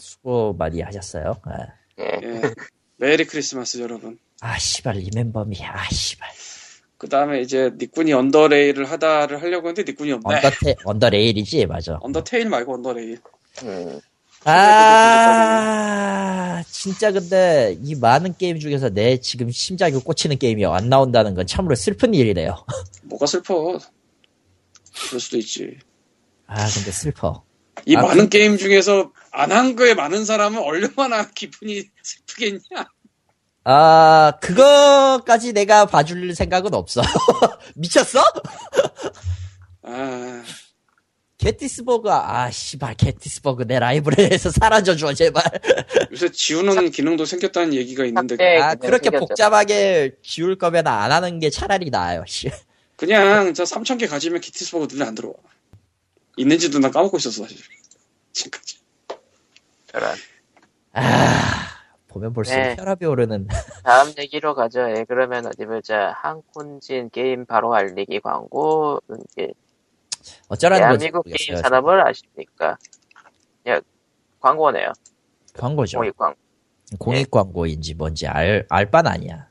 [0.00, 1.40] 수고 많이 하셨어요.
[1.42, 1.66] 아,
[1.98, 2.04] 예.
[2.22, 2.42] 예.
[2.96, 4.18] Merry Christmas 여러분.
[4.40, 5.56] 아 씨발 Remember Me.
[5.64, 6.28] 아 씨발.
[6.96, 10.36] 그 다음에 이제 니꾼이 Underrail을 하다를 하려고 했는데 니꾼이 없네.
[10.36, 11.98] 언더테 Underrail이지 맞아.
[12.00, 13.18] Undertale 말고 Underrail.
[13.64, 14.00] 음,
[14.44, 14.54] 아
[16.70, 21.74] 진짜 근데 이 많은 게임 중에서 내 지금 심장이 꽂히는 게임이 안 나온다는 건 참으로
[21.74, 22.64] 슬픈 일이네요.
[23.04, 23.78] 뭐가 슬퍼.
[25.06, 25.78] 그럴 수도 있지.
[26.46, 27.42] 아 근데 슬퍼.
[27.86, 32.88] 이 아, 많은 게임 중에서 안 한 거에 많은 사람은 얼마나 기분이 슬프겠냐.
[33.64, 37.02] 아 그거까지 내가 봐줄 생각은 없어.
[37.76, 38.20] 미쳤어?
[39.82, 40.42] 아,
[41.38, 45.42] 게티스버그 아 씨발 게티스버그 내 라이브러리에서 사라져 줘 제발.
[46.12, 49.26] 요새 지우는 기능도 생겼다는 얘기가 있는데 네, 아 그렇게 생겼죠.
[49.26, 52.24] 복잡하게 지울 거면 안 하는 게 차라리 나아요.
[52.26, 52.50] 씨.
[52.96, 55.34] 그냥 저 3,000개 가지면 기티스버그 눈에 안 들어와.
[56.36, 57.58] 있는지도 나 까먹고 있었어 사실.
[58.32, 58.78] 지금까지.
[59.86, 60.14] 저런.
[60.94, 61.68] 아
[62.08, 62.74] 보면 볼수록 네.
[62.76, 63.46] 혈압이 오르는.
[63.84, 64.80] 다음 얘기로 가죠.
[64.90, 66.16] 예, 그러면 어디 보자.
[66.20, 69.00] 한콘진 게임 바로 알리기 광고.
[69.36, 69.52] 이게
[70.48, 71.62] 어쩌라는 건지 대한민국 게임 모르겠어요.
[71.62, 72.78] 산업을 아십니까?
[73.68, 73.80] 야,
[74.40, 74.92] 광고네요.
[75.54, 75.98] 광고죠.
[75.98, 76.38] 공익 광고.
[76.98, 79.48] 공익 광고인지 뭔지 알, 알 바는 아니야.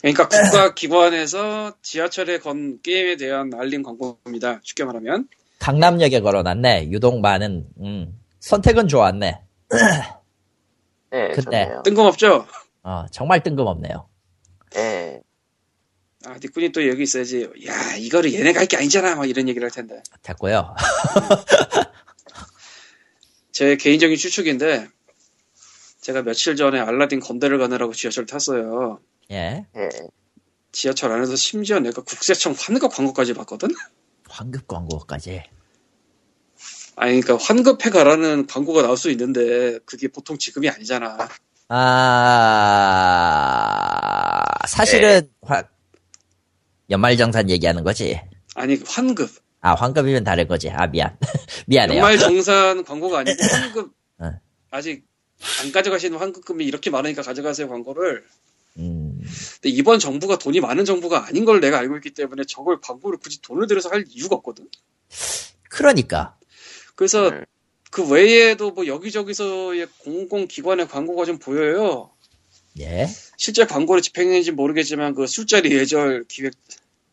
[0.00, 4.60] 그러니까 국가 기관에서 지하철에 건 게임에 대한 알림 광고입니다.
[4.62, 5.28] 쉽게 말하면.
[5.58, 6.90] 강남역에 걸어놨네.
[6.90, 9.42] 유독 많은, 음, 선택은 좋았네.
[11.10, 11.82] 네, 근데- 좋네요.
[11.82, 12.46] 뜬금없죠?
[12.84, 14.08] 어, 정말 뜬금없네요.
[14.76, 15.17] 예.
[16.28, 17.48] 아, 니꾼이 또 여기 있어야지.
[17.66, 19.14] 야, 이거를 얘네가 할 게 아니잖아.
[19.14, 20.02] 막 이런 얘기를 할 텐데.
[20.22, 20.74] 됐고요.
[23.52, 24.88] 제 개인적인 추측인데,
[26.02, 29.00] 제가 며칠 전에 알라딘 건대를 가느라고 지하철 탔어요.
[29.30, 29.64] 예.
[29.74, 29.88] 예.
[30.70, 33.70] 지하철 안에서 심지어 내가 국세청 환급 광고까지 봤거든?
[34.28, 35.44] 환급 광고까지.
[36.96, 41.16] 아니, 그러니까 환급해가라는 광고가 나올 수 있는데, 그게 보통 지금이 아니잖아.
[41.70, 41.74] 아,
[44.66, 45.64] 사실은, 화-
[46.90, 48.20] 연말정산 얘기하는 거지.
[48.54, 49.30] 아니, 환급.
[49.60, 50.70] 아, 환급이면 다른 거지.
[50.70, 51.16] 아, 미안.
[51.66, 51.98] 미안해요.
[51.98, 53.92] 연말 정산 광고가 아니고 환급.
[54.18, 54.30] 어.
[54.70, 55.04] 아직
[55.62, 58.24] 안 가져가시는 환급금이 이렇게 많으니까 가져가세요 광고를.
[58.78, 59.20] 음,
[59.54, 63.40] 근데 이번 정부가 돈이 많은 정부가 아닌 걸 내가 알고 있기 때문에 저걸 광고를 굳이
[63.42, 64.68] 돈을 들여서 할 이유가 없거든.
[65.68, 66.36] 그러니까.
[66.94, 67.44] 그래서 음.
[67.90, 72.10] 그 외에도 뭐 여기저기서의 공공기관의 광고가 좀 보여요.
[72.78, 73.08] 예.
[73.38, 76.52] 실제 광고를 집행했는지 모르겠지만 그 술자리 예절 기획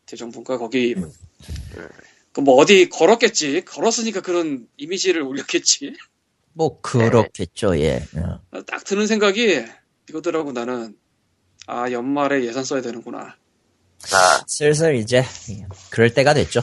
[0.04, 0.94] 대정부가 거기
[2.32, 3.64] 그뭐 어디 걸었겠지.
[3.64, 5.94] 걸었으니까 그런 이미지를 올렸겠지.
[6.52, 8.02] 뭐, 그렇겠죠, 예.
[8.16, 8.62] 어.
[8.66, 9.64] 딱 드는 생각이
[10.08, 10.96] 이거더라고 나는
[11.66, 13.36] 아 연말에 예산 써야 되는구나.
[14.12, 15.24] 아, 슬슬 이제,
[15.90, 16.62] 그럴 때가 됐죠.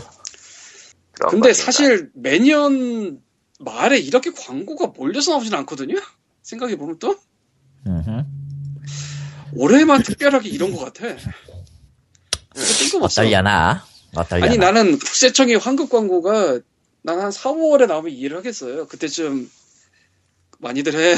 [1.13, 1.53] 그런 근데 겁니다.
[1.53, 3.21] 사실 매년
[3.59, 5.95] 말에 이렇게 광고가 몰려서 나오진 않거든요.
[6.41, 7.17] 생각해 보면 또
[7.87, 8.32] 음흠.
[9.55, 11.15] 올해만 특별하게 이런 것 같아.
[12.53, 13.21] 뜬금없어.
[13.21, 13.85] 어떨려나?
[14.15, 14.45] 어떨려나?
[14.47, 16.59] 아니 나는 국세청의 환급 광고가
[17.05, 18.87] 난 한 4, 5월에 나오면 이해를 하겠어요.
[18.87, 19.49] 그때쯤
[20.59, 21.15] 많이들 해.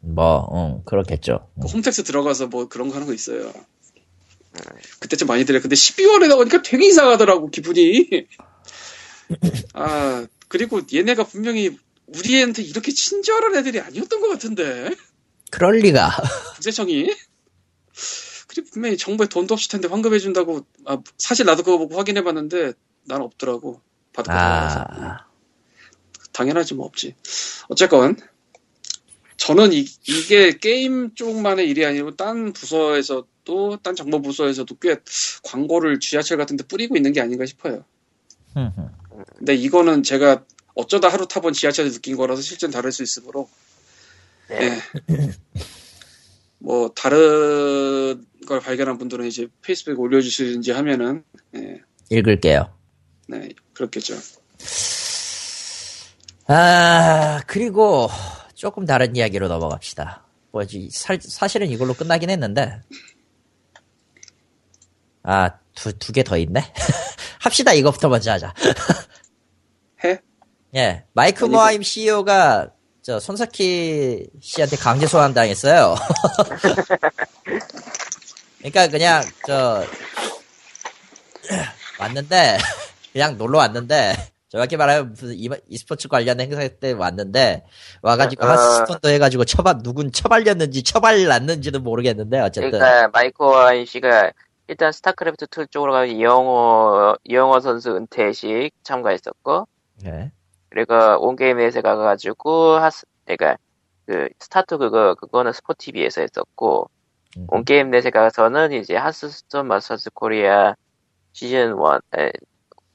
[0.00, 1.48] 뭐, 응, 그렇겠죠.
[1.60, 3.52] 그 홈택스 들어가서 뭐 그런 거 하는 거 있어요.
[5.00, 5.60] 그때쯤 많이들 해.
[5.60, 8.08] 근데 12월에 나오니까 되게 이상하더라고 기분이.
[9.74, 11.76] 아 그리고 얘네가 분명히
[12.06, 14.90] 우리한테 이렇게 친절한 애들이 아니었던 것 같은데
[15.50, 16.10] 그럴 리가.
[16.54, 17.10] 국세청이.
[18.48, 22.72] 그리고 분명히 정부에 돈도 없을 텐데 환급해준다고 아, 사실 나도 그거 보고 확인해봤는데
[23.04, 23.80] 난 없더라고.
[24.12, 24.80] 받을 거 달라서.
[24.80, 25.26] 아,
[26.32, 27.14] 당연하지 뭐 없지.
[27.68, 28.16] 어쨌건
[29.36, 29.84] 저는 이,
[30.28, 34.96] 게 게임 쪽만의 일이 아니고 딴 부서에서도 딴 정보 부서에서도 꽤
[35.42, 37.84] 광고를 지하철 같은 데 뿌리고 있는 게 아닌가 싶어요.
[39.36, 40.44] 근데 이거는 제가
[40.74, 43.48] 어쩌다 하루 타본 지하철에서 느낀 거라서 실제는 다를 수 있으므로
[44.48, 44.78] 네.
[46.64, 46.66] 예.
[46.66, 51.24] 뭐 다른 걸 발견한 분들은 이제 페이스북에 올려주시든지 하면은
[51.56, 51.80] 예,
[52.10, 52.72] 읽을게요.
[53.28, 54.14] 네 그렇겠죠.
[56.46, 58.08] 아, 그리고
[58.54, 60.26] 조금 다른 이야기로 넘어갑시다.
[60.52, 62.80] 뭐지, 사, 사실은 이걸로 끝나긴 했는데.
[65.22, 66.60] 아, 두, 두 개 더 있네?
[67.40, 68.52] 합시다, 이거부터 먼저 하자.
[70.04, 70.20] 해?
[70.76, 72.72] 예, 마이크 모하임 CEO가
[73.04, 75.94] 저 손석희 씨한테 강제 소환 당했어요.
[78.60, 79.84] 그러니까 그냥 저
[82.00, 82.56] 왔는데
[83.12, 84.14] 그냥 놀러 왔는데
[84.48, 87.64] 정확히 말하면 무슨 이- e스포츠 관련 행사 때 왔는데
[88.00, 88.48] 와가지고 어.
[88.48, 94.32] 하스스톤도 해가지고 처발 누군 처발렸는지 처발 났는지는 모르겠는데 어쨌든 그러니까 마이크 모하임 씨가
[94.68, 99.68] 일단 스타크래프트 2 쪽으로 가서 이영호 이영호 선수 은퇴식 참가했었고
[100.06, 100.32] 예.
[100.74, 103.56] 그리고 온게임에서 가가지고 하스 그러니까
[104.06, 106.90] 그 스타트 그거 그거는 스포티비에서 했었고
[107.36, 107.46] 음.
[107.48, 110.74] 온게임 넷에 가서는 이제 Hearthstone Masters Korea
[111.30, 111.76] 시즌
[112.14, 112.32] 1 에,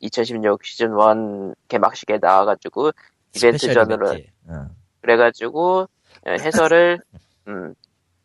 [0.02, 2.92] 2016 시즌 1 개막식에 나와가지고
[3.34, 4.30] 이벤트 전으로 이벤트.
[4.50, 4.68] 어.
[5.00, 5.88] 그래가지고
[6.28, 7.00] 에, 해설을
[7.48, 7.76] 음,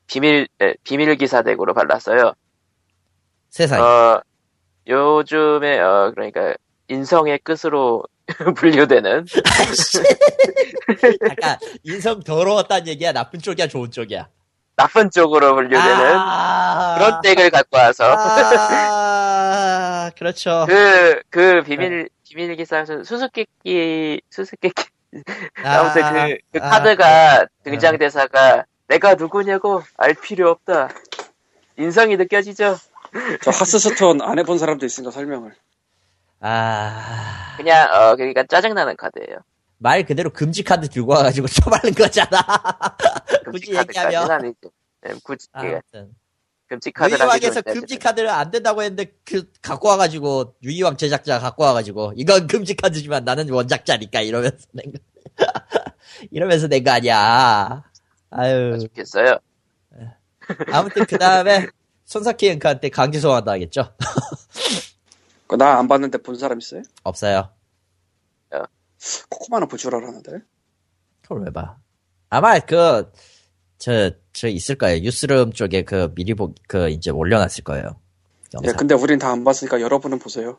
[0.09, 2.33] 비밀 에, 비밀 기사 덱으로 발랐어요.
[3.51, 4.21] 세상에 어,
[4.89, 6.55] 요즘에, 어, 그러니까,
[6.89, 8.03] 인성의 끝으로
[8.57, 9.27] 분류되는,
[9.59, 9.99] 아이씨.
[11.31, 13.13] 약간 인성 더러웠다는 얘기야?
[13.13, 13.69] 나쁜 쪽이야?
[13.69, 14.29] 좋은 쪽이야?
[14.77, 16.97] 나쁜 쪽으로 분류되는 아...
[16.99, 20.11] 그런 덱을 갖고 와서, 아...
[20.19, 20.67] 그렇죠.
[20.69, 24.85] 그, 그 비밀, 비밀 기사에서 수수께끼, 수수께끼,
[25.63, 30.89] 아무튼 그, 그 아, 카드가, 등장대사가, 내가 누구냐고 알 필요 없다.
[31.77, 32.77] 인성이 느껴지죠?
[33.43, 35.55] 저 하스스톤 안 해본 사람도 있으니까 설명을.
[36.47, 37.55] 아...
[37.57, 39.39] 그냥, 어, 그러니까 짜증나는 카드예요.
[39.79, 42.41] 말 그대로 금지 카드 들고 와가지고 처바른 거잖아
[43.51, 44.71] 굳이 얘기하면 아니죠.
[45.03, 46.13] 네, 굳이, 예, 아무튼
[46.69, 47.25] 금지 카드라고.
[47.33, 52.75] 유이왕에서 금지 카드를 안 된다고 했는데 그 갖고 와가지고 유이왕 제작자 갖고 와가지고 이건 금지
[52.75, 54.99] 카드지만 나는 원작자니까 이러면서 낸 거.
[56.31, 57.83] 이러면서 낸 거 아니야.
[58.31, 59.39] 아유 좋겠어요.
[60.73, 61.67] 아무튼 그 다음에
[62.07, 63.95] 손사키 앵커한테 강제 소환 당했죠.
[65.57, 66.83] 나 안 봤는데 본 사람 있어요?
[67.03, 67.51] 없어요.
[69.29, 70.33] 코코마는 볼 줄 알았는데.
[71.23, 71.77] 그걸 왜 봐?
[72.31, 73.11] 아마 그
[73.79, 75.01] 저 저 있을 거예요.
[75.03, 77.85] 뉴스룸 쪽에 그 미리 보 그 이제 올려놨을 거예요.
[77.87, 78.77] 예, 영상.
[78.77, 80.59] 근데 우린 다 안 봤으니까 여러분은 보세요.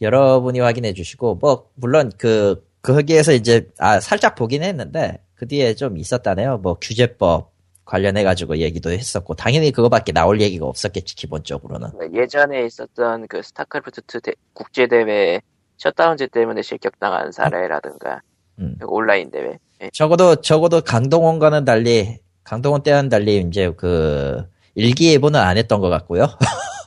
[0.00, 5.96] 여러분이 확인해 주시고 뭐 물론 그 거기에서 이제 아 살짝 보긴 했는데 그 뒤에 좀
[5.98, 6.58] 있었다네요.
[6.58, 7.52] 뭐 규제법
[7.84, 11.90] 관련해 가지고 얘기도 했었고 당연히 그거밖에 나올 얘기가 없었겠지 기본적으로는.
[12.14, 15.40] 예전에 있었던 그 스타크래프트 2 국제 대회
[15.76, 18.22] 셧다운제 때문에 실격당한 사례라든가
[18.58, 18.76] 음.
[18.80, 19.58] 그 온라인 대회.
[19.82, 19.90] 예.
[19.92, 24.44] 적어도 적어도 강동원과는 달리 강동원 때와는 달리 이제 그
[24.74, 26.26] 일기예보는 안 했던 것 같고요.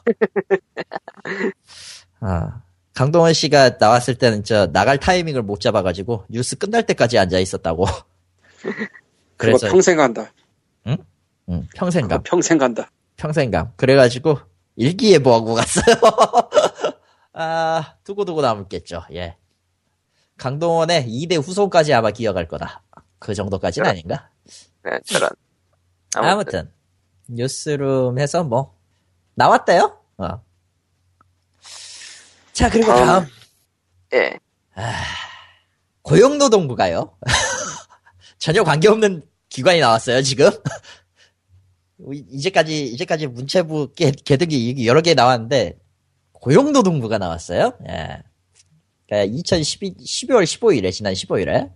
[2.21, 2.61] 아
[2.93, 7.85] 강동원 씨가 나왔을 때는 저 나갈 타이밍을 못 잡아가지고 뉴스 끝날 때까지 앉아 있었다고.
[9.37, 10.31] 그래서 평생 간다.
[11.49, 12.19] 음, 평생감.
[12.19, 12.91] 그거 평생 간다.
[13.17, 13.73] 평생감.
[13.75, 14.39] 그래가지고
[14.75, 15.95] 일기예보하고 갔어요.
[17.33, 19.03] 아, 두고두고 남았겠죠.
[19.13, 19.37] 예.
[20.37, 22.83] 강동원의 2대 후손까지 아마 기억할 거다.
[23.19, 24.29] 그 정도까지는 아닌가?
[24.83, 25.29] 네, 저런.
[26.15, 26.71] 아무튼
[27.27, 28.77] 뉴스룸 해서 뭐
[29.35, 29.99] 나왔대요.
[30.17, 30.41] 어.
[32.53, 33.05] 자 그리고 다음.
[33.05, 33.27] 다음
[34.13, 34.39] 예.
[36.01, 37.17] 고용노동부가요.
[38.39, 40.49] 전혀 관계없는 기관이 나왔어요 지금.
[42.31, 45.77] 이제까지 이제까지 문체부 개, 개득이 여러 개 나왔는데
[46.33, 47.73] 고용노동부가 나왔어요.
[47.89, 48.21] 예.
[49.07, 51.71] 그러니까 2012 12월 15일에 지난 15일에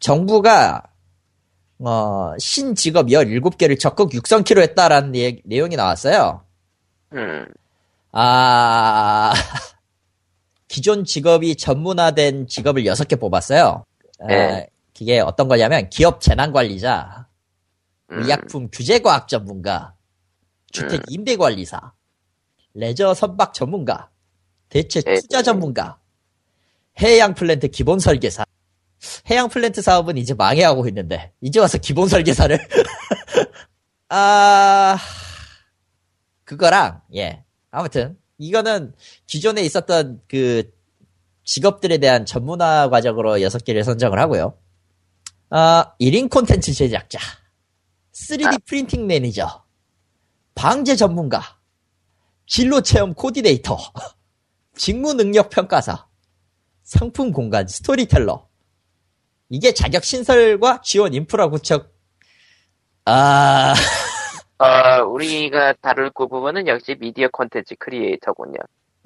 [0.00, 0.82] 정부가
[1.80, 6.44] 어, 신직업 17개를 적극 육성키로 했다라는 내, 내용이 나왔어요.
[7.14, 7.46] 음.
[8.12, 9.32] 아,
[10.66, 13.84] 기존 직업이 전문화된 직업을 6개 뽑았어요.
[14.26, 14.34] 네.
[14.34, 14.66] 에,
[14.98, 17.28] 그게 어떤 거냐면 기업 재난관리자,
[18.10, 18.22] 음.
[18.22, 19.94] 의약품 규제과학 전문가,
[20.72, 21.92] 주택 임대관리사,
[22.74, 24.10] 레저 선박 전문가,
[24.68, 25.14] 대체 네.
[25.20, 26.00] 투자 전문가,
[27.00, 28.44] 해양 플랜트 기본 설계사.
[29.30, 32.58] 해양 플랜트 사업은 이제 망해하고 있는데 이제 와서 기본 설계사를
[34.08, 34.98] 아
[36.42, 38.92] 그거랑 예 아무튼 이거는
[39.28, 40.72] 기존에 있었던 그
[41.44, 44.58] 직업들에 대한 전문화 과정으로 6개를 선정을 하고요.
[45.50, 47.18] 아, 1인 콘텐츠 제작자,
[48.12, 49.64] 3D 프린팅 매니저,
[50.54, 51.58] 방제 전문가,
[52.46, 53.76] 진로 체험 코디네이터,
[54.76, 56.06] 직무 능력 평가사,
[56.82, 58.46] 상품 공간 스토리텔러.
[59.50, 61.94] 이게 자격 신설과 지원 인프라 구축.
[63.06, 63.72] 아,
[64.58, 68.58] 어, 우리가 다룰 그 부분은 역시 미디어 콘텐츠 크리에이터군요.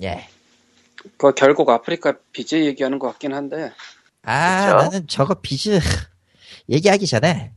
[0.03, 0.29] 예.
[1.17, 3.73] 그 결국 아프리카 BJ 얘기하는 것 같긴 한데.
[4.23, 4.77] 아, 그쵸?
[4.77, 5.79] 나는 저거 BJ
[6.73, 7.53] 얘기하기 전에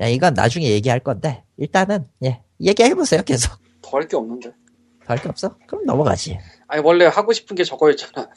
[0.00, 3.52] 야, 이건 나중에 얘기할 건데 일단은 예 얘기해 보세요 계속
[3.82, 4.50] 더 할 게 없는데.
[5.04, 5.56] 할게 없어?
[5.66, 6.38] 그럼 넘어가지
[6.68, 8.28] 아니 원래 하고 싶은 게 저거였잖아.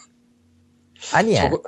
[1.13, 1.61] 아니야 저거,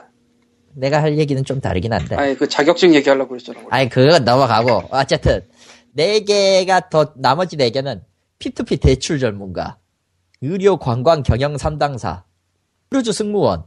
[0.74, 3.60] 내가 할 얘기는 좀 다르긴 한데 아니 그 자격증 얘기하려고 그랬잖아.
[3.60, 3.70] 원래.
[3.72, 5.48] 아니 그건 넘어가고 어쨌든
[5.94, 8.04] 네 개가 더 나머지 네 개는
[8.40, 9.78] P2P 대출 전문가
[10.42, 12.24] 의료 관광 경영 상담사
[12.90, 13.66] 크루즈 승무원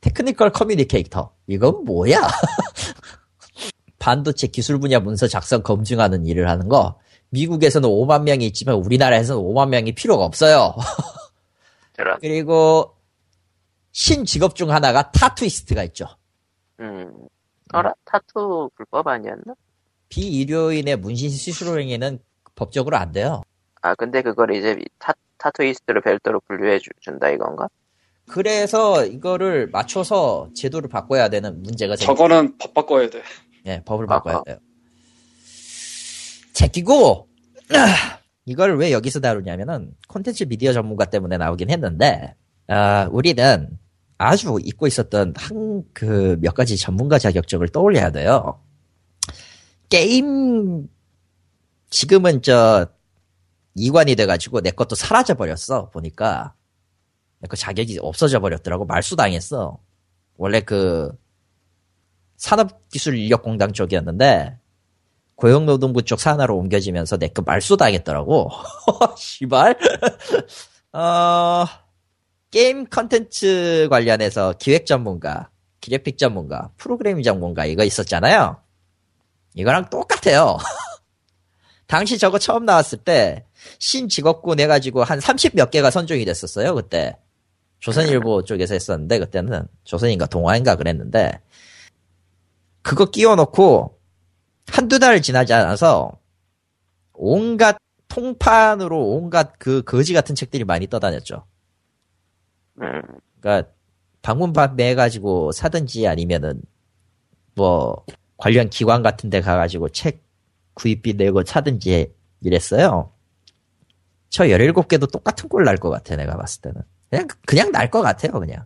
[0.00, 1.32] 테크니컬 커뮤니케이터.
[1.46, 2.20] 이건 뭐야?
[4.04, 6.98] 반도체 기술 분야 문서 작성 검증하는 일을 하는 거.
[7.28, 10.74] 미국에서는 5만 명이 있지만 우리나라에서는 5만 명이 필요가 없어요.
[12.20, 12.96] 그리고
[13.92, 16.06] 신 직업 중 하나가 타투이스트가 있죠.
[16.80, 17.12] 음.
[17.72, 17.92] 어라?
[18.06, 19.54] 타투 불법 아니었나?
[20.08, 22.18] 비의료인의 문신 수술행위는
[22.56, 23.42] 법적으로 안 돼요.
[23.82, 27.68] 아, 근데 그걸 이제 타, 타투이스트로 별도로 분류해 주- 준다 이건가?
[28.28, 32.14] 그래서 이거를 맞춰서 제도를 바꿔야 되는 문제가 생겨.
[32.14, 33.22] 저거는 법 바꿔야 돼.
[33.66, 34.18] 예, 법을 아하.
[34.22, 34.58] 바꿔야 돼요.
[36.52, 37.28] 제끼고
[38.44, 42.34] 이걸 왜 여기서 다루냐면은 콘텐츠 미디어 전문가 때문에 나오긴 했는데
[42.68, 43.68] 아, 우리는
[44.18, 48.62] 아주 잊고 있었던 한 그 몇 가지 전문가 자격증을 떠올려야 돼요.
[49.88, 50.86] 게임
[51.90, 52.86] 지금은 저
[53.74, 56.54] 이관이 돼가지고 내 것도 사라져 버렸어 보니까
[57.40, 59.78] 내 거 자격이 없어져 버렸더라고 말수 당했어.
[60.36, 61.10] 원래 그
[62.40, 64.56] 산업기술인력공단 쪽이었는데
[65.36, 68.50] 고용노동부 쪽 산하로 옮겨지면서 내그 말소당했더라고.
[69.16, 69.78] 씨발.
[70.92, 71.64] 어,
[72.50, 75.50] 게임 컨텐츠 관련해서 기획 전문가,
[75.80, 78.60] 기래픽 전문가, 프로그래밍 전문가 이거 있었잖아요.
[79.54, 80.58] 이거랑 똑같아요.
[81.86, 83.44] 당시 저거 처음 나왔을 때
[83.78, 87.16] 신직업군 해가지고 한 30 몇 개가 선정이 됐었어요 그때.
[87.80, 91.40] 조선일보 쪽에서 했었는데 그때는 조선인가 동아인가 그랬는데
[92.82, 93.98] 그거 끼워놓고
[94.68, 96.18] 한두 달 지나지 않아서
[97.12, 97.76] 온갖
[98.08, 101.44] 통판으로 온갖 그 거지 같은 책들이 많이 떠다녔죠.
[102.82, 103.02] 음.
[103.40, 103.70] 그러니까
[104.22, 106.62] 방문 판매해가지고 사든지 아니면은
[107.54, 108.04] 뭐
[108.36, 110.22] 관련 기관 같은 데 가가지고 책
[110.74, 112.12] 구입비 내고 사든지
[112.42, 113.12] 이랬어요.
[114.30, 116.82] 저 17개도 똑같은 꼴 날 것 같아 내가 봤을 때는.
[117.10, 118.64] 그냥 그냥 날 것 같아요 그냥.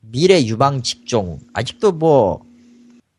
[0.00, 2.45] 미래 유망 직종 아직도 뭐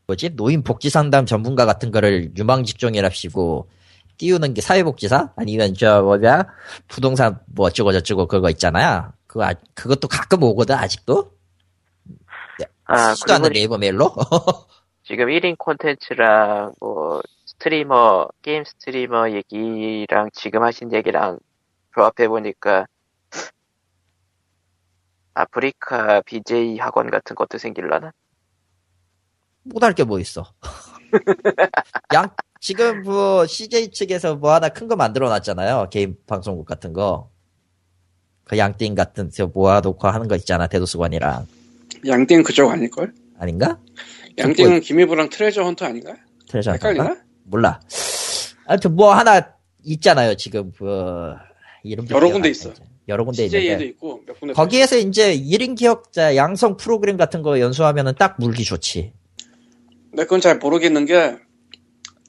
[0.07, 0.35] 뭐지?
[0.37, 3.69] 노인 복지 상담 전문가 같은 거를 유망 직종이랍시고
[4.17, 5.33] 띄우는 게 사회복지사?
[5.35, 6.45] 아니면 저 뭐냐?
[6.87, 9.11] 부동산 뭐 어쩌고 저쩌고 그거 있잖아요.
[9.27, 11.31] 그거 아, 그것도 가끔 오거든 아직도?
[12.85, 14.15] 아, 쓰지도 않는 네이버 메일로?
[15.03, 21.39] 지금 1인 콘텐츠랑 뭐 스트리머, 게임 스트리머 얘기랑 지금 하신 얘기랑
[21.93, 22.87] 조합해 보니까
[25.33, 28.13] 아프리카 BJ 학원 같은 것도 생길라나?
[29.69, 30.45] 못할 게 뭐 있어
[32.13, 32.29] 양
[32.59, 37.29] 지금 뭐 CJ 측에서 뭐 하나 큰 거 만들어 놨잖아요 게임 방송국 같은 거
[38.49, 41.45] 그 양띵 같은 저 모아놓고 하는 거 있잖아 대도수관이랑
[42.07, 43.13] 양띵 그쪽 아닐걸?
[43.37, 43.77] 아닌가?
[44.37, 46.15] 양띵은 김일부랑 트레저 헌터 아닌가?
[46.47, 47.17] 트레저 헷갈리나?
[47.43, 47.81] 몰라.
[48.65, 49.53] 아무튼 뭐 하나
[49.83, 50.35] 있잖아요.
[50.35, 51.33] 지금 그
[51.83, 52.71] 이름 여러 군데 있어.
[53.09, 54.21] 여러 군데 있는데 있고
[54.55, 59.11] 거기에서 이제 1인 기억자 양성 프로그램 같은 거 연수하면은 딱 물기 좋지.
[60.17, 61.37] 내건잘 모르겠는 게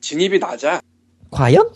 [0.00, 0.80] 진입이 낮아.
[1.30, 1.72] 과연?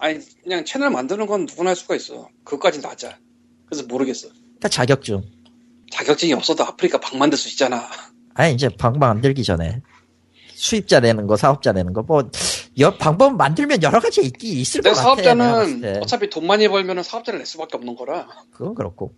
[0.00, 2.28] 아니 그냥 채널 만드는 건 누구나 할 수가 있어.
[2.44, 3.18] 그것까지 낮아.
[3.66, 4.28] 그래서 모르겠어.
[4.28, 5.22] 그러니까 자격증.
[5.92, 7.86] 자격증이 없어도 아프리카 방 만들 수 있잖아.
[8.34, 9.82] 아니 이제 방법 만들기 전에
[10.54, 12.30] 수입자 내는 거, 사업자 내는 거, 뭐,
[12.78, 15.02] 여, 방법 만들면 여러 가지 있기, 있을 것 근데 같아.
[15.02, 15.98] 사업자는 때.
[16.02, 18.26] 어차피 돈 많이 벌면 사업자를 낼 수밖에 없는 거라.
[18.52, 19.14] 그건 그렇고.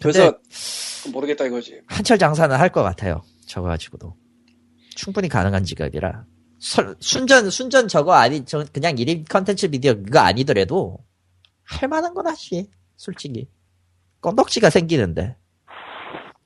[0.00, 0.38] 그래서
[1.12, 1.82] 모르겠다 이거지.
[1.86, 3.20] 한철 장사는 할 것 같아요.
[3.46, 4.14] 저거 가지고도.
[4.98, 6.24] 충분히 가능한 직업이라.
[6.58, 10.98] 설- 순전, 순전 저거 아니, 저 그냥 1인 컨텐츠 미디어 그거 아니더라도
[11.62, 12.68] 할 만한 건 하지.
[12.96, 13.48] 솔직히.
[14.22, 15.36] 건덕지가 생기는데.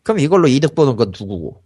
[0.02, 1.62] 그럼 이걸로 이득 보는 건 누구고?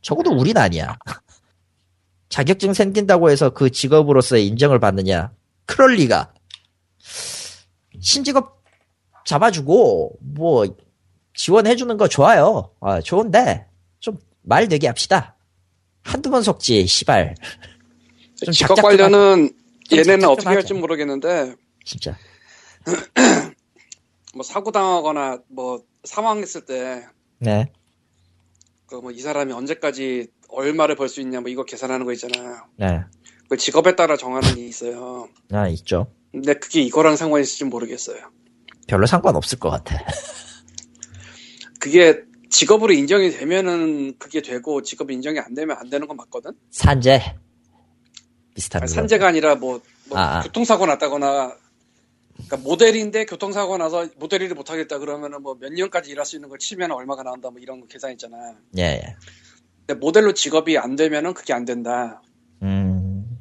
[0.00, 0.98] 적어도 우린 아니야.
[2.28, 5.32] 자격증 생긴다고 해서 그 직업으로서의 인정을 받느냐?
[5.66, 6.34] 그럴 리가.
[8.00, 8.60] 신직업
[9.24, 10.66] 잡아주고, 뭐,
[11.34, 12.72] 지원해주는 거 좋아요.
[12.80, 13.68] 아, 좋은데,
[14.00, 15.31] 좀 말 되게 합시다.
[16.02, 17.34] 한두 번 속지, 시발.
[18.36, 19.50] 좀 직업 관련은
[19.88, 20.74] 좀 얘네는 어떻게 할지.
[20.74, 21.54] 모르겠는데
[21.84, 22.16] 진짜.
[24.34, 27.04] 뭐 사고 당하거나 뭐 사망했을 때
[27.38, 27.70] 네.
[28.86, 32.66] 그 뭐 이 사람이 언제까지 얼마를 벌 수 있냐 뭐 이거 계산하는 거 있잖아.
[32.76, 33.00] 네.
[33.48, 35.28] 그 직업에 따라 정하는 게 있어요.
[35.52, 36.10] 아, 있죠.
[36.32, 38.18] 근데 그게 이거랑 상관이 있을지 모르겠어요.
[38.86, 40.02] 별로 상관없을 것 같아.
[41.78, 42.22] 그게
[42.52, 46.52] 직업으로 인정이 되면은 그게 되고 직업이 인정이 안 되면 안 되는 건 맞거든.
[46.70, 47.34] 산재.
[48.54, 48.94] 비슷한 아니, 거.
[48.94, 50.42] 산재가 아니라 뭐, 뭐 아, 아.
[50.42, 51.56] 교통사고 났다거나
[52.34, 56.50] 그러니까 모델인데 교통사고 나서 모델 일을 못 하겠다 그러면은 뭐 몇 년까지 일할 수 있는
[56.50, 58.36] 걸 치면 얼마가 나온다 뭐 이런 거 계산 있잖아.
[58.76, 59.16] 예, 예.
[59.86, 62.22] 근데 모델로 직업이 안 되면은 그게 안 된다.
[62.62, 63.40] 음,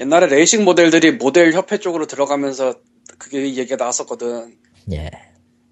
[0.00, 2.74] 옛날에 레이싱 모델들이 모델 협회 쪽으로 들어가면서
[3.18, 4.56] 그게 얘기가 나왔었거든.
[4.92, 5.08] 예.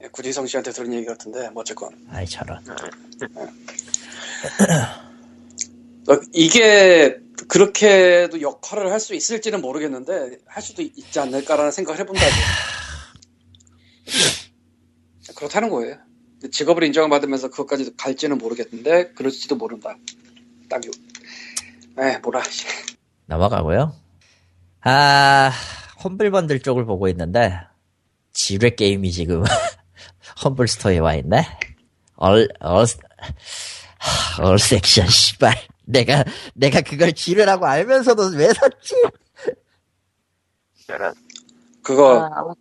[0.02, 2.58] 예, 구지성 씨한테 들은 얘기 같은데 뭐 어쨌건 아이 저런.
[6.08, 7.18] 어, 이게
[7.48, 12.30] 그렇게도 역할을 할 수 있을지는 모르겠는데 할 수도 있지 않을까라는 생각을 해본다고
[15.36, 15.96] 그렇다는 거예요
[16.50, 19.96] 직업을 인정받으면서 그것까지 갈지는 모르겠는데 그럴지도 모른다
[20.68, 20.90] 딱 요.
[21.98, 22.64] 에 뭐라 씨.
[23.26, 23.92] 넘어가고요.
[24.82, 25.50] 아,
[26.02, 27.58] 험블번들 쪽을 보고 있는데,
[28.32, 29.42] 지뢰 게임이 지금
[30.44, 31.46] 험블 스토어에 와 있네?
[32.16, 32.86] 얼, 얼,
[33.98, 35.54] 하, 얼 섹션, 씨발.
[35.84, 36.24] 내가,
[36.54, 38.94] 내가 그걸 지뢰라고 알면서도 왜 샀지?
[41.82, 42.54] 그거 아,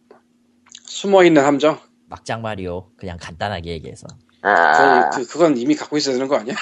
[0.86, 2.90] 숨어있는 함정 막장 마리오.
[2.98, 4.07] 그냥 간단하게 얘기해서.
[4.41, 6.56] 아, 그, 그건 이미 갖고 있어야 되는 거 아니야?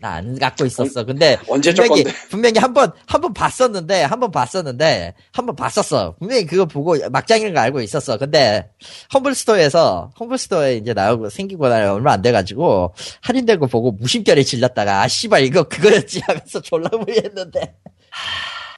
[0.00, 1.04] 나 안 갖고 있었어.
[1.04, 2.04] 근데 언제 분명히?
[2.28, 6.16] 분명히 한번 한 번 봤었는데 한 번 봤었는데 한 번 봤었어.
[6.18, 8.18] 분명히 그거 보고 막장인 거 알고 있었어.
[8.18, 8.70] 근데
[9.14, 14.42] 험블 스토어에서 험블 스토어에 이제 나오고 생기고 나 얼마 안 돼가지고 할인된 거 보고 무심결에
[14.42, 17.60] 질렀다가 아 씨발 이거 그거였지 하면서 졸라 무리했는데
[18.10, 18.76] 하,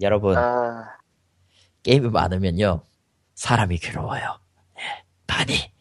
[0.00, 0.84] 여러분 아,
[1.84, 2.82] 게임이 많으면요
[3.34, 4.38] 사람이 괴로워요.
[4.78, 4.82] 예,
[5.26, 5.72] 많이.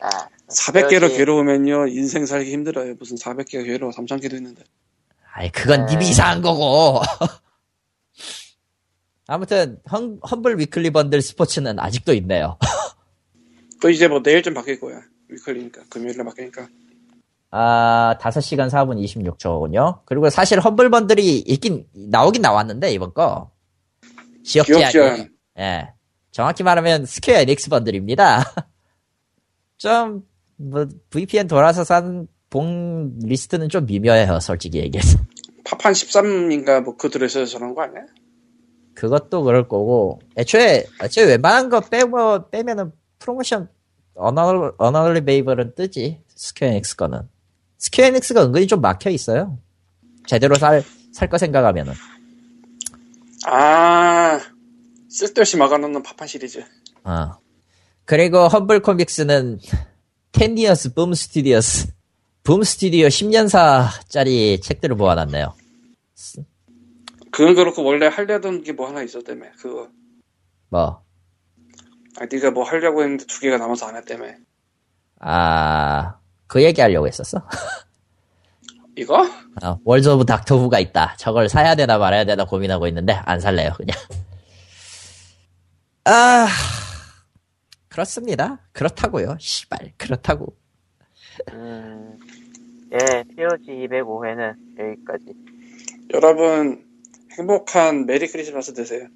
[0.00, 0.08] 아.
[0.54, 4.62] 400개로 여기- 괴로우면요 인생 살기 힘들어요 무슨 400개가 괴로워 3000개도 있는데
[5.36, 6.08] 아이, 그건 님이 아.
[6.10, 7.00] 이상한 거고.
[9.26, 12.56] 아무튼, 험, 험블 위클리 번들 스포츠는 아직도 있네요.
[13.82, 16.68] 또 이제 뭐 내일쯤 바뀔 거야 위클리니까 금요일에 바뀌니까
[17.50, 20.00] 아, 5시간 4분 26초군요.
[20.04, 23.50] 그리고 사실 험블 번들이 있긴, 나오긴 나왔는데, 이번 거.
[24.44, 24.66] 지역.
[24.66, 25.30] 제한.
[25.58, 25.92] 예.
[26.32, 28.44] 정확히 말하면 스퀘어 에닉스 번들입니다.
[29.78, 30.24] 좀,
[30.56, 35.18] 뭐, VPN 돌아서 산 분 리스트는 좀 미묘해요, 솔직히 얘기해서.
[35.64, 38.02] 파판 13인가 뭐 그 들에서 저런 거 아니야?
[38.94, 43.68] 그것도 그럴 거고 애초에 애초에 웬만한 거 빼고 빼면은 프로모션
[44.14, 47.22] 언어 unavailable은 뜨지 스퀘어 에닉스 거는.
[47.78, 49.58] 스퀘어 에닉스가 은근히 좀 막혀 있어요.
[50.28, 51.92] 제대로 살 살 거 생각하면은.
[53.46, 54.40] 아
[55.08, 56.64] 쓸데없이 막아놓는 파판 시리즈.
[57.02, 57.32] 어
[58.04, 59.58] 그리고 험블 코믹스는
[60.34, 61.88] 텐 이어스 붐 스튜디오스
[62.42, 65.54] 붐 스튜디오 10년사짜리 책들을 모아놨네요
[67.30, 69.88] 그건 그렇고 원래 하려던 게 뭐 하나 있었다며 그거
[70.68, 71.02] 뭐
[72.20, 74.26] 아 네가 뭐 하려고 했는데 두 개가 남아서 안 했다며
[75.18, 76.16] 아,
[76.46, 77.42] 그 얘기 하려고 했었어?
[78.96, 79.26] 이거?
[79.62, 81.16] 어, 월드 오브 닥터 후가 있다.
[81.18, 83.96] 저걸 사야 되나 말아야 되나 고민하고 있는데, 안 살래요, 그냥.
[86.04, 86.46] 아,
[87.94, 88.58] 그렇습니다.
[88.72, 89.36] 그렇다고요.
[89.38, 90.56] 시발, 그렇다고.
[91.52, 92.18] 음,
[92.92, 95.24] 예, POG 205회는 여기까지.
[96.12, 96.84] 여러분
[97.38, 99.06] 행복한 메리 크리스마스 되세요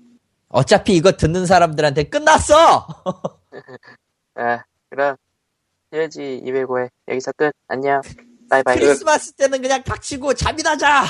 [0.48, 2.86] 어차피 이거 듣는 사람들한테 끝났어!
[4.36, 5.16] 아, 그럼
[5.90, 7.52] POG 205회 여기서 끝.
[7.66, 8.00] 안녕.
[8.48, 8.76] 바이바이.
[8.78, 11.05] 크리스마스 때는 그냥 닥치고 잠이나 자!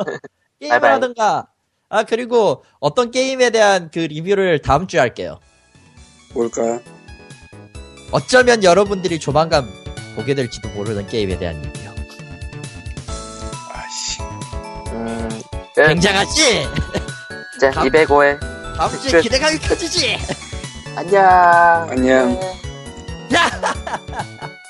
[0.60, 0.92] 게임을 바이바이.
[0.92, 1.48] 하든가.
[1.88, 5.40] 아, 그리고 어떤 게임에 대한 그 리뷰를 다음 주에 할게요.
[6.34, 6.78] 뭘까?
[8.10, 9.70] 어쩌면 여러분들이 조만간
[10.14, 11.80] 보게 될지도 모르는 게임에 대한 리뷰.
[13.72, 14.22] 아씨
[14.92, 15.28] 음,
[15.74, 15.86] 끝.
[15.86, 16.68] 굉장하지?
[17.60, 18.38] 자, 다음- 205회.
[18.76, 19.20] 다음 주에 끝.
[19.22, 20.18] 기대감이 커지지?
[20.94, 21.22] 안녕.
[21.90, 23.36] 안녕 네.
[23.36, 23.50] 야!